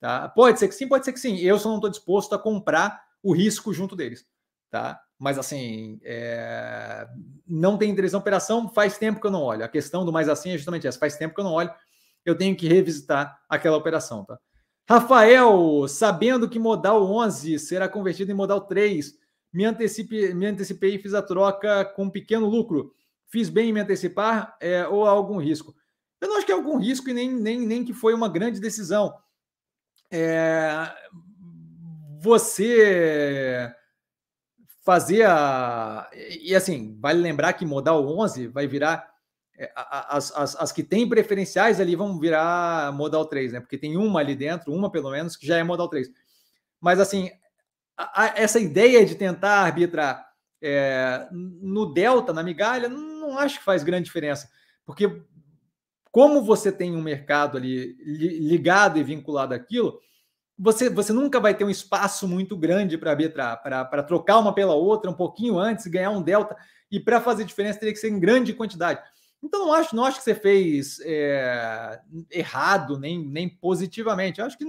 [0.00, 0.26] Tá?
[0.26, 1.36] Pode ser que sim, pode ser que sim.
[1.36, 4.26] Eu só não estou disposto a comprar o risco junto deles.
[4.70, 4.98] Tá?
[5.18, 7.06] Mas assim, é...
[7.46, 9.64] não tem interesse na operação, faz tempo que eu não olho.
[9.64, 11.72] A questão do mais assim é justamente essa: faz tempo que eu não olho,
[12.24, 14.24] eu tenho que revisitar aquela operação.
[14.24, 14.38] Tá?
[14.88, 19.14] Rafael, sabendo que modal 11 será convertido em modal 3,
[19.52, 22.92] me antecipei, me antecipei e fiz a troca com pequeno lucro.
[23.28, 25.74] Fiz bem em me antecipar é, ou há algum risco?
[26.20, 28.60] Eu não acho que é algum risco e nem, nem, nem que foi uma grande
[28.60, 29.14] decisão.
[30.10, 30.92] É,
[32.20, 33.74] você
[34.86, 36.08] fazer a.
[36.40, 39.12] E assim, vale lembrar que modal 11 vai virar.
[39.58, 43.60] É, as, as, as que têm preferenciais ali vão virar modal 3, né?
[43.60, 46.08] Porque tem uma ali dentro, uma pelo menos, que já é modal 3.
[46.80, 47.30] Mas assim,
[47.96, 50.24] a, a, essa ideia de tentar arbitrar
[50.62, 54.48] é, no delta, na migalha, não acho que faz grande diferença.
[54.84, 55.20] Porque
[56.12, 59.98] como você tem um mercado ali ligado e vinculado àquilo,
[60.58, 64.74] você, você nunca vai ter um espaço muito grande para arbitrar, para trocar uma pela
[64.74, 66.56] outra um pouquinho antes, ganhar um delta,
[66.90, 69.00] e para fazer diferença teria que ser em grande quantidade.
[69.42, 72.00] Então, não acho, não acho que você fez é,
[72.30, 74.40] errado, nem, nem positivamente.
[74.40, 74.64] Eu acho que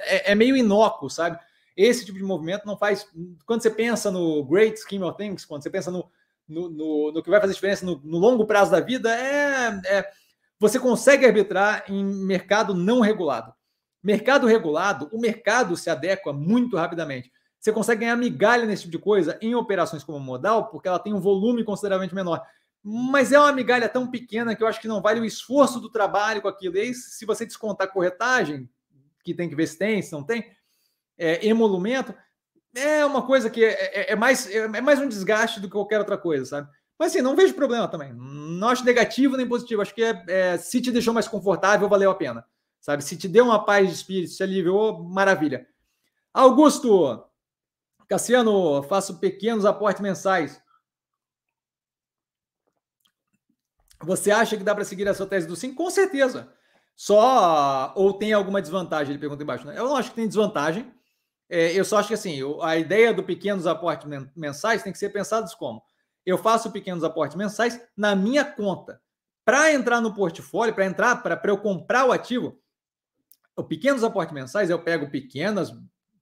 [0.00, 1.38] é, é, meio inócuo, sabe?
[1.76, 3.06] Esse tipo de movimento não faz.
[3.46, 6.10] Quando você pensa no great scheme of things, quando você pensa no,
[6.48, 10.10] no, no, no que vai fazer diferença no, no longo prazo da vida, é, é,
[10.58, 13.54] você consegue arbitrar em mercado não regulado.
[14.06, 17.32] Mercado regulado, o mercado se adequa muito rapidamente.
[17.58, 21.12] Você consegue ganhar migalha nesse tipo de coisa em operações como modal, porque ela tem
[21.12, 22.40] um volume consideravelmente menor.
[22.84, 25.90] Mas é uma migalha tão pequena que eu acho que não vale o esforço do
[25.90, 26.76] trabalho com aquilo.
[26.76, 28.70] E aí, se você descontar corretagem,
[29.24, 30.52] que tem que ver se tem, se não tem,
[31.18, 32.14] é, emolumento,
[32.76, 35.72] é uma coisa que é, é, é mais, é, é mais um desgaste do que
[35.72, 36.68] qualquer outra coisa, sabe?
[36.96, 38.12] Mas assim, não vejo problema também.
[38.12, 39.82] Não acho negativo nem positivo.
[39.82, 42.46] Acho que é, é, se te deixou mais confortável, valeu a pena
[42.86, 43.02] sabe?
[43.02, 45.66] Se te deu uma paz de espírito, se aliviou, maravilha.
[46.32, 47.20] Augusto,
[48.06, 50.62] Cassiano, faço pequenos aportes mensais.
[54.04, 55.74] Você acha que dá para seguir a sua tese do sim?
[55.74, 56.52] Com certeza.
[56.94, 59.10] Só ou tem alguma desvantagem?
[59.10, 59.66] Ele pergunta embaixo.
[59.66, 59.76] Né?
[59.76, 60.94] Eu não acho que tem desvantagem.
[61.48, 65.10] É, eu só acho que assim, a ideia do pequenos aportes mensais tem que ser
[65.10, 65.82] pensados como
[66.24, 69.00] eu faço pequenos aportes mensais na minha conta.
[69.44, 72.60] Para entrar no portfólio, para entrar, para eu comprar o ativo,
[73.64, 75.72] pequenos aportes mensais, eu pego pequenas,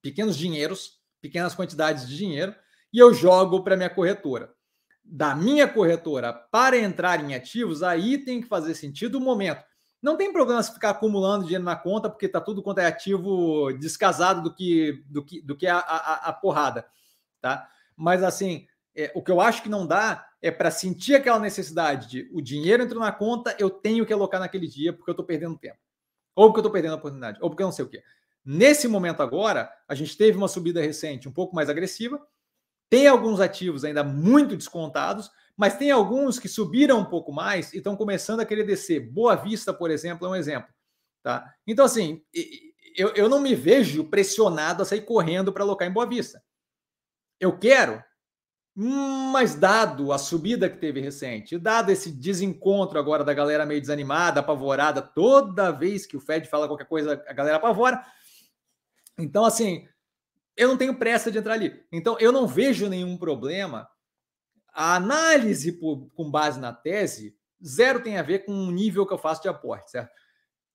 [0.00, 2.54] pequenos dinheiros, pequenas quantidades de dinheiro
[2.92, 4.54] e eu jogo para minha corretora.
[5.02, 9.62] Da minha corretora para entrar em ativos, aí tem que fazer sentido o momento.
[10.00, 13.72] Não tem problema se ficar acumulando dinheiro na conta, porque está tudo quanto é ativo
[13.72, 16.86] descasado do que, do que, do que a, a, a porrada.
[17.40, 17.68] Tá?
[17.96, 22.08] Mas assim, é, o que eu acho que não dá é para sentir aquela necessidade
[22.08, 25.26] de o dinheiro entrou na conta, eu tenho que alocar naquele dia, porque eu estou
[25.26, 25.78] perdendo tempo
[26.34, 28.02] ou porque eu estou perdendo a oportunidade, ou porque eu não sei o quê.
[28.44, 32.20] Nesse momento agora, a gente teve uma subida recente um pouco mais agressiva,
[32.90, 37.78] tem alguns ativos ainda muito descontados, mas tem alguns que subiram um pouco mais e
[37.78, 39.00] estão começando a querer descer.
[39.00, 40.68] Boa Vista, por exemplo, é um exemplo.
[41.22, 41.54] Tá?
[41.66, 42.22] Então, assim,
[42.96, 46.42] eu, eu não me vejo pressionado a sair correndo para alocar em Boa Vista.
[47.40, 48.02] Eu quero,
[48.76, 54.40] mas dado a subida que teve recente, dado esse desencontro agora da galera meio desanimada,
[54.40, 58.04] apavorada, toda vez que o Fed fala qualquer coisa, a galera apavora.
[59.16, 59.86] Então, assim,
[60.56, 61.84] eu não tenho pressa de entrar ali.
[61.92, 63.88] Então, eu não vejo nenhum problema.
[64.72, 69.12] A análise por, com base na tese, zero tem a ver com o nível que
[69.12, 70.10] eu faço de aporte, certo?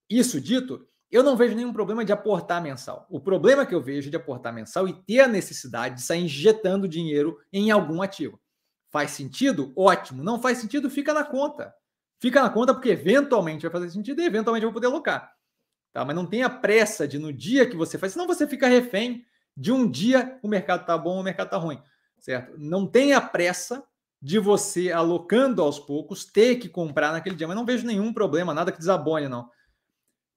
[0.09, 3.07] Isso dito, eu não vejo nenhum problema de aportar mensal.
[3.09, 6.87] O problema que eu vejo de aportar mensal e ter a necessidade de sair injetando
[6.87, 8.39] dinheiro em algum ativo.
[8.89, 9.71] Faz sentido?
[9.75, 10.23] Ótimo.
[10.23, 10.89] Não faz sentido?
[10.89, 11.73] Fica na conta.
[12.19, 15.33] Fica na conta porque eventualmente vai fazer sentido e eventualmente eu vou poder alocar.
[15.93, 16.03] Tá?
[16.05, 19.25] Mas não tenha pressa de no dia que você faz, senão você fica refém
[19.55, 21.81] de um dia o mercado tá bom, o mercado tá ruim,
[22.19, 22.55] certo?
[22.57, 23.83] Não tenha pressa
[24.21, 28.53] de você alocando aos poucos ter que comprar naquele dia, mas não vejo nenhum problema,
[28.53, 29.49] nada que desabone não.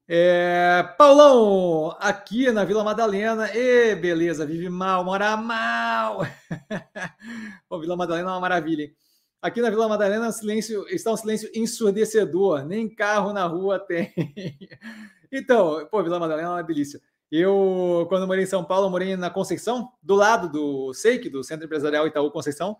[0.08, 6.26] É, Paulão, aqui na Vila Madalena, e beleza, vive mal, mora mal.
[7.68, 8.84] Pô, Vila Madalena é uma maravilha.
[8.84, 8.94] Hein?
[9.40, 14.12] Aqui na Vila Madalena, silêncio, está um silêncio ensurdecedor, nem carro na rua tem.
[15.32, 17.00] então, pô, Vila Madalena é uma delícia.
[17.30, 21.64] Eu, quando morei em São Paulo, morei na Conceição, do lado do SEIC, do Centro
[21.64, 22.76] Empresarial Itaú Conceição.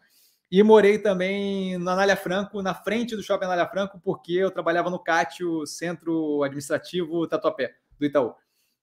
[0.53, 4.91] E morei também na Anália Franco, na frente do Shopping Anália Franco, porque eu trabalhava
[4.91, 8.35] no CATIO, Centro Administrativo Tatuapé, do Itaú.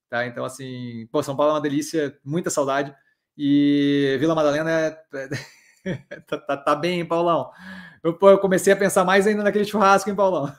[0.10, 0.26] Tá?
[0.26, 2.92] Então, assim, pô, São Paulo é uma delícia, muita saudade.
[3.38, 4.90] E Vila Madalena é...
[6.26, 7.52] tá, tá, tá, bem, hein, Paulão?
[8.04, 10.52] Eu, eu, comecei a pensar mais ainda naquele churrasco, hein, Paulão?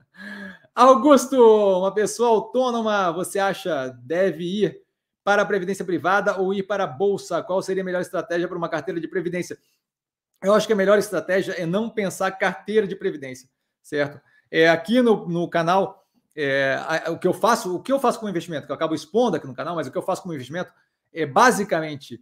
[0.74, 1.36] Augusto,
[1.78, 4.80] uma pessoa autônoma, você acha deve ir
[5.22, 7.42] para a previdência privada ou ir para a bolsa?
[7.42, 9.58] Qual seria a melhor estratégia para uma carteira de previdência?
[10.42, 13.48] Eu acho que a melhor estratégia é não pensar carteira de previdência,
[13.82, 14.20] certo?
[14.50, 16.06] É, aqui no, no canal,
[16.36, 16.78] é,
[17.08, 19.46] o que eu faço, o que eu faço com investimento, que eu acabo expondo aqui
[19.46, 20.72] no canal, mas o que eu faço com investimento
[21.12, 22.20] é basicamente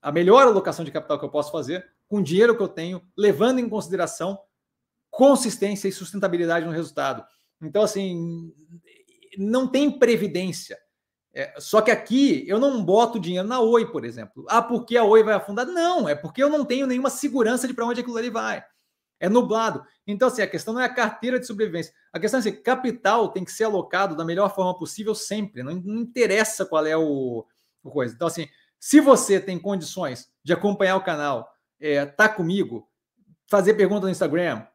[0.00, 3.02] a melhor alocação de capital que eu posso fazer com o dinheiro que eu tenho,
[3.16, 4.38] levando em consideração
[5.10, 7.24] consistência e sustentabilidade no resultado.
[7.60, 8.52] Então, assim,
[9.36, 10.78] não tem previdência.
[11.32, 14.44] É, só que aqui eu não boto dinheiro na Oi, por exemplo.
[14.48, 15.66] Ah, porque a Oi vai afundar?
[15.66, 18.64] Não, é porque eu não tenho nenhuma segurança de para onde aquilo ali vai.
[19.20, 19.84] É nublado.
[20.06, 21.92] Então, assim, a questão não é a carteira de sobrevivência.
[22.12, 25.62] A questão é assim, capital tem que ser alocado da melhor forma possível sempre.
[25.62, 27.44] Não, não interessa qual é o,
[27.82, 28.14] o, coisa.
[28.14, 28.48] Então, assim,
[28.78, 32.88] se você tem condições de acompanhar o canal, é, tá comigo,
[33.48, 34.66] fazer pergunta no Instagram,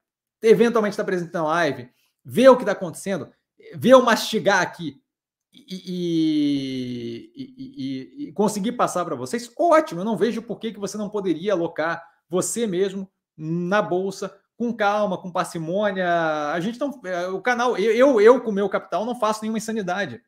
[0.41, 1.89] eventualmente estar tá presente na live,
[2.23, 3.31] ver o que está acontecendo,
[3.75, 5.02] ver eu mastigar aqui
[5.53, 7.43] e, e,
[8.25, 10.01] e, e conseguir passar para vocês, ótimo.
[10.01, 14.73] Eu não vejo por que, que você não poderia alocar você mesmo na bolsa com
[14.73, 16.51] calma, com parcimônia.
[16.51, 16.99] A gente não.
[17.05, 20.21] É, o canal, eu, eu com o meu capital, não faço nenhuma insanidade,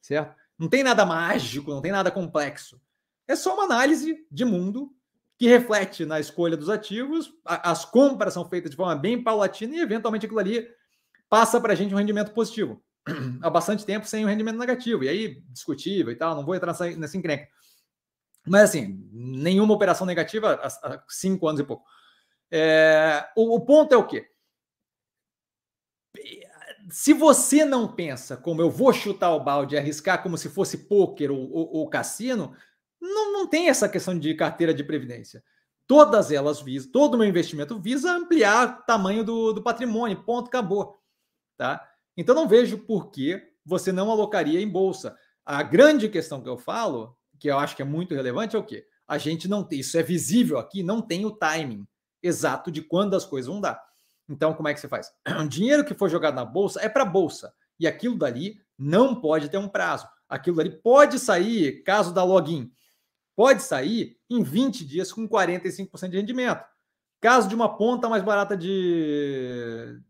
[0.00, 0.34] certo?
[0.58, 2.80] Não tem nada mágico, não tem nada complexo.
[3.26, 4.92] É só uma análise de mundo
[5.38, 7.32] que reflete na escolha dos ativos.
[7.44, 10.66] As compras são feitas de forma bem paulatina e, eventualmente, aquilo ali
[11.28, 12.82] passa para a gente um rendimento positivo.
[13.42, 16.72] há bastante tempo sem um rendimento negativo, e aí discutível e tal, não vou entrar
[16.72, 17.48] nessa, nessa encrenca.
[18.46, 21.84] Mas assim, nenhuma operação negativa há, cinco anos e pouco.
[22.50, 24.28] É, o, o, ponto é o quê?
[26.90, 31.30] Se você não pensa como eu vou chutar o balde arriscar como se fosse pôquer
[31.30, 32.54] ou, ou, ou cassino,
[33.00, 35.42] não, não tem essa questão de carteira de previdência.
[35.86, 40.48] Todas elas visam, todo o meu investimento visa ampliar o tamanho do, do patrimônio, ponto,
[40.48, 41.00] acabou.
[41.56, 41.84] Tá?
[42.16, 45.16] Então não vejo por que você não alocaria em bolsa.
[45.44, 48.64] A grande questão que eu falo, que eu acho que é muito relevante, é o
[48.64, 48.86] quê?
[49.06, 51.86] A gente não tem, isso é visível aqui, não tem o timing
[52.22, 53.80] exato de quando as coisas vão dar.
[54.28, 55.12] Então, como é que você faz?
[55.40, 57.52] O dinheiro que for jogado na bolsa é para bolsa.
[57.78, 60.08] E aquilo dali não pode ter um prazo.
[60.28, 62.72] Aquilo dali pode sair, caso da login,
[63.36, 66.64] pode sair em 20 dias com 45% de rendimento.
[67.20, 70.00] Caso de uma ponta mais barata de.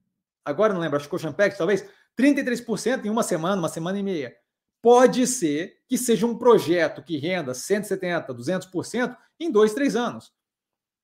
[0.47, 1.85] Agora não lembro, acho que o Champex, talvez,
[2.17, 4.37] 33% em uma semana, uma semana e meia.
[4.81, 10.33] Pode ser que seja um projeto que renda 170%, 200% em dois, três anos.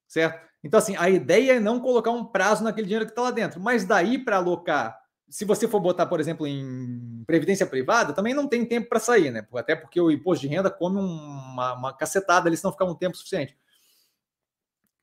[0.06, 0.40] Certo?
[0.62, 3.60] Então, assim, a ideia é não colocar um prazo naquele dinheiro que está lá dentro.
[3.60, 4.96] Mas daí para alocar,
[5.28, 9.32] se você for botar, por exemplo, em previdência privada, também não tem tempo para sair,
[9.32, 9.44] né?
[9.54, 12.94] Até porque o imposto de renda come uma, uma cacetada ali, se não ficar um
[12.94, 13.56] tempo suficiente.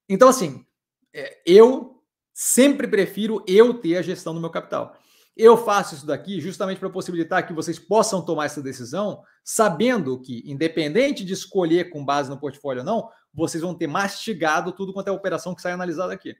[0.07, 0.65] Então, assim,
[1.13, 1.98] é, eu
[2.41, 4.95] sempre prefiro eu ter a gestão do meu capital.
[5.35, 10.41] Eu faço isso daqui justamente para possibilitar que vocês possam tomar essa decisão, sabendo que,
[10.49, 15.09] independente de escolher com base no portfólio ou não, vocês vão ter mastigado tudo quanto
[15.09, 16.33] é operação que sai analisada aqui.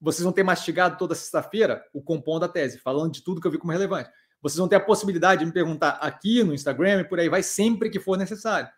[0.00, 3.50] Vocês vão ter mastigado toda sexta-feira o compondo da tese, falando de tudo que eu
[3.50, 4.08] vi como relevante.
[4.40, 7.42] Vocês vão ter a possibilidade de me perguntar aqui no Instagram e por aí vai,
[7.42, 8.70] sempre que for necessário.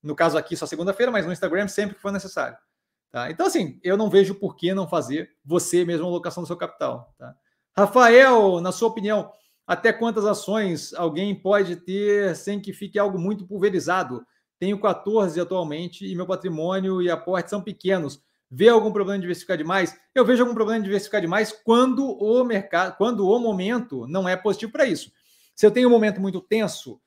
[0.00, 2.56] No caso aqui, só segunda-feira, mas no Instagram, sempre que for necessário.
[3.16, 3.30] Tá?
[3.30, 6.54] Então, assim, eu não vejo por que não fazer você mesmo a alocação do seu
[6.54, 7.14] capital.
[7.16, 7.34] Tá?
[7.74, 9.32] Rafael, na sua opinião,
[9.66, 14.22] até quantas ações alguém pode ter sem que fique algo muito pulverizado?
[14.58, 18.20] Tenho 14 atualmente e meu patrimônio e aporte são pequenos.
[18.50, 19.98] Vê algum problema de diversificar demais?
[20.14, 24.36] Eu vejo algum problema de diversificar demais quando o mercado, quando o momento não é
[24.36, 25.10] positivo para isso.
[25.54, 27.00] Se eu tenho um momento muito tenso,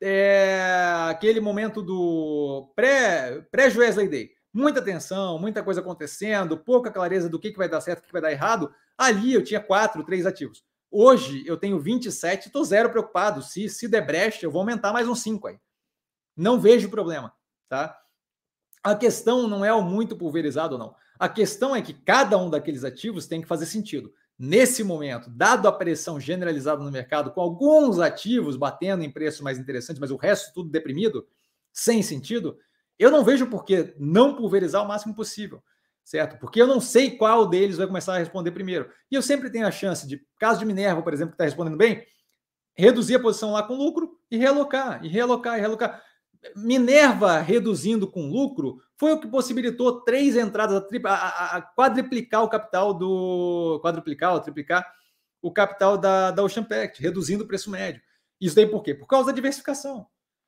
[0.00, 0.62] é
[1.10, 7.50] aquele momento do pré, pré-Wesley Day, muita tensão, muita coisa acontecendo, pouca clareza do que,
[7.50, 10.64] que vai dar certo, o que, vai dar errado, Ali eu tinha quatro, três ativos.
[10.90, 13.42] Hoje eu tenho 27, estou zero preocupado.
[13.42, 15.58] Se, se der brecha, eu vou aumentar mais uns cinco aí.
[16.36, 17.32] Não vejo problema,
[17.68, 17.98] tá?
[18.82, 20.94] A questão não é o muito pulverizado ou não.
[21.18, 24.12] A questão é que cada um daqueles ativos tem que fazer sentido.
[24.38, 29.58] Nesse momento, dado a pressão generalizada no mercado, com alguns ativos batendo em preços mais
[29.58, 31.26] interessantes, mas o resto tudo deprimido,
[31.72, 32.58] sem sentido,
[33.02, 35.62] eu não vejo por que não pulverizar o máximo possível
[36.04, 36.38] certo?
[36.38, 38.90] Porque eu não sei qual deles vai começar a responder primeiro.
[39.10, 41.76] E eu sempre tenho a chance de, caso de Minerva, por exemplo, que está respondendo
[41.76, 42.04] bem,
[42.74, 46.02] reduzir a posição lá com lucro e realocar, e realocar, e realocar.
[46.56, 52.48] Minerva reduzindo com lucro foi o que possibilitou três entradas, a, a, a quadriplicar o
[52.48, 53.78] capital do.
[53.80, 54.84] quadruplicar ou triplicar
[55.40, 58.02] o capital da, da Ocean Pact, reduzindo o preço médio.
[58.40, 58.92] Isso daí por quê?
[58.92, 60.06] Por causa da diversificação,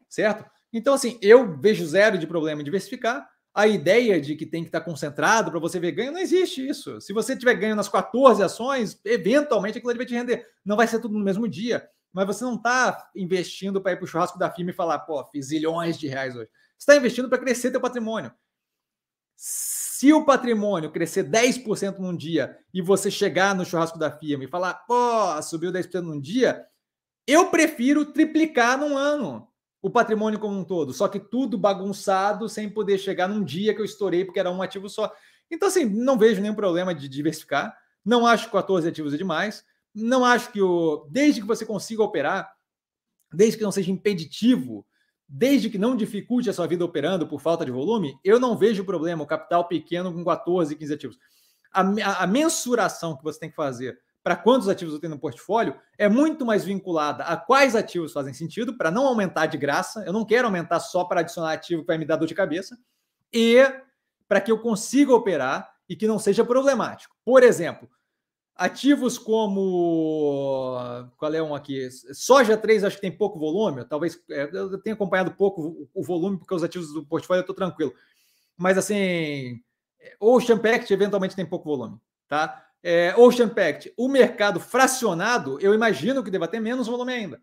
[0.09, 0.45] certo?
[0.75, 4.69] Então, assim, eu vejo zero de problema em diversificar, a ideia de que tem que
[4.69, 7.01] estar concentrado para você ver ganho, não existe isso.
[7.01, 10.45] Se você tiver ganho nas 14 ações, eventualmente aquilo vai te render.
[10.65, 14.05] Não vai ser tudo no mesmo dia, mas você não está investindo para ir para
[14.05, 16.49] o churrasco da firma e falar, pô, fiz zilhões de reais hoje.
[16.77, 18.33] Você está investindo para crescer teu patrimônio.
[19.37, 24.49] Se o patrimônio crescer 10% num dia e você chegar no churrasco da firma e
[24.49, 26.67] falar, pô, subiu 10% num dia,
[27.25, 29.49] eu prefiro triplicar num ano.
[29.85, 33.83] O patrimônio como um todo, só que tudo bagunçado sem poder chegar num dia que
[33.83, 35.13] eu estourei porque era um ativo só.
[35.51, 37.77] Então, assim, não vejo nenhum problema de diversificar.
[38.03, 39.63] Não acho que 14 ativos é demais.
[39.95, 41.07] Não acho que o.
[41.11, 42.51] Desde que você consiga operar,
[43.31, 44.87] desde que não seja impeditivo,
[45.29, 48.87] desde que não dificulte a sua vida operando por falta de volume, eu não vejo
[48.87, 49.23] problema.
[49.23, 51.19] O capital pequeno com 14, 15 ativos.
[51.71, 55.21] A, a, a mensuração que você tem que fazer para quantos ativos eu tenho no
[55.21, 60.03] portfólio é muito mais vinculada a quais ativos fazem sentido, para não aumentar de graça.
[60.07, 62.75] Eu não quero aumentar só para adicionar ativo que vai me dar dor de cabeça.
[63.31, 63.59] E
[64.27, 67.15] para que eu consiga operar e que não seja problemático.
[67.23, 67.87] Por exemplo,
[68.57, 70.79] ativos como.
[71.19, 71.91] Qual é um aqui?
[72.15, 73.85] Soja 3, acho que tem pouco volume.
[73.85, 77.55] Talvez é, eu tenha acompanhado pouco o volume, porque os ativos do portfólio eu estou
[77.55, 77.93] tranquilo.
[78.57, 79.61] Mas assim,
[80.19, 82.01] Ocean Pact eventualmente tem pouco volume.
[82.27, 82.65] Tá?
[82.85, 87.41] É, Ocean Pact, o mercado fracionado, eu imagino que deva ter menos volume ainda.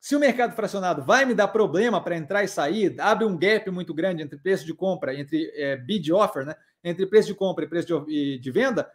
[0.00, 3.68] Se o mercado fracionado vai me dar problema para entrar e sair, abre um gap
[3.72, 6.54] muito grande entre preço de compra, entre é, bid offer, né?
[6.84, 8.88] entre preço de compra e preço de, de venda,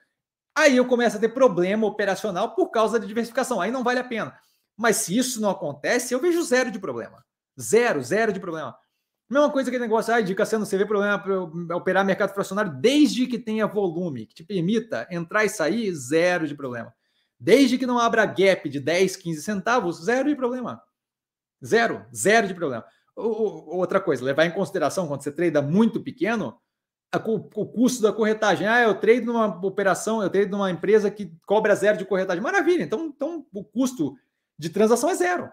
[0.55, 3.59] aí eu começo a ter problema operacional por causa da diversificação.
[3.59, 4.33] Aí não vale a pena.
[4.77, 7.23] Mas se isso não acontece, eu vejo zero de problema.
[7.59, 8.73] Zero, zero de problema.
[9.29, 13.25] Mesma coisa que negócio, ah, dica sendo você vê problema para operar mercado fracionário desde
[13.25, 16.93] que tenha volume, que te permita entrar e sair, zero de problema.
[17.39, 20.81] Desde que não abra gap de 10, 15 centavos, zero de problema.
[21.65, 22.85] Zero, zero de problema.
[23.15, 26.57] Outra coisa, levar em consideração quando você trade muito pequeno,
[27.25, 28.67] o custo da corretagem.
[28.67, 32.41] Ah, eu trade numa operação, eu trade numa empresa que cobra zero de corretagem.
[32.41, 34.15] Maravilha, então, então o custo
[34.57, 35.51] de transação é zero.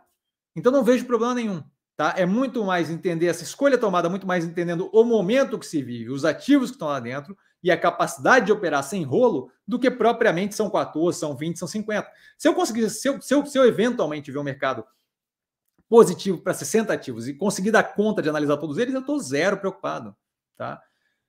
[0.56, 1.62] Então não vejo problema nenhum.
[2.01, 2.14] Tá?
[2.16, 6.09] É muito mais entender essa escolha tomada, muito mais entendendo o momento que se vive,
[6.09, 9.90] os ativos que estão lá dentro e a capacidade de operar sem rolo, do que
[9.90, 12.10] propriamente são 14, são 20, são 50.
[12.39, 14.82] Se eu conseguir, se eu, se eu, se eu eventualmente ver um mercado
[15.90, 19.59] positivo para 60 ativos e conseguir dar conta de analisar todos eles, eu estou zero
[19.59, 20.16] preocupado.
[20.56, 20.82] Tá?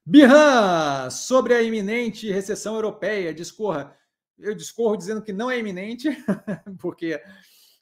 [0.05, 3.93] Birran, sobre a iminente recessão europeia, discorra.
[4.39, 6.07] Eu discorro dizendo que não é iminente,
[6.79, 7.21] porque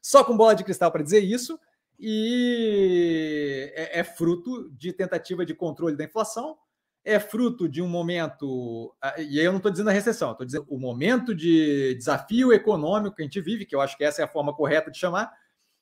[0.02, 1.60] só com bola de cristal para dizer isso
[2.00, 6.58] e é, é, fruto de tentativa de controle da inflação,
[7.04, 10.66] é fruto de um momento, e aí eu não estou dizendo a recessão, estou dizendo
[10.70, 14.26] o momento de desafio econômico que a gente vive, que eu acho que essa é
[14.26, 15.32] a forma correta de chamar,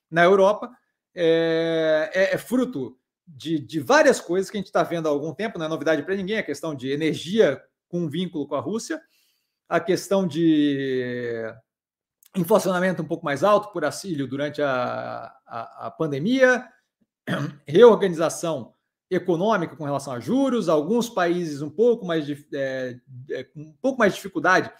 [0.09, 0.71] na Europa,
[1.13, 5.33] é, é, é fruto de, de, várias coisas que a gente está vendo há algum
[5.33, 9.01] tempo, não é novidade para ninguém, a questão de energia com vínculo com a Rússia,
[9.67, 11.43] a questão de
[12.37, 16.65] inflacionamento um pouco mais alto por auxílio durante a, a, a pandemia,
[17.67, 18.73] reorganização
[19.09, 22.97] econômica com relação a juros, alguns países um pouco mais de, é,
[23.31, 24.71] é, um pouco mais de dificuldade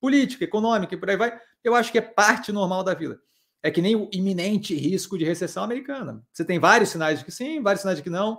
[0.00, 1.38] política, econômica e por aí vai.
[1.62, 3.20] Eu acho que é parte normal da vida.
[3.62, 6.22] É que nem o iminente risco de recessão americana.
[6.32, 8.38] Você tem vários sinais de que sim, vários sinais de que não.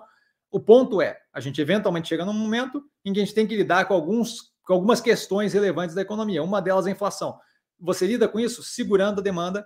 [0.52, 3.56] O ponto é, a gente eventualmente chega num momento em que a gente tem que
[3.56, 6.44] lidar com alguns com algumas questões relevantes da economia.
[6.44, 7.40] Uma delas é a inflação.
[7.80, 9.66] Você lida com isso segurando a demanda,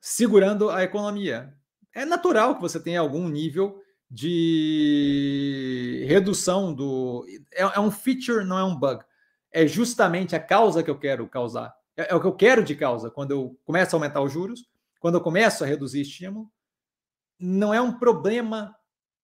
[0.00, 1.54] segurando a economia.
[1.94, 7.26] É natural que você tenha algum nível de redução do.
[7.52, 9.04] É, é um feature, não é um bug.
[9.50, 11.74] É justamente a causa que eu quero causar.
[11.96, 13.10] É, é o que eu quero de causa.
[13.10, 14.68] Quando eu começo a aumentar os juros,
[15.00, 16.50] quando eu começo a reduzir estímulo,
[17.38, 18.74] não é um problema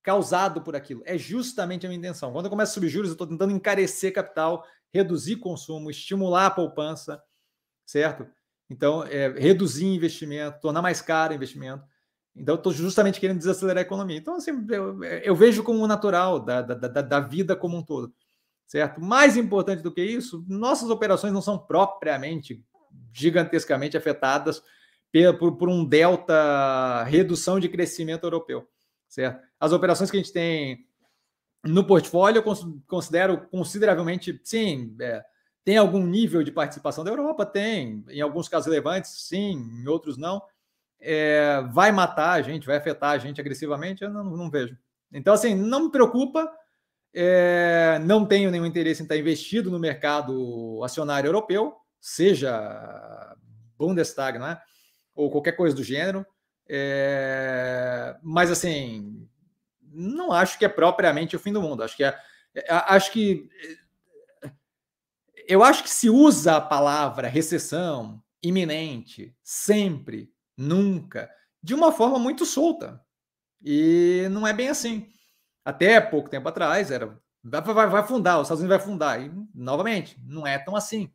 [0.02, 1.02] causado por aquilo.
[1.06, 2.32] É justamente a minha intenção.
[2.32, 6.50] Quando eu começo a subir juros, eu estou tentando encarecer capital, reduzir consumo, estimular a
[6.50, 7.22] poupança,
[7.84, 8.26] certo?
[8.68, 11.84] Então, é, reduzir investimento, tornar mais caro investimento.
[12.34, 14.16] Então, estou justamente querendo desacelerar a economia.
[14.16, 18.12] Então, assim, eu, eu vejo como natural da, da, da, da, vida como um todo,
[18.66, 19.00] certo?
[19.00, 22.64] Mais importante do que isso, nossas operações não são propriamente
[23.12, 24.62] gigantescamente afetadas
[25.38, 28.68] por, por um delta redução de crescimento europeu,
[29.08, 29.40] certo?
[29.60, 30.88] As operações que a gente tem
[31.64, 35.24] no portfólio, eu considero consideravelmente, sim, é,
[35.64, 37.46] tem algum nível de participação da Europa?
[37.46, 38.04] Tem.
[38.08, 40.42] Em alguns casos relevantes, sim, em outros não.
[41.00, 44.04] É, vai matar a gente, vai afetar a gente agressivamente?
[44.04, 44.76] Eu não, não vejo.
[45.12, 46.50] Então, assim, não me preocupa.
[47.14, 53.36] É, não tenho nenhum interesse em estar investido no mercado acionário europeu, seja
[53.78, 54.60] Bundestag, né?
[55.14, 56.26] ou qualquer coisa do gênero.
[56.68, 59.28] É, mas, assim,
[59.80, 61.82] não acho que é propriamente o fim do mundo.
[61.82, 62.18] Acho que é,
[62.54, 63.48] é acho que
[65.46, 71.30] eu acho que se usa a palavra recessão, iminente, sempre, nunca,
[71.62, 73.00] de uma forma muito solta.
[73.62, 75.08] E não é bem assim.
[75.64, 79.20] Até pouco tempo atrás era vai, vai, vai fundar, os Estados Unidos vai fundar.
[79.22, 81.12] E, novamente, não é tão assim.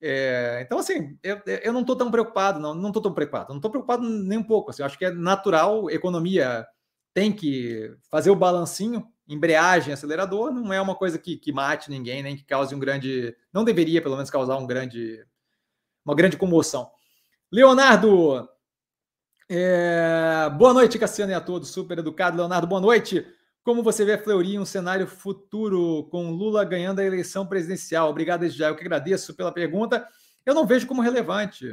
[0.00, 3.56] É, então, assim, eu, eu não estou tão preocupado, não, não estou tão preocupado, não
[3.56, 4.70] estou preocupado nem um pouco.
[4.70, 6.66] Assim, eu acho que é natural, economia
[7.14, 12.22] tem que fazer o balancinho, embreagem, acelerador, não é uma coisa que, que mate ninguém,
[12.22, 13.36] nem que cause um grande.
[13.52, 15.24] Não deveria, pelo menos, causar um grande,
[16.04, 16.90] uma grande comoção.
[17.50, 18.48] Leonardo,
[19.48, 20.50] é...
[20.56, 22.36] boa noite, Cassiano e a todos, super educado.
[22.36, 23.26] Leonardo, boa noite.
[23.62, 28.10] Como você vê a Fleury um cenário futuro com Lula ganhando a eleição presidencial?
[28.10, 28.68] Obrigado já.
[28.68, 30.06] Eu que agradeço pela pergunta.
[30.44, 31.72] Eu não vejo como relevante.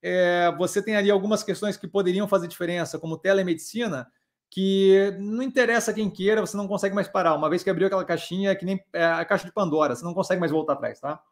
[0.00, 4.08] É, você tem ali algumas questões que poderiam fazer diferença, como telemedicina,
[4.50, 7.34] que não interessa quem queira, você não consegue mais parar.
[7.34, 10.04] Uma vez que abriu aquela caixinha, é que nem é, a caixa de Pandora, você
[10.04, 11.22] não consegue mais voltar atrás, tá?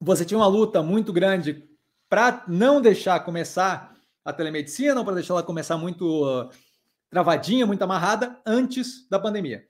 [0.00, 1.68] Você tinha uma luta muito grande
[2.08, 3.94] para não deixar começar
[4.24, 6.50] a telemedicina, ou para deixar ela começar muito uh,
[7.10, 9.66] travadinha, muito amarrada, antes da pandemia.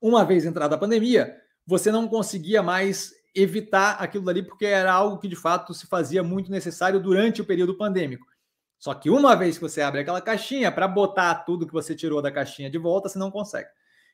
[0.00, 1.36] Uma vez entrada a pandemia,
[1.66, 6.22] você não conseguia mais evitar aquilo dali, porque era algo que de fato se fazia
[6.22, 8.26] muito necessário durante o período pandêmico.
[8.82, 12.20] Só que uma vez que você abre aquela caixinha, para botar tudo que você tirou
[12.20, 13.68] da caixinha de volta, você não consegue.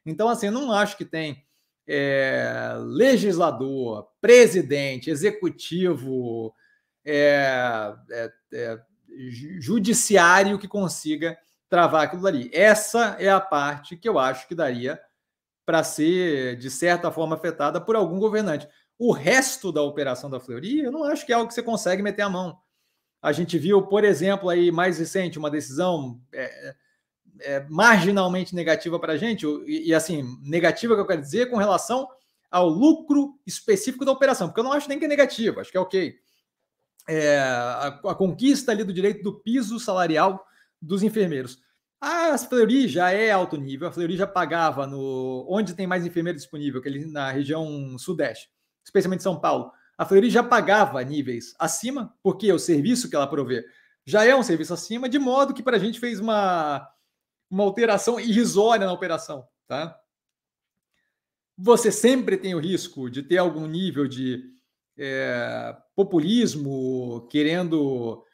[0.05, 1.43] Então, assim, eu não acho que tem
[1.87, 6.55] é, legislador, presidente, executivo,
[7.03, 7.95] é,
[8.53, 8.79] é,
[9.59, 12.51] judiciário que consiga travar aquilo dali.
[12.53, 15.01] Essa é a parte que eu acho que daria
[15.65, 18.69] para ser, de certa forma, afetada por algum governante.
[18.99, 22.03] O resto da operação da Fleury, eu não acho que é algo que você consegue
[22.03, 22.68] meter a mão.
[23.21, 26.75] A gente viu, por exemplo, aí mais recente, uma decisão é,
[27.41, 31.57] é, marginalmente negativa para a gente, e, e, assim, negativa que eu quero dizer com
[31.57, 32.09] relação
[32.51, 35.77] ao lucro específico da operação, porque eu não acho nem que é negativo, acho que
[35.77, 36.15] é ok.
[37.09, 40.45] É, a, a, conquista ali do direito do piso salarial
[40.81, 41.59] dos enfermeiros.
[42.01, 46.39] A Fleury já é alto nível, a Fleury já pagava no onde tem mais enfermeiro
[46.39, 48.49] disponível, que ele na região sudeste,
[48.85, 49.73] especialmente São Paulo.
[49.99, 53.67] A Fleury já pagava níveis acima, porque o serviço que ela provê
[54.07, 56.89] já é um serviço acima, de modo que para a gente fez uma,
[57.51, 59.99] uma alteração irrisória na operação, tá?
[61.59, 64.45] Você sempre tem o risco de ter algum nível de
[64.97, 68.25] é, populismo, querendo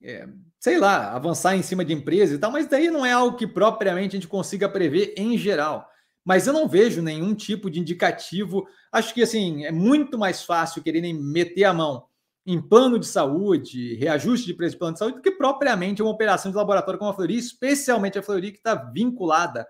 [0.00, 0.26] é,
[0.58, 3.46] sei lá, avançar em cima de empresa e tal, mas daí não é algo que
[3.46, 5.88] propriamente a gente consiga prever em geral.
[6.30, 8.68] Mas eu não vejo nenhum tipo de indicativo.
[8.92, 12.06] Acho que assim é muito mais fácil quererem meter a mão
[12.46, 16.12] em plano de saúde, reajuste de preço de plano de saúde, do que propriamente uma
[16.12, 19.66] operação de laboratório como a Fleury, especialmente a Fleury, que está vinculada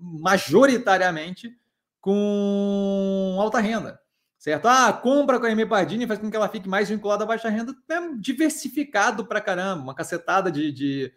[0.00, 1.54] majoritariamente
[2.00, 4.00] com alta renda
[4.38, 4.66] certo?
[4.66, 7.50] Ah, compra com a M Pardini faz com que ela fique mais vinculada à baixa
[7.50, 11.12] renda, é diversificado para caramba, uma cacetada de, de,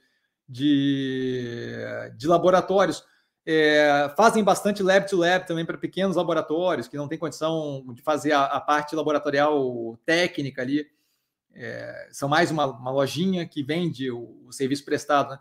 [0.45, 3.01] de, de laboratórios.
[3.49, 8.01] É, fazem bastante lab to lab também para pequenos laboratórios que não tem condição de
[8.01, 10.85] fazer a, a parte laboratorial técnica ali.
[11.55, 15.29] É, são mais uma, uma, lojinha que vende o, o serviço prestado.
[15.29, 15.39] Né?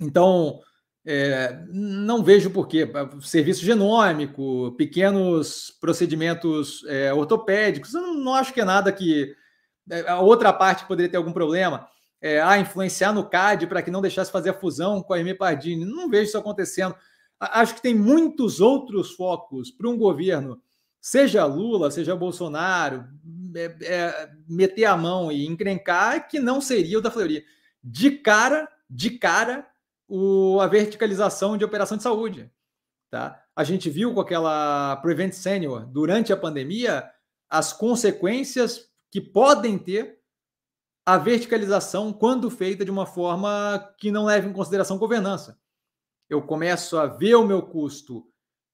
[0.00, 0.60] Então,
[1.06, 2.90] é, não vejo porquê.
[3.22, 9.36] Serviço genômico, pequenos procedimentos é, ortopédicos, eu não, não, acho que é nada que.
[9.88, 11.88] É, a outra parte poderia ter algum problema.
[12.20, 15.34] É, ah, influenciar no CAD para que não deixasse fazer a fusão com a M.
[15.34, 15.84] Pardini.
[15.84, 16.94] Não vejo isso acontecendo.
[17.38, 20.60] Acho que tem muitos outros focos para um governo,
[21.00, 23.04] seja Lula, seja Bolsonaro,
[23.54, 27.44] é, é, meter a mão e encrencar, que não seria o da Fleury.
[27.82, 29.68] De cara, de cara,
[30.08, 32.50] o, a verticalização de operação de saúde.
[33.10, 33.42] Tá?
[33.54, 37.08] A gente viu com aquela Prevent Senior durante a pandemia
[37.48, 40.17] as consequências que podem ter
[41.08, 45.58] a verticalização quando feita de uma forma que não leve em consideração governança.
[46.28, 48.26] Eu começo a ver o meu custo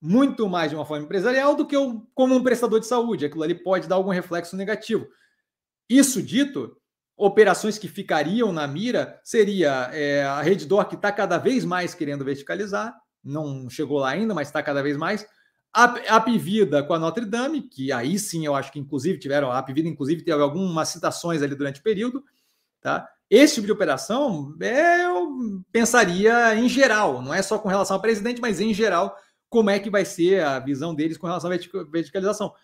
[0.02, 3.24] muito mais de uma forma empresarial do que eu como um prestador de saúde.
[3.24, 5.06] Aquilo ali pode dar algum reflexo negativo.
[5.88, 6.76] Isso dito,
[7.16, 12.24] operações que ficariam na mira seria é, a Redditor, que está cada vez mais querendo
[12.24, 15.24] verticalizar, não chegou lá ainda, mas está cada vez mais.
[15.74, 19.50] A, a Pivida com a Notre Dame, que aí sim eu acho que inclusive tiveram,
[19.50, 22.24] a Pivida inclusive teve algumas citações ali durante o período,
[22.80, 23.08] tá?
[23.28, 28.40] Esse tipo de operação, eu pensaria em geral, não é só com relação ao presidente,
[28.40, 29.16] mas em geral,
[29.48, 31.56] como é que vai ser a visão deles com relação à
[31.90, 32.54] verticalização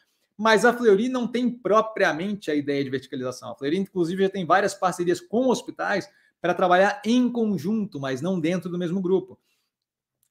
[0.40, 3.50] mas a Fleury não tem propriamente a ideia de verticalização.
[3.50, 6.08] A Fleury, inclusive, já tem várias parcerias com hospitais
[6.40, 9.38] para trabalhar em conjunto, mas não dentro do mesmo grupo.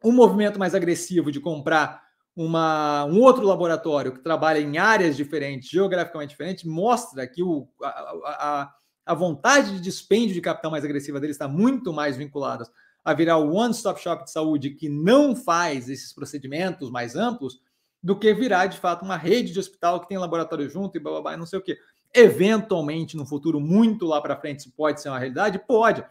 [0.03, 2.08] Um movimento mais agressivo de comprar
[2.41, 7.87] uma, um outro laboratório que trabalha em áreas diferentes, geograficamente diferentes, mostra que o, a,
[7.87, 8.73] a,
[9.07, 12.65] a vontade de dispêndio de capital mais agressiva dele está muito mais vinculada
[13.03, 17.59] a virar o one-stop shop de saúde que não faz esses procedimentos mais amplos
[18.01, 21.35] do que virar de fato uma rede de hospital que tem laboratório junto e blá
[21.35, 21.77] não sei o quê.
[22.15, 25.59] Eventualmente, no futuro, muito lá para frente, isso pode ser uma realidade?
[25.67, 26.05] Pode.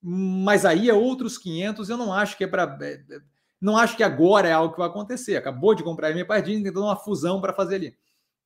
[0.00, 2.78] Mas aí é outros 500, eu não acho que é para.
[2.80, 3.20] É, é,
[3.60, 5.36] não acho que agora é algo que vai acontecer.
[5.36, 7.96] Acabou de comprar a partida, tentando uma fusão para fazer ali.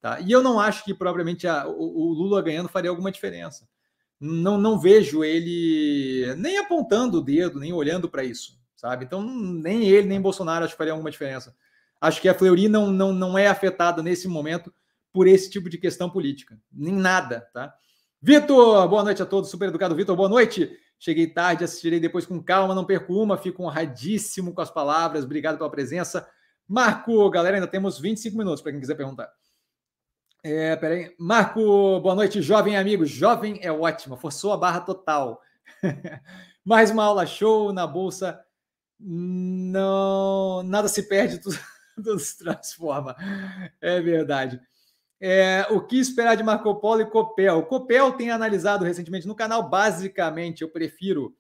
[0.01, 0.19] Tá?
[0.21, 3.69] E eu não acho que propriamente a, o, o, Lula ganhando faria alguma diferença.
[4.19, 9.05] Não, não vejo ele nem apontando o dedo, nem olhando para isso, sabe?
[9.05, 11.55] Então, nem ele, nem Bolsonaro acho que faria alguma diferença.
[12.01, 14.73] Acho que a Fleury não, não, não é afetada nesse momento
[15.13, 16.59] por esse tipo de questão política.
[16.73, 17.75] Nem nada, tá?
[18.23, 19.51] Vitor, boa noite a todos.
[19.51, 20.71] Super educado Vitor, boa noite.
[21.03, 25.25] Cheguei tarde, assistirei depois com calma, não perco uma, fico honradíssimo com as palavras.
[25.25, 26.29] Obrigado pela presença.
[26.69, 29.33] Marco, galera, ainda temos 25 minutos para quem quiser perguntar.
[30.45, 31.15] É, peraí.
[31.19, 33.07] Marco, boa noite, jovem amigo.
[33.07, 35.41] Jovem é ótimo, forçou a barra total.
[36.63, 38.39] Mais uma aula show na bolsa.
[38.99, 41.59] Não, nada se perde, tudo,
[41.97, 43.17] tudo se transforma.
[43.81, 44.61] É verdade.
[45.21, 47.59] É, o que esperar de Marco Polo e Copel?
[47.59, 49.69] O Copel tem analisado recentemente no canal.
[49.69, 51.37] Basicamente, eu prefiro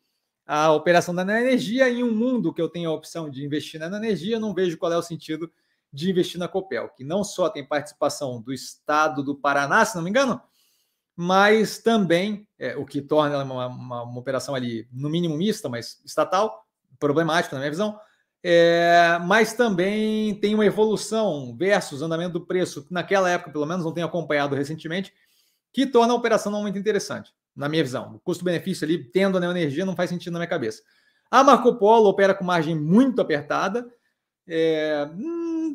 [0.46, 3.86] a operação da energia em um mundo que eu tenho a opção de investir na
[3.96, 4.38] energia.
[4.38, 5.50] Não vejo qual é o sentido
[5.92, 10.02] de investir na Copel, que não só tem participação do Estado do Paraná, se não
[10.02, 10.40] me engano,
[11.16, 16.00] mas também, é, o que torna uma, uma, uma operação ali, no mínimo mista, mas
[16.04, 16.64] estatal,
[16.98, 17.98] problemática na minha visão
[18.42, 23.84] é, mas também tem uma evolução versus andamento do preço, que naquela época, pelo menos,
[23.84, 25.12] não tenho acompanhado recentemente,
[25.72, 28.14] que torna a operação não muito interessante, na minha visão.
[28.14, 30.82] O custo-benefício ali, tendo a neoenergia, não faz sentido na minha cabeça.
[31.30, 33.86] A Marco Polo opera com margem muito apertada.
[34.48, 35.74] É, hum,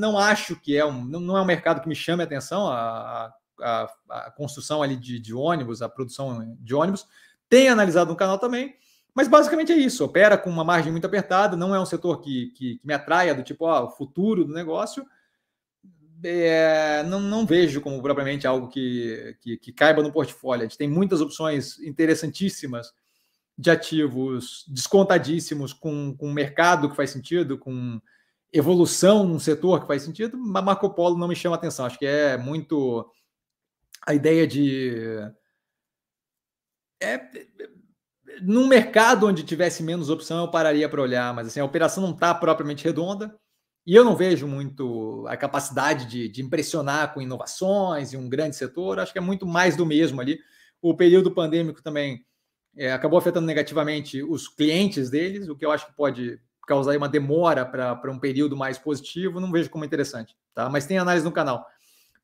[0.00, 3.30] não acho que é um, não é um mercado que me chame a atenção, a,
[3.60, 7.06] a, a construção ali de, de ônibus, a produção de ônibus.
[7.48, 8.74] Tem analisado no canal também.
[9.14, 12.48] Mas basicamente é isso, opera com uma margem muito apertada, não é um setor que,
[12.56, 15.06] que, que me atraia do tipo, ó, o futuro do negócio.
[16.24, 20.62] É, não, não, vejo como propriamente algo que, que, que, caiba no portfólio.
[20.62, 22.92] A gente tem muitas opções interessantíssimas
[23.56, 28.00] de ativos descontadíssimos, com, com mercado que faz sentido, com
[28.52, 31.86] evolução num setor que faz sentido, mas Marco Polo não me chama atenção.
[31.86, 33.08] Acho que é muito
[34.06, 35.18] a ideia de.
[37.00, 37.18] É,
[38.42, 42.12] num mercado onde tivesse menos opção, eu pararia para olhar, mas assim, a operação não
[42.12, 43.34] está propriamente redonda
[43.86, 48.56] e eu não vejo muito a capacidade de, de, impressionar com inovações e um grande
[48.56, 48.98] setor.
[48.98, 50.38] Acho que é muito mais do mesmo ali.
[50.80, 52.24] O período pandêmico também
[52.76, 57.08] é, acabou afetando negativamente os clientes deles, o que eu acho que pode causar uma
[57.08, 59.38] demora para um período mais positivo.
[59.38, 60.70] Não vejo como interessante, tá?
[60.70, 61.66] Mas tem análise no canal.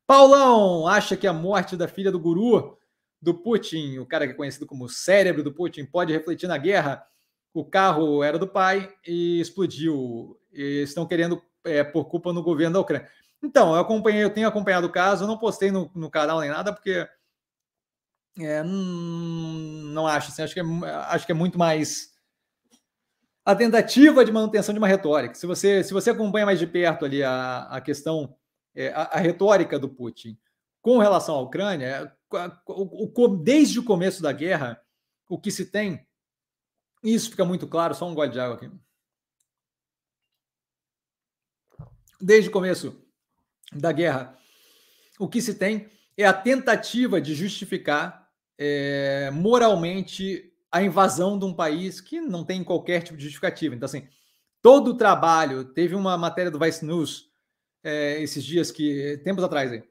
[0.07, 2.75] Paulão acha que a morte da filha do guru
[3.21, 7.05] do Putin, o cara que é conhecido como cérebro do Putin, pode refletir na guerra.
[7.53, 10.39] O carro era do pai e explodiu.
[10.51, 13.07] E estão querendo é, por culpa no governo da Ucrânia.
[13.43, 16.49] Então, eu acompanhei, eu tenho acompanhado o caso, eu não postei no, no canal nem
[16.49, 17.07] nada, porque
[18.39, 20.63] é, não, não acho, assim, acho, que é,
[21.09, 22.11] acho que é muito mais
[23.43, 25.35] a tentativa de manutenção de uma retórica.
[25.35, 28.35] Se você, se você acompanha mais de perto ali a, a questão,
[28.75, 30.37] é, a, a retórica do Putin
[30.81, 32.15] com relação à Ucrânia,
[33.43, 34.81] desde o começo da guerra,
[35.27, 36.05] o que se tem,
[37.03, 38.71] isso fica muito claro, só um gole de água aqui.
[42.19, 43.01] Desde o começo
[43.73, 44.37] da guerra,
[45.19, 51.53] o que se tem é a tentativa de justificar é, moralmente a invasão de um
[51.53, 53.75] país que não tem qualquer tipo de justificativa.
[53.75, 54.07] Então, assim,
[54.61, 57.31] todo o trabalho, teve uma matéria do Vice News
[57.83, 59.83] é, esses dias que, tempos atrás, aí,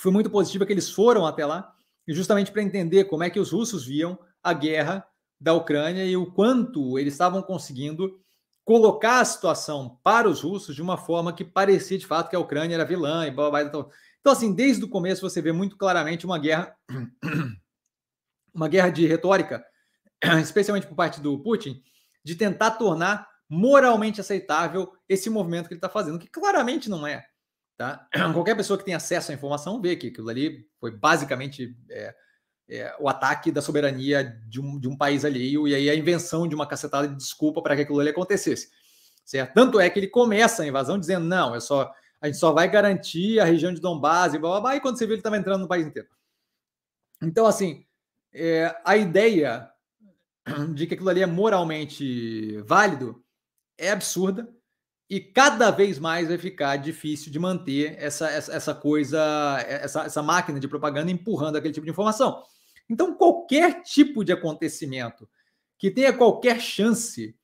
[0.00, 1.74] foi muito positiva que eles foram até lá,
[2.06, 5.06] justamente para entender como é que os russos viam a guerra
[5.40, 8.20] da Ucrânia e o quanto eles estavam conseguindo
[8.64, 12.40] colocar a situação para os russos de uma forma que parecia de fato que a
[12.40, 13.62] Ucrânia era vilã e blá, blá, blá.
[13.62, 16.76] Então, então, assim, desde o começo você vê muito claramente uma guerra,
[18.52, 19.64] uma guerra de retórica,
[20.42, 21.82] especialmente por parte do Putin,
[22.24, 27.24] de tentar tornar moralmente aceitável esse movimento que ele está fazendo, que claramente não é.
[27.78, 28.08] Tá?
[28.34, 32.14] Qualquer pessoa que tem acesso à informação vê que aquilo ali foi basicamente é,
[32.68, 36.48] é, o ataque da soberania de um, de um país alheio e aí a invenção
[36.48, 38.68] de uma cacetada de desculpa para que aquilo ali acontecesse.
[39.24, 39.54] Certo?
[39.54, 42.68] Tanto é que ele começa a invasão dizendo: não, é só, a gente só vai
[42.68, 45.38] garantir a região de Donbass e blá, blá, blá e quando você vê ele estava
[45.38, 46.08] entrando no país inteiro.
[47.22, 47.86] Então, assim,
[48.34, 49.70] é, a ideia
[50.74, 53.22] de que aquilo ali é moralmente válido
[53.76, 54.52] é absurda
[55.10, 59.18] e cada vez mais vai ficar difícil de manter essa, essa, essa coisa,
[59.66, 62.42] essa, essa máquina de propaganda empurrando aquele tipo de informação.
[62.90, 65.28] Então, qualquer tipo de acontecimento
[65.78, 67.34] que tenha qualquer chance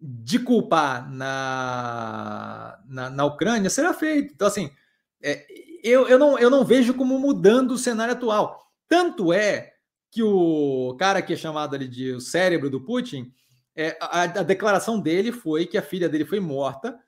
[0.00, 4.32] de culpar na, na, na Ucrânia será feito.
[4.34, 4.70] Então, assim,
[5.22, 5.46] é,
[5.82, 8.70] eu, eu, não, eu não vejo como mudando o cenário atual.
[8.88, 9.74] Tanto é
[10.10, 13.32] que o cara que é chamado ali de o cérebro do Putin,
[13.76, 16.98] é, a, a declaração dele foi que a filha dele foi morta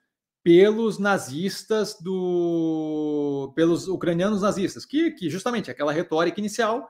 [0.43, 6.89] pelos nazistas do pelos ucranianos nazistas, que, que justamente aquela retórica inicial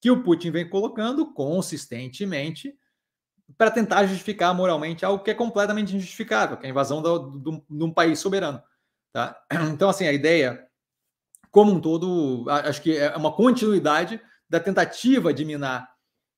[0.00, 2.74] que o Putin vem colocando consistentemente
[3.56, 7.92] para tentar justificar moralmente algo que é completamente injustificável, que é a invasão de um
[7.92, 8.62] país soberano.
[9.12, 9.40] Tá?
[9.72, 10.66] Então, assim, a ideia,
[11.50, 15.88] como um todo, acho que é uma continuidade da tentativa de minar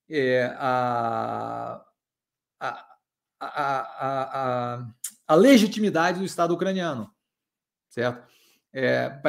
[0.08, 1.82] é, a,
[2.60, 2.96] a,
[3.40, 4.84] a,
[5.26, 7.10] a, legitimidade do Estado ucraniano,
[7.88, 8.26] certo?
[8.72, 9.20] É,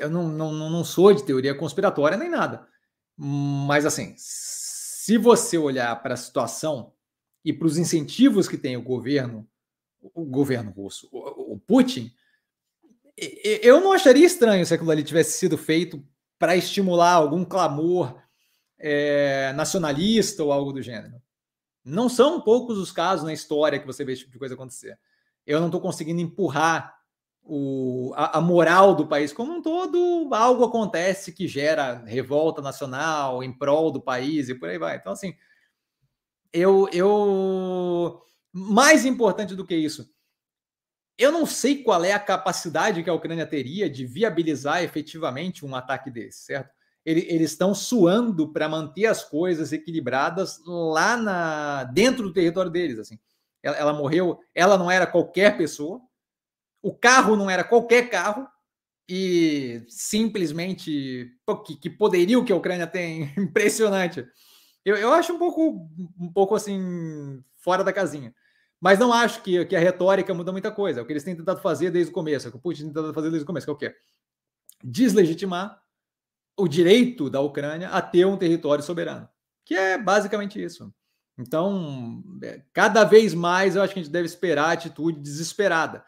[0.00, 2.66] eu não, não, não sou de teoria conspiratória nem nada,
[3.16, 6.92] mas assim, se você olhar para a situação
[7.44, 9.48] e para os incentivos que tem o governo,
[10.00, 12.12] o governo russo, o, o Putin,
[13.16, 16.04] eu não acharia estranho se aquilo ali tivesse sido feito
[16.38, 18.20] para estimular algum clamor
[18.78, 21.22] é, nacionalista ou algo do gênero.
[21.84, 24.98] Não são poucos os casos na história que você vê esse tipo de coisa acontecer.
[25.46, 26.96] Eu não estou conseguindo empurrar
[27.42, 30.28] o, a, a, moral do país como um todo.
[30.32, 34.96] Algo acontece que gera revolta nacional em prol do país e por aí vai.
[34.96, 35.34] Então, assim,
[36.52, 40.08] eu, eu mais importante do que isso,
[41.16, 45.74] eu não sei qual é a capacidade que a Ucrânia teria de viabilizar efetivamente um
[45.74, 46.73] ataque desse, certo?
[47.04, 52.98] Eles estão suando para manter as coisas equilibradas lá na dentro do território deles.
[52.98, 53.18] Assim,
[53.62, 56.00] ela, ela, morreu, ela não era qualquer pessoa,
[56.82, 58.48] o carro não era qualquer carro
[59.08, 61.34] e simplesmente
[61.66, 64.26] que, que poderio que a Ucrânia tem, impressionante.
[64.82, 68.34] Eu, eu acho um pouco, um pouco assim fora da casinha.
[68.80, 71.00] Mas não acho que, que a retórica muda muita coisa.
[71.00, 72.84] É o que eles têm tentado fazer desde o começo, é o que o Putin
[72.84, 73.94] tem tentado fazer desde o começo, que é o quê?
[74.82, 75.83] Deslegitimar
[76.56, 79.28] o direito da Ucrânia a ter um território soberano,
[79.64, 80.92] que é basicamente isso.
[81.38, 86.04] Então, é, cada vez mais eu acho que a gente deve esperar a atitude desesperada,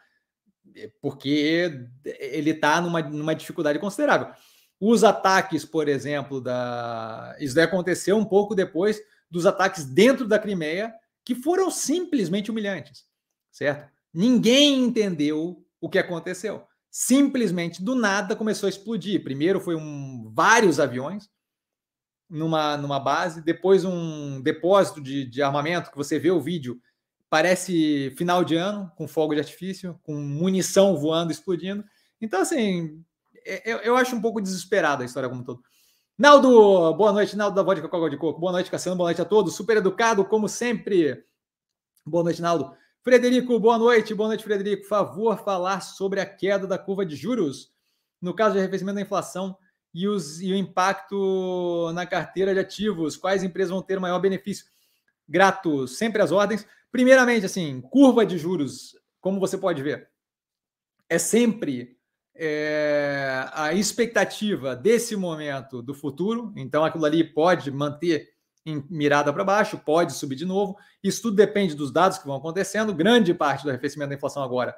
[0.75, 4.33] é, porque ele está numa, numa dificuldade considerável.
[4.79, 7.35] Os ataques, por exemplo, da.
[7.39, 10.93] Isso daí aconteceu um pouco depois dos ataques dentro da Crimeia,
[11.25, 13.03] que foram simplesmente humilhantes,
[13.51, 13.91] certo?
[14.13, 16.66] Ninguém entendeu o que aconteceu
[16.99, 19.23] simplesmente do nada começou a explodir.
[19.23, 21.29] Primeiro foi um, vários aviões
[22.27, 26.81] numa, numa base, depois um depósito de, de armamento, que você vê o vídeo,
[27.29, 31.85] parece final de ano, com fogo de artifício, com munição voando, explodindo.
[32.19, 33.05] Então, assim,
[33.45, 35.61] é, eu, eu acho um pouco desesperada a história como um todo.
[36.17, 38.39] Naldo, boa noite, Naldo da Vodka Coca de Coco.
[38.39, 39.55] Boa noite, Cassiano, boa noite a todos.
[39.55, 41.23] Super educado, como sempre.
[42.03, 42.75] Boa noite, Naldo.
[43.07, 44.13] Frederico, boa noite.
[44.13, 44.85] Boa noite, Frederico.
[44.85, 47.71] Favor falar sobre a queda da curva de juros
[48.21, 49.57] no caso de arrefecimento da inflação
[49.93, 53.15] e, os, e o impacto na carteira de ativos.
[53.15, 54.65] Quais empresas vão ter maior benefício?
[55.25, 56.67] Grato, sempre às ordens.
[56.91, 60.09] Primeiramente, assim, curva de juros, como você pode ver,
[61.07, 61.97] é sempre
[62.35, 66.51] é, a expectativa desse momento do futuro.
[66.57, 68.33] Então, aquilo ali pode manter
[68.67, 70.77] em mirada para baixo, pode subir de novo.
[71.01, 72.93] Isso tudo depende dos dados que vão acontecendo.
[72.93, 74.75] Grande parte do arrefecimento da inflação agora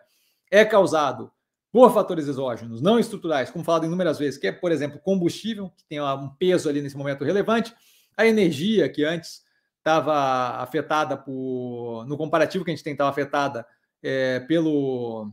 [0.52, 1.32] é causado
[1.72, 5.84] por fatores exógenos, não estruturais, como falado inúmeras vezes, que é, por exemplo, combustível, que
[5.86, 7.76] tem um peso ali nesse momento relevante,
[8.18, 9.44] a energia, que antes
[9.78, 12.06] estava afetada por.
[12.08, 13.66] No comparativo que a gente tem, estava afetada
[14.04, 15.32] é, pelo,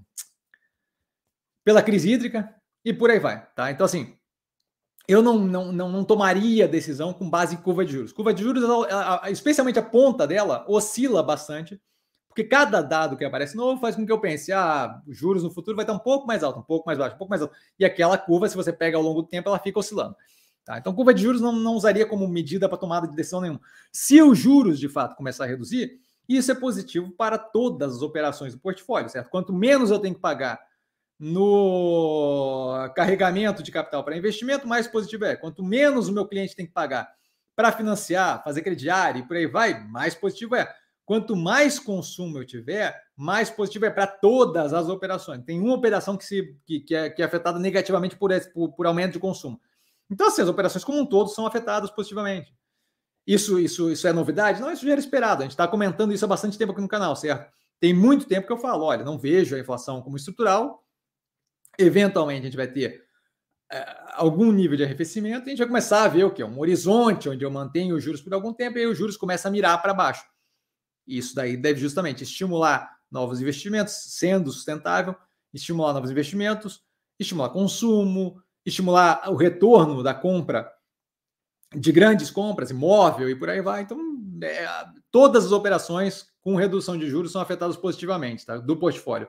[1.65, 2.55] pela crise hídrica,
[2.85, 3.47] e por aí vai.
[3.55, 3.71] Tá?
[3.71, 4.16] Então, assim,
[5.09, 8.13] eu não, não, não, não, tomaria decisão com base em curva de juros.
[8.13, 8.65] Curva de juros,
[9.31, 11.81] especialmente a ponta dela, oscila bastante,
[12.27, 15.51] porque cada dado que aparece novo faz com que eu pense, ah, os juros no
[15.51, 17.55] futuro vai estar um pouco mais alto, um pouco mais baixo, um pouco mais alto.
[17.79, 20.17] E aquela curva, se você pega ao longo do tempo, ela fica oscilando.
[20.65, 20.79] Tá?
[20.79, 23.61] Então, curva de juros não, não usaria como medida para tomada de decisão nenhuma.
[23.93, 28.53] Se os juros, de fato, começar a reduzir, isso é positivo para todas as operações
[28.53, 29.31] do portfólio, certo?
[29.31, 30.61] Quanto menos eu tenho que pagar
[31.19, 35.37] no carregamento de capital para investimento, mais positivo é.
[35.37, 37.11] Quanto menos o meu cliente tem que pagar
[37.55, 40.73] para financiar, fazer crediário e por aí vai, mais positivo é.
[41.07, 45.45] Quanto mais consumo eu tiver, mais positivo é para todas as operações.
[45.45, 48.73] Tem uma operação que, se, que, que, é, que é afetada negativamente por, esse, por,
[48.73, 49.61] por aumento de consumo.
[50.11, 52.53] Então, assim, as operações como um todo são afetadas positivamente.
[53.25, 54.61] Isso, isso, isso é novidade?
[54.61, 55.43] Não, isso já era esperado.
[55.43, 57.51] A gente está comentando isso há bastante tempo aqui no canal, certo?
[57.81, 60.85] Tem muito tempo que eu falo, olha, não vejo a inflação como estrutural,
[61.79, 63.05] eventualmente a gente vai ter
[63.71, 66.43] é, algum nível de arrefecimento, e a gente vai começar a ver o que?
[66.43, 69.49] Um horizonte onde eu mantenho os juros por algum tempo e aí os juros começam
[69.49, 70.25] a mirar para baixo.
[71.07, 75.15] Isso daí deve justamente estimular novos investimentos, sendo sustentável,
[75.53, 76.83] estimular novos investimentos,
[77.19, 80.71] estimular consumo, estimular o retorno da compra
[81.75, 83.83] de grandes compras, imóvel e por aí vai.
[83.83, 83.99] Então,
[84.43, 84.67] é,
[85.11, 88.57] todas as operações com redução de juros são afetadas positivamente, tá?
[88.59, 89.29] Do portfólio.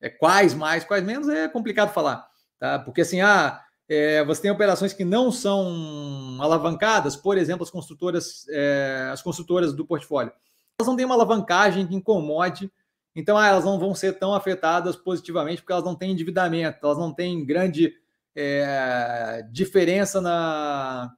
[0.00, 2.28] É, quais mais, quais menos, é complicado falar,
[2.58, 2.78] tá?
[2.78, 8.46] Porque assim, ah, é, você tem operações que não são alavancadas, por exemplo, as construtoras,
[8.48, 10.32] é, as construtoras do portfólio.
[10.78, 12.70] Elas não têm uma alavancagem que incomode,
[13.14, 16.98] então ah, elas não vão ser tão afetadas positivamente porque elas não têm endividamento, elas
[16.98, 17.94] não têm grande
[18.34, 21.10] é, diferença na,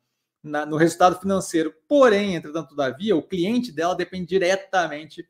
[0.42, 1.74] na, no resultado financeiro.
[1.88, 5.28] Porém, entretanto, todavia, o cliente dela depende diretamente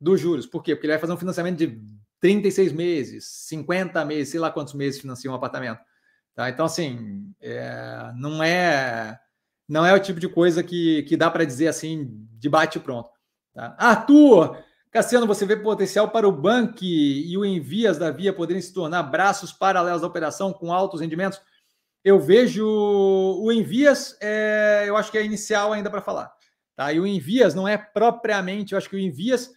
[0.00, 0.46] dos juros.
[0.46, 0.74] Por quê?
[0.74, 1.80] Porque ele vai fazer um financiamento de
[2.22, 5.80] 36 meses, 50 meses, sei lá quantos meses financia um apartamento.
[6.34, 6.48] Tá?
[6.48, 9.18] Então, assim, é, não é
[9.68, 13.10] não é o tipo de coisa que, que dá para dizer assim, de bate pronto.
[13.54, 13.74] Tá?
[13.78, 14.58] Arthur,
[14.90, 19.02] Cassiano, você vê potencial para o banco e o Envias da Via poderem se tornar
[19.02, 21.40] braços paralelos da operação com altos rendimentos?
[22.04, 26.32] Eu vejo o Envias, é, eu acho que é inicial ainda para falar.
[26.76, 26.92] Tá?
[26.92, 29.50] E o Envias não é propriamente, eu acho que o Envias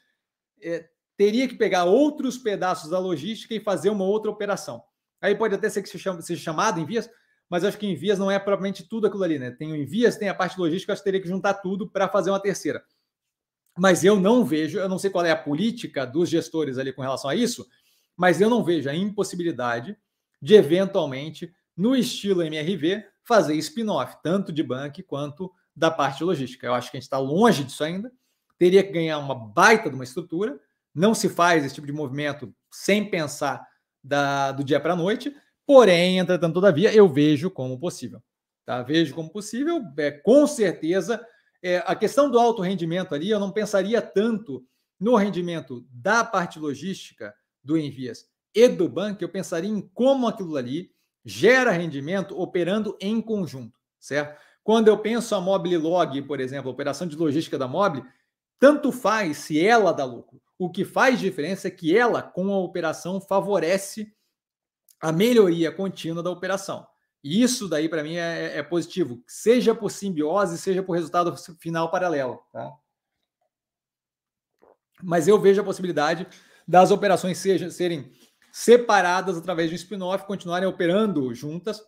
[0.64, 0.88] é,
[1.18, 4.84] teria que pegar outros pedaços da logística e fazer uma outra operação.
[5.22, 7.10] Aí pode até ser que seja chamado Envias,
[7.50, 9.52] mas acho que Envias não é propriamente tudo aquilo ali, né?
[9.52, 12.30] Tem o Envias, tem a parte logística, acho que teria que juntar tudo para fazer
[12.30, 12.84] uma terceira.
[13.78, 17.02] Mas eu não vejo, eu não sei qual é a política dos gestores ali com
[17.02, 17.66] relação a isso,
[18.16, 19.98] mas eu não vejo a impossibilidade
[20.42, 26.66] de eventualmente, no estilo MRV, fazer spin-off, tanto de banco quanto da parte logística.
[26.68, 28.12] Eu acho que a gente está longe disso ainda.
[28.58, 30.60] Teria que ganhar uma baita de uma estrutura.
[30.96, 33.68] Não se faz esse tipo de movimento sem pensar
[34.02, 35.36] da, do dia para a noite.
[35.68, 38.24] Porém, entretanto, todavia, eu vejo como possível.
[38.66, 38.82] Tá?
[38.82, 41.24] Vejo como possível, é, com certeza.
[41.62, 44.66] É, a questão do alto rendimento ali, eu não pensaria tanto
[45.00, 50.56] no rendimento da parte logística do Envias e do banco, eu pensaria em como aquilo
[50.56, 50.90] ali
[51.26, 54.40] gera rendimento operando em conjunto, certo?
[54.64, 58.06] Quando eu penso a Mobile Log, por exemplo, a operação de logística da Mobile,
[58.60, 60.42] tanto faz se ela dá lucro.
[60.58, 64.14] O que faz diferença é que ela, com a operação, favorece
[65.02, 66.88] a melhoria contínua da operação.
[67.24, 71.90] E isso daí, para mim, é, é, positivo, seja por simbiose, seja por resultado final
[71.90, 72.40] paralelo.
[72.54, 72.72] Tá?
[75.04, 76.28] Mas eu vejo a possibilidade
[76.68, 78.12] das operações sejam, serem
[78.52, 81.82] separadas através de um spin-off, continuarem operando juntas,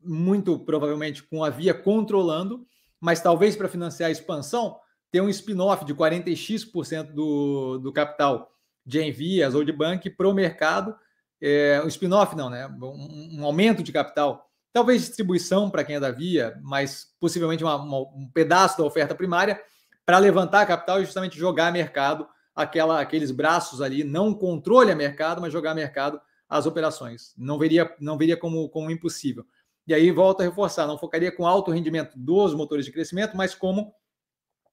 [0.00, 2.66] muito provavelmente com a via controlando,
[2.98, 4.80] mas talvez para financiar a expansão,
[5.10, 8.50] ter um spin-off de 40x% do, do capital
[8.84, 10.94] de Envias ou de Bank para o mercado
[11.40, 12.66] é, um spin-off não, né?
[12.66, 17.76] Um, um, aumento de capital, talvez distribuição para quem é da Via, mas possivelmente uma,
[17.76, 19.60] uma, um pedaço da oferta primária
[20.04, 25.40] para levantar capital e justamente jogar mercado aquela, aqueles braços ali, não controle a mercado,
[25.40, 27.32] mas jogar mercado as operações.
[27.38, 29.46] Não veria, não veria como, como impossível.
[29.86, 33.54] E aí volta a reforçar, não focaria com alto rendimento dos motores de crescimento, mas
[33.54, 33.94] como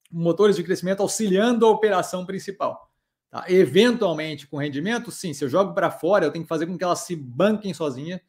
[0.09, 2.91] motores de crescimento auxiliando a operação principal.
[3.29, 3.45] Tá?
[3.47, 6.83] Eventualmente, com rendimento, sim, se eu jogo para fora, eu tenho que fazer com que
[6.83, 8.21] elas se banquem sozinhas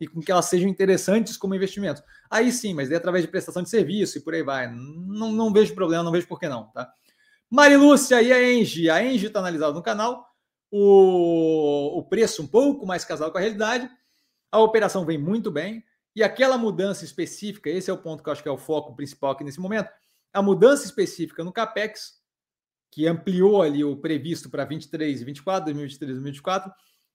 [0.00, 2.02] e com que elas sejam interessantes como investimento.
[2.30, 4.70] Aí sim, mas é através de prestação de serviço e por aí vai.
[4.70, 6.68] Não, não vejo problema, não vejo por que não.
[6.70, 6.92] Tá?
[7.50, 8.90] Marilúcia e a Engie.
[8.90, 10.26] A Engie está analisada no canal.
[10.70, 13.88] O, o preço um pouco mais casado com a realidade.
[14.50, 15.84] A operação vem muito bem.
[16.16, 18.94] E aquela mudança específica, esse é o ponto que eu acho que é o foco
[18.94, 19.88] principal aqui nesse momento.
[20.34, 22.22] A mudança específica no CAPEX
[22.94, 26.72] que ampliou ali o previsto para 23 e 24, 2023 e 2024,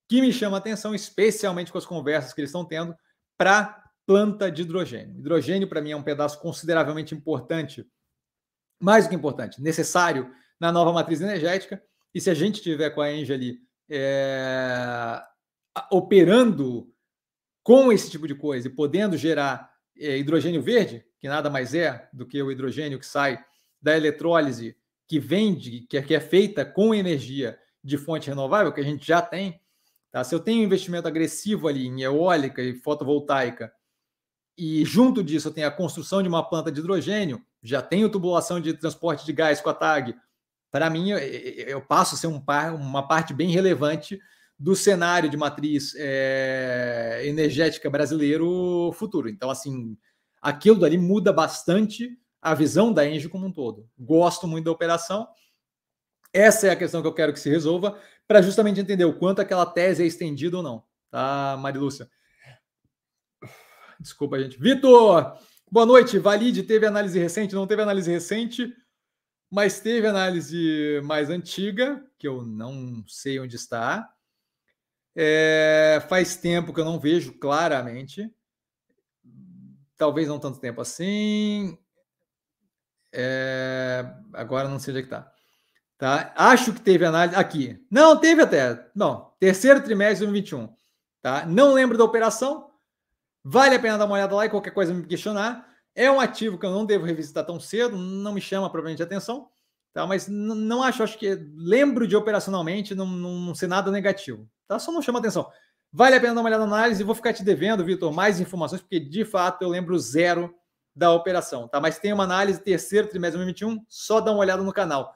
[0.09, 2.93] que me chama a atenção, especialmente com as conversas que eles estão tendo
[3.37, 5.17] para planta de hidrogênio.
[5.17, 7.87] Hidrogênio, para mim, é um pedaço consideravelmente importante,
[8.77, 10.29] mais do que importante, necessário
[10.59, 11.81] na nova matriz energética.
[12.13, 13.59] E se a gente tiver com a Engie ali
[13.89, 15.23] é,
[15.89, 16.93] operando
[17.63, 22.25] com esse tipo de coisa e podendo gerar hidrogênio verde, que nada mais é do
[22.25, 23.43] que o hidrogênio que sai
[23.81, 24.75] da eletrólise
[25.07, 29.05] que vende, que é, que é feita com energia de fonte renovável, que a gente
[29.05, 29.59] já tem,
[30.11, 30.23] tá?
[30.23, 33.73] se eu tenho um investimento agressivo ali em eólica e fotovoltaica,
[34.57, 38.59] e junto disso eu tenho a construção de uma planta de hidrogênio, já tenho tubulação
[38.59, 40.15] de transporte de gás com a TAG,
[40.69, 44.19] para mim eu passo a ser um par, uma parte bem relevante
[44.59, 49.29] do cenário de matriz é, energética brasileiro futuro.
[49.29, 49.97] Então, assim,
[50.41, 53.89] aquilo dali muda bastante a visão da Engie como um todo.
[53.97, 55.27] Gosto muito da operação.
[56.33, 59.39] Essa é a questão que eu quero que se resolva, para justamente entender o quanto
[59.39, 60.83] aquela tese é estendida ou não.
[61.09, 62.09] Tá, Marilúcia?
[63.99, 64.59] Desculpa, gente.
[64.59, 65.37] Vitor,
[65.71, 66.19] boa noite.
[66.19, 67.55] Valide, teve análise recente?
[67.55, 68.71] Não teve análise recente,
[69.49, 74.07] mas teve análise mais antiga, que eu não sei onde está.
[75.21, 78.31] É, faz tempo que eu não vejo claramente
[79.99, 81.77] talvez não tanto tempo assim.
[83.13, 85.31] É, agora não sei onde é que tá.
[85.97, 86.33] Tá?
[86.37, 87.85] Acho que teve análise aqui.
[87.91, 88.89] Não, teve até.
[88.95, 90.73] Não, terceiro trimestre de 2021.
[91.21, 91.45] Tá?
[91.45, 92.71] Não lembro da operação.
[93.43, 95.67] Vale a pena dar uma olhada lá e qualquer coisa me questionar.
[95.93, 99.49] É um ativo que eu não devo revisitar tão cedo, não me chama provavelmente atenção,
[99.91, 100.07] tá?
[100.07, 104.79] Mas não acho, acho que lembro de operacionalmente não, não, não ser nada negativo, tá?
[104.79, 105.51] Só não chama atenção.
[105.91, 108.79] Vale a pena dar uma olhada na análise vou ficar te devendo, Vitor, mais informações,
[108.79, 110.53] porque de fato eu lembro zero
[110.95, 111.81] da operação, tá?
[111.81, 115.11] Mas tem uma análise terceiro trimestre de 2021, só dá uma olhada no canal.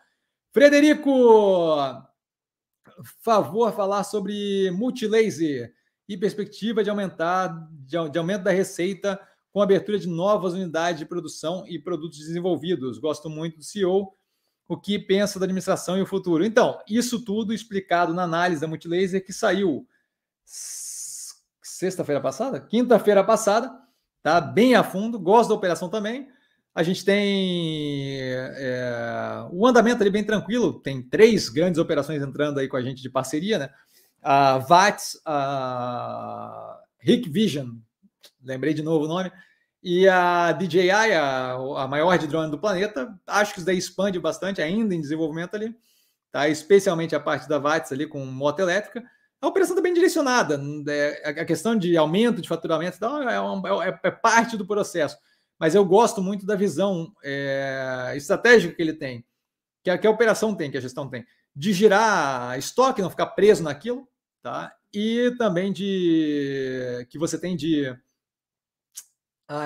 [0.51, 1.77] Frederico,
[3.21, 5.71] favor falar sobre multilaser
[6.09, 9.19] e perspectiva de aumentar de, de aumento da receita
[9.51, 12.97] com abertura de novas unidades de produção e produtos desenvolvidos.
[12.97, 14.15] Gosto muito do CEO,
[14.67, 16.45] o que pensa da administração e o futuro.
[16.45, 19.87] Então, isso tudo explicado na análise da Multilaser que saiu
[21.61, 23.71] sexta-feira passada, quinta-feira passada,
[24.21, 25.19] tá bem a fundo.
[25.19, 26.27] Gosto da operação também.
[26.73, 30.79] A gente tem é, o andamento ali bem tranquilo.
[30.79, 33.69] Tem três grandes operações entrando aí com a gente de parceria, né?
[34.21, 37.75] A VATS, a Rick Vision,
[38.41, 39.31] lembrei de novo o nome,
[39.83, 44.17] e a DJI, a, a maior de drone do planeta, acho que isso daí expande
[44.17, 45.75] bastante, ainda em desenvolvimento ali,
[46.31, 46.47] tá?
[46.47, 49.03] especialmente a parte da VATS ali com moto elétrica.
[49.41, 50.57] A operação está bem direcionada,
[50.87, 55.17] é, a questão de aumento de faturamento é, uma, é, é, parte do processo,
[55.59, 59.25] mas eu gosto muito da visão é, estratégica que ele tem,
[59.83, 63.27] que a, que a operação tem, que a gestão tem, de girar estoque, não ficar
[63.27, 64.07] preso naquilo,
[64.41, 64.73] tá?
[64.93, 67.93] E também de que você tem de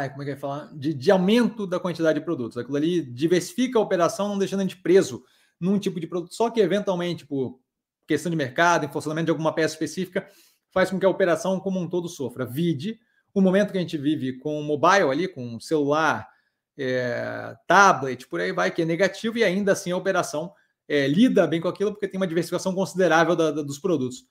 [0.09, 0.65] Como é que vai falar?
[0.73, 2.57] De, de, aumento da quantidade de produtos.
[2.57, 5.23] Aquilo ali diversifica a operação, não deixando a gente preso
[5.59, 7.59] num tipo de produto, só que eventualmente, por
[8.07, 10.27] questão de mercado, em funcionamento de alguma peça específica,
[10.72, 12.45] faz com que a operação como um todo sofra.
[12.45, 12.99] Vide
[13.34, 16.27] o momento que a gente vive com o mobile ali, com celular,
[16.77, 20.53] é, tablet, por aí vai, que é negativo, e ainda assim a operação
[20.88, 24.26] é, lida bem com aquilo, porque tem uma diversificação considerável da, da, dos produtos.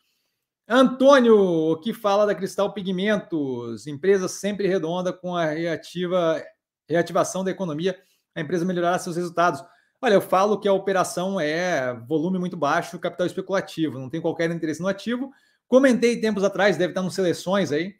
[0.68, 6.42] Antônio, que fala da Cristal Pigmentos, empresa sempre redonda com a reativa,
[6.88, 7.96] reativação da economia,
[8.34, 9.62] a empresa melhorará seus resultados.
[10.02, 14.50] Olha, eu falo que a operação é volume muito baixo, capital especulativo, não tem qualquer
[14.50, 15.30] interesse no ativo.
[15.68, 17.94] Comentei tempos atrás, deve estar nos seleções aí,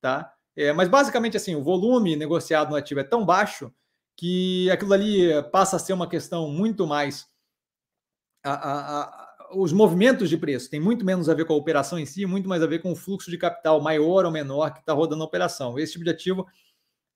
[0.00, 0.32] tá?
[0.56, 3.72] É, mas basicamente assim, o volume negociado no ativo é tão baixo
[4.16, 7.26] que aquilo ali passa a ser uma questão muito mais
[8.44, 11.98] a, a, a os movimentos de preço têm muito menos a ver com a operação
[11.98, 14.80] em si, muito mais a ver com o fluxo de capital maior ou menor que
[14.80, 15.78] está rodando a operação.
[15.78, 16.46] Esse tipo de ativo,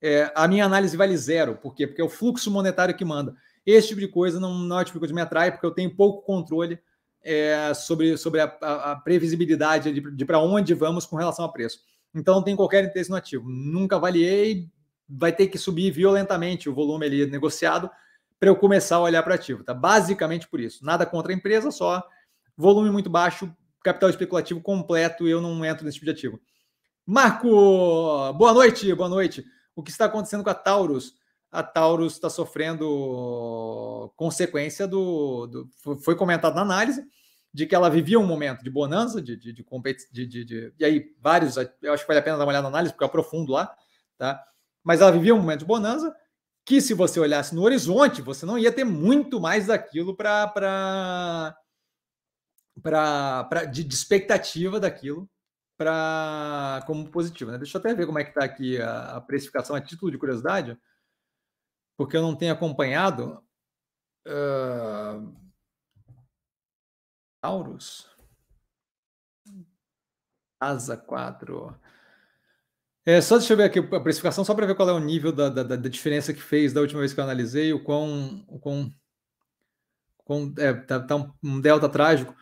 [0.01, 1.55] é, a minha análise vale zero.
[1.55, 1.87] Por quê?
[1.87, 3.35] Porque é o fluxo monetário que manda.
[3.65, 5.65] Esse tipo de coisa não, não é o tipo de coisa que me atrai, porque
[5.65, 6.79] eu tenho pouco controle
[7.23, 11.49] é, sobre, sobre a, a, a previsibilidade de, de para onde vamos com relação a
[11.49, 11.79] preço.
[12.15, 13.49] Então, não tem qualquer interesse no ativo.
[13.49, 14.69] Nunca avaliei,
[15.09, 17.89] vai ter que subir violentamente o volume ali negociado
[18.39, 19.63] para eu começar a olhar para ativo.
[19.63, 19.73] Tá?
[19.73, 20.85] Basicamente por isso.
[20.85, 22.03] Nada contra a empresa, só
[22.57, 23.53] volume muito baixo,
[23.83, 26.41] capital especulativo completo, eu não entro nesse tipo de ativo.
[27.05, 27.47] Marco,
[28.33, 29.45] boa noite, boa noite.
[29.75, 31.13] O que está acontecendo com a Taurus?
[31.51, 35.69] A Taurus está sofrendo consequência do, do,
[36.03, 37.05] Foi comentado na análise
[37.53, 39.65] de que ela vivia um momento de bonança, de, de, de,
[40.27, 42.69] de, de, e aí vários, eu acho que vale a pena dar uma olhada na
[42.69, 43.73] análise, porque eu aprofundo lá,
[44.17, 44.43] tá?
[44.83, 46.13] Mas ela vivia um momento de bonança
[46.65, 51.55] que, se você olhasse no horizonte, você não ia ter muito mais daquilo para pra,
[53.71, 55.29] de, de expectativa daquilo
[55.77, 57.51] para como positivo.
[57.51, 57.57] Né?
[57.57, 60.17] Deixa eu até ver como é que está aqui a, a, precificação a título de
[60.17, 60.77] curiosidade,
[61.95, 63.43] porque eu não tenho acompanhado.
[64.27, 65.33] Uh,
[67.39, 68.09] Taurus.
[70.59, 71.79] Asa 4.
[73.05, 75.31] É, só deixa eu ver aqui a precificação, só para ver qual é o nível
[75.31, 78.43] da, da, da, diferença que fez da última vez que eu analisei, o quão.
[78.49, 78.93] O quão,
[80.17, 82.35] quão é, tá, tá um, um delta trágico.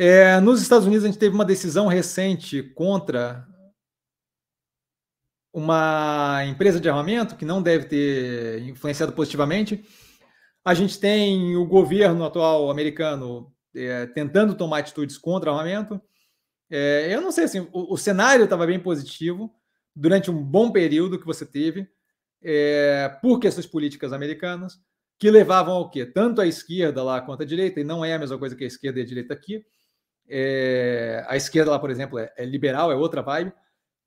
[0.00, 3.44] É, nos Estados Unidos, a gente teve uma decisão recente contra
[5.52, 9.84] uma empresa de armamento que não deve ter influenciado positivamente.
[10.64, 16.00] A gente tem o governo atual americano é, tentando tomar atitudes contra o armamento.
[16.70, 19.52] É, eu não sei assim, o, o cenário estava bem positivo
[19.96, 21.88] durante um bom período que você teve
[22.40, 24.78] é, por questões políticas americanas
[25.18, 26.06] que levavam ao quê?
[26.06, 28.68] Tanto a esquerda lá quanto a direita, e não é a mesma coisa que a
[28.68, 29.64] esquerda e a direita aqui,
[30.28, 33.52] é, a esquerda lá, por exemplo, é, é liberal, é outra vibe.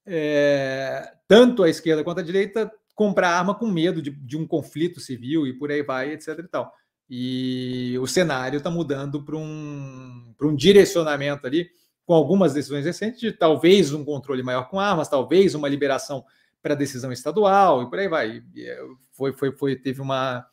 [0.05, 4.99] É, tanto a esquerda quanto a direita comprar arma com medo de, de, um conflito
[4.99, 6.39] civil e por aí vai, etc.
[6.39, 6.73] E, tal.
[7.09, 11.69] e o cenário está mudando para um, um direcionamento ali,
[12.05, 16.25] com algumas decisões recentes, de talvez um controle maior com armas, talvez uma liberação
[16.61, 18.43] para decisão estadual e por aí vai.
[18.57, 18.79] É,
[19.11, 20.45] foi, foi, foi, teve uma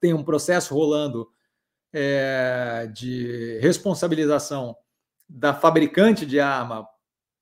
[0.00, 1.28] tem um processo rolando
[1.92, 4.76] é, de responsabilização
[5.28, 6.86] da fabricante de arma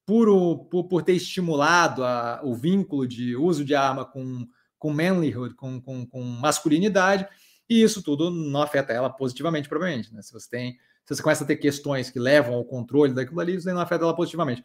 [0.05, 4.47] por, o, por, por ter estimulado a, o vínculo de uso de arma com,
[4.79, 7.27] com manlyhood, com, com, com masculinidade,
[7.69, 10.13] e isso tudo não afeta ela positivamente, provavelmente.
[10.15, 10.23] Né?
[10.23, 10.73] Se você tem,
[11.05, 14.05] se você começa a ter questões que levam ao controle daquilo ali, isso não afeta
[14.05, 14.65] ela positivamente.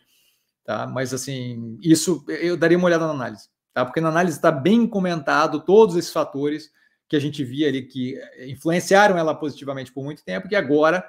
[0.63, 0.85] Tá?
[0.85, 3.83] Mas assim, isso eu daria uma olhada na análise, tá?
[3.83, 6.69] Porque na análise está bem comentado todos esses fatores
[7.11, 8.17] que a gente via ali que
[8.47, 11.03] influenciaram ela positivamente por muito tempo, que agora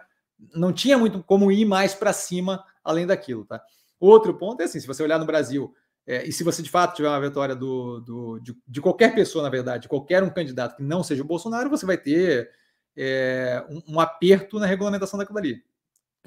[0.52, 3.62] não tinha muito como ir mais para cima além daquilo, tá?
[4.00, 5.72] Outro ponto é assim, se você olhar no Brasil,
[6.04, 9.44] é, e se você de fato tiver uma vitória do, do de, de, qualquer pessoa,
[9.44, 12.50] na verdade, qualquer um candidato que não seja o Bolsonaro, você vai ter
[12.96, 15.62] é, um, um, aperto na regulamentação daquilo ali.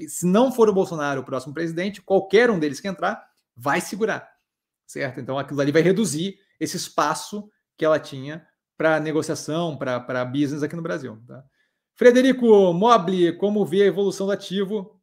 [0.07, 4.37] Se não for o Bolsonaro o próximo presidente, qualquer um deles que entrar vai segurar,
[4.87, 5.19] certo?
[5.19, 8.47] Então aquilo ali vai reduzir esse espaço que ela tinha
[8.77, 11.17] para negociação, para business aqui no Brasil.
[11.27, 11.43] Tá?
[11.95, 14.99] Frederico Mobli, como vê a evolução do ativo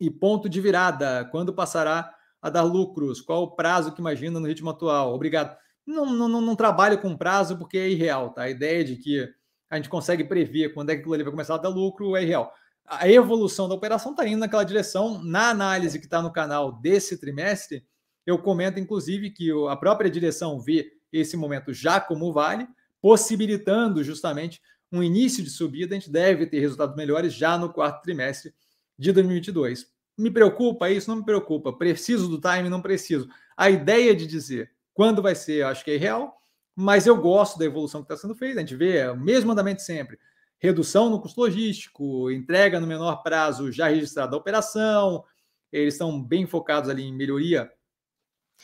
[0.00, 1.24] e ponto de virada?
[1.30, 2.12] Quando passará
[2.42, 3.20] a dar lucros?
[3.20, 5.14] Qual o prazo que imagina no ritmo atual?
[5.14, 5.56] Obrigado.
[5.86, 8.42] Não, não, não trabalho com prazo porque é irreal, tá?
[8.42, 9.28] A ideia de que
[9.70, 12.22] a gente consegue prever quando é que aquilo ali vai começar a dar lucro é
[12.22, 12.52] irreal.
[12.84, 15.22] A evolução da operação está indo naquela direção.
[15.22, 17.84] Na análise que está no canal desse trimestre,
[18.24, 22.66] eu comento, inclusive, que a própria direção vê esse momento já como vale,
[23.06, 24.60] possibilitando justamente
[24.90, 25.94] um início de subida.
[25.94, 28.52] A gente deve ter resultados melhores já no quarto trimestre
[28.98, 29.86] de 2022.
[30.18, 31.08] Me preocupa isso?
[31.08, 31.72] Não me preocupa.
[31.72, 32.68] Preciso do time?
[32.68, 33.28] Não preciso.
[33.56, 36.36] A ideia de dizer quando vai ser, acho que é real,
[36.74, 38.58] mas eu gosto da evolução que está sendo feita.
[38.58, 40.18] A gente vê o mesmo andamento sempre.
[40.58, 45.22] Redução no custo logístico, entrega no menor prazo já registrada da operação.
[45.70, 47.70] Eles estão bem focados ali em melhoria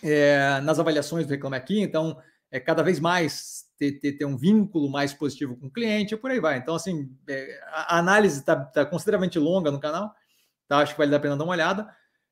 [0.02, 2.20] é, nas avaliações do Reclame Aqui, então
[2.51, 6.17] é cada vez mais ter, ter, ter, um vínculo mais positivo com o cliente e
[6.17, 6.59] por aí vai.
[6.59, 10.15] Então, assim, é, a análise está tá consideravelmente longa no canal,
[10.69, 10.79] tá?
[10.79, 11.89] Acho que vale a pena dar uma olhada.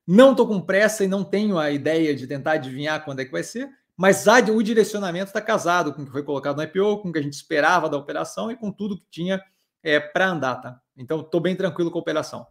[0.07, 3.33] Não estou com pressa e não tenho a ideia de tentar adivinhar quando é que
[3.33, 7.09] vai ser, mas o direcionamento está casado com o que foi colocado no IPO, com
[7.09, 9.43] o que a gente esperava da operação e com tudo que tinha
[9.83, 10.81] é, para andar, tá?
[10.97, 12.47] Então, estou bem tranquilo com a operação.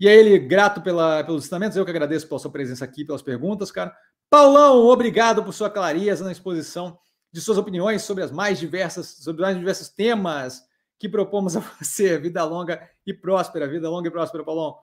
[0.00, 3.22] E aí, ele, grato pela, pelos ensinamentos, eu que agradeço pela sua presença aqui, pelas
[3.22, 3.94] perguntas, cara.
[4.28, 6.98] Paulão, obrigado por sua clareza na exposição
[7.32, 10.62] de suas opiniões sobre as mais diversas, sobre os mais diversos temas
[10.98, 12.18] que propomos a você.
[12.20, 14.78] Vida longa e próspera, vida longa e próspera, Paulão.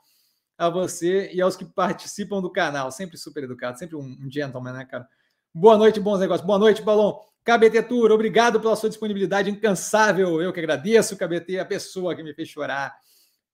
[0.58, 2.92] A você e aos que participam do canal.
[2.92, 5.08] Sempre super educado, sempre um, gentleman, né, cara?
[5.54, 6.46] Boa noite, bons negócios.
[6.46, 7.22] Boa noite, Paulão.
[7.46, 10.42] KBT Tour, obrigado pela sua disponibilidade incansável.
[10.42, 12.94] Eu que agradeço, KBT, a pessoa que me fez chorar.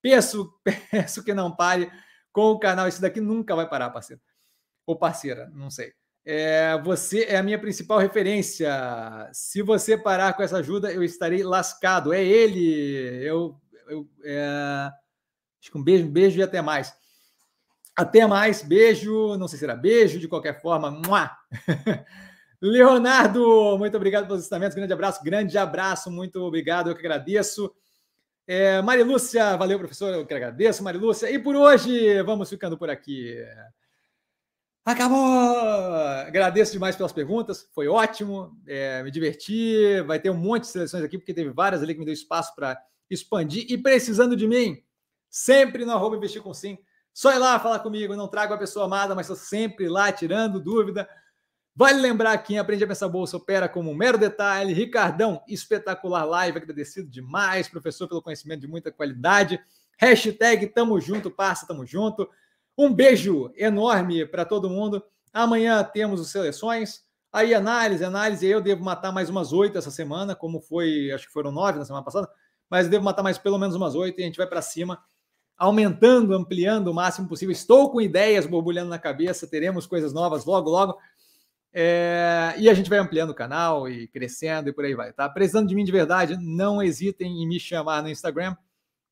[0.01, 0.51] Peço,
[0.89, 1.91] peço que não pare
[2.31, 2.87] com o canal.
[2.87, 4.21] Isso daqui nunca vai parar, parceiro.
[4.87, 5.93] Ou parceira, não sei.
[6.25, 8.67] É, você é a minha principal referência.
[9.31, 12.11] Se você parar com essa ajuda, eu estarei lascado.
[12.11, 13.23] É ele.
[13.23, 13.55] Eu,
[13.87, 14.89] eu é...
[15.61, 16.93] acho que um beijo, um beijo e até mais.
[17.95, 19.37] Até mais, beijo.
[19.37, 20.99] Não sei se será beijo, de qualquer forma.
[22.59, 24.75] Leonardo, muito obrigado pelos ensinamentos.
[24.75, 26.89] Grande abraço, grande abraço, muito obrigado.
[26.89, 27.71] Eu que agradeço.
[28.47, 30.11] É, Marilúcia, valeu, professor.
[30.11, 31.29] Eu que agradeço, Marilúcia.
[31.29, 33.37] E por hoje, vamos ficando por aqui.
[34.85, 35.17] Acabou!
[36.27, 39.99] Agradeço demais pelas perguntas, foi ótimo, é, me diverti.
[40.05, 42.53] Vai ter um monte de seleções aqui, porque teve várias ali que me deu espaço
[42.53, 42.79] para
[43.09, 43.65] expandir.
[43.67, 44.77] E precisando de mim,
[45.27, 46.77] sempre no arroba investir com sim.
[47.11, 50.59] Só ir lá falar comigo, não trago a pessoa amada, mas estou sempre lá tirando
[50.59, 51.09] dúvida.
[51.75, 54.71] Vale lembrar que quem aprende a pensar bolsa opera como um mero detalhe.
[54.71, 59.59] Ricardão, espetacular live, agradecido demais, professor, pelo conhecimento de muita qualidade.
[59.97, 62.29] Hashtag tamo junto, parça, tamo junto.
[62.77, 65.03] Um beijo enorme para todo mundo.
[65.33, 67.03] Amanhã temos os seleções.
[67.31, 68.45] Aí, análise, análise.
[68.45, 71.85] Eu devo matar mais umas oito essa semana, como foi, acho que foram nove na
[71.85, 72.29] semana passada,
[72.69, 75.03] mas devo matar mais pelo menos umas oito e a gente vai para cima,
[75.57, 77.51] aumentando, ampliando o máximo possível.
[77.51, 80.97] Estou com ideias borbulhando na cabeça, teremos coisas novas logo, logo.
[81.73, 85.27] É, e a gente vai ampliando o canal e crescendo e por aí vai, tá?
[85.27, 88.55] Precisando de mim de verdade, não hesitem em me chamar no Instagram.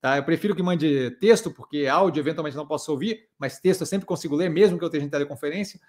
[0.04, 0.18] Tá?
[0.18, 4.06] Eu prefiro que mande texto, porque áudio eventualmente não posso ouvir, mas texto eu sempre
[4.06, 5.80] consigo ler, mesmo que eu esteja em teleconferência.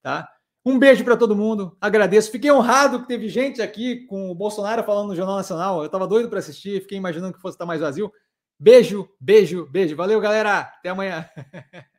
[0.00, 0.30] Tá?
[0.64, 2.30] Um beijo para todo mundo, agradeço.
[2.30, 5.80] Fiquei honrado que teve gente aqui com o Bolsonaro falando no Jornal Nacional.
[5.80, 8.12] Eu estava doido para assistir, fiquei imaginando que fosse estar mais vazio.
[8.56, 9.96] Beijo, beijo, beijo.
[9.96, 10.60] Valeu, galera.
[10.60, 11.28] Até amanhã.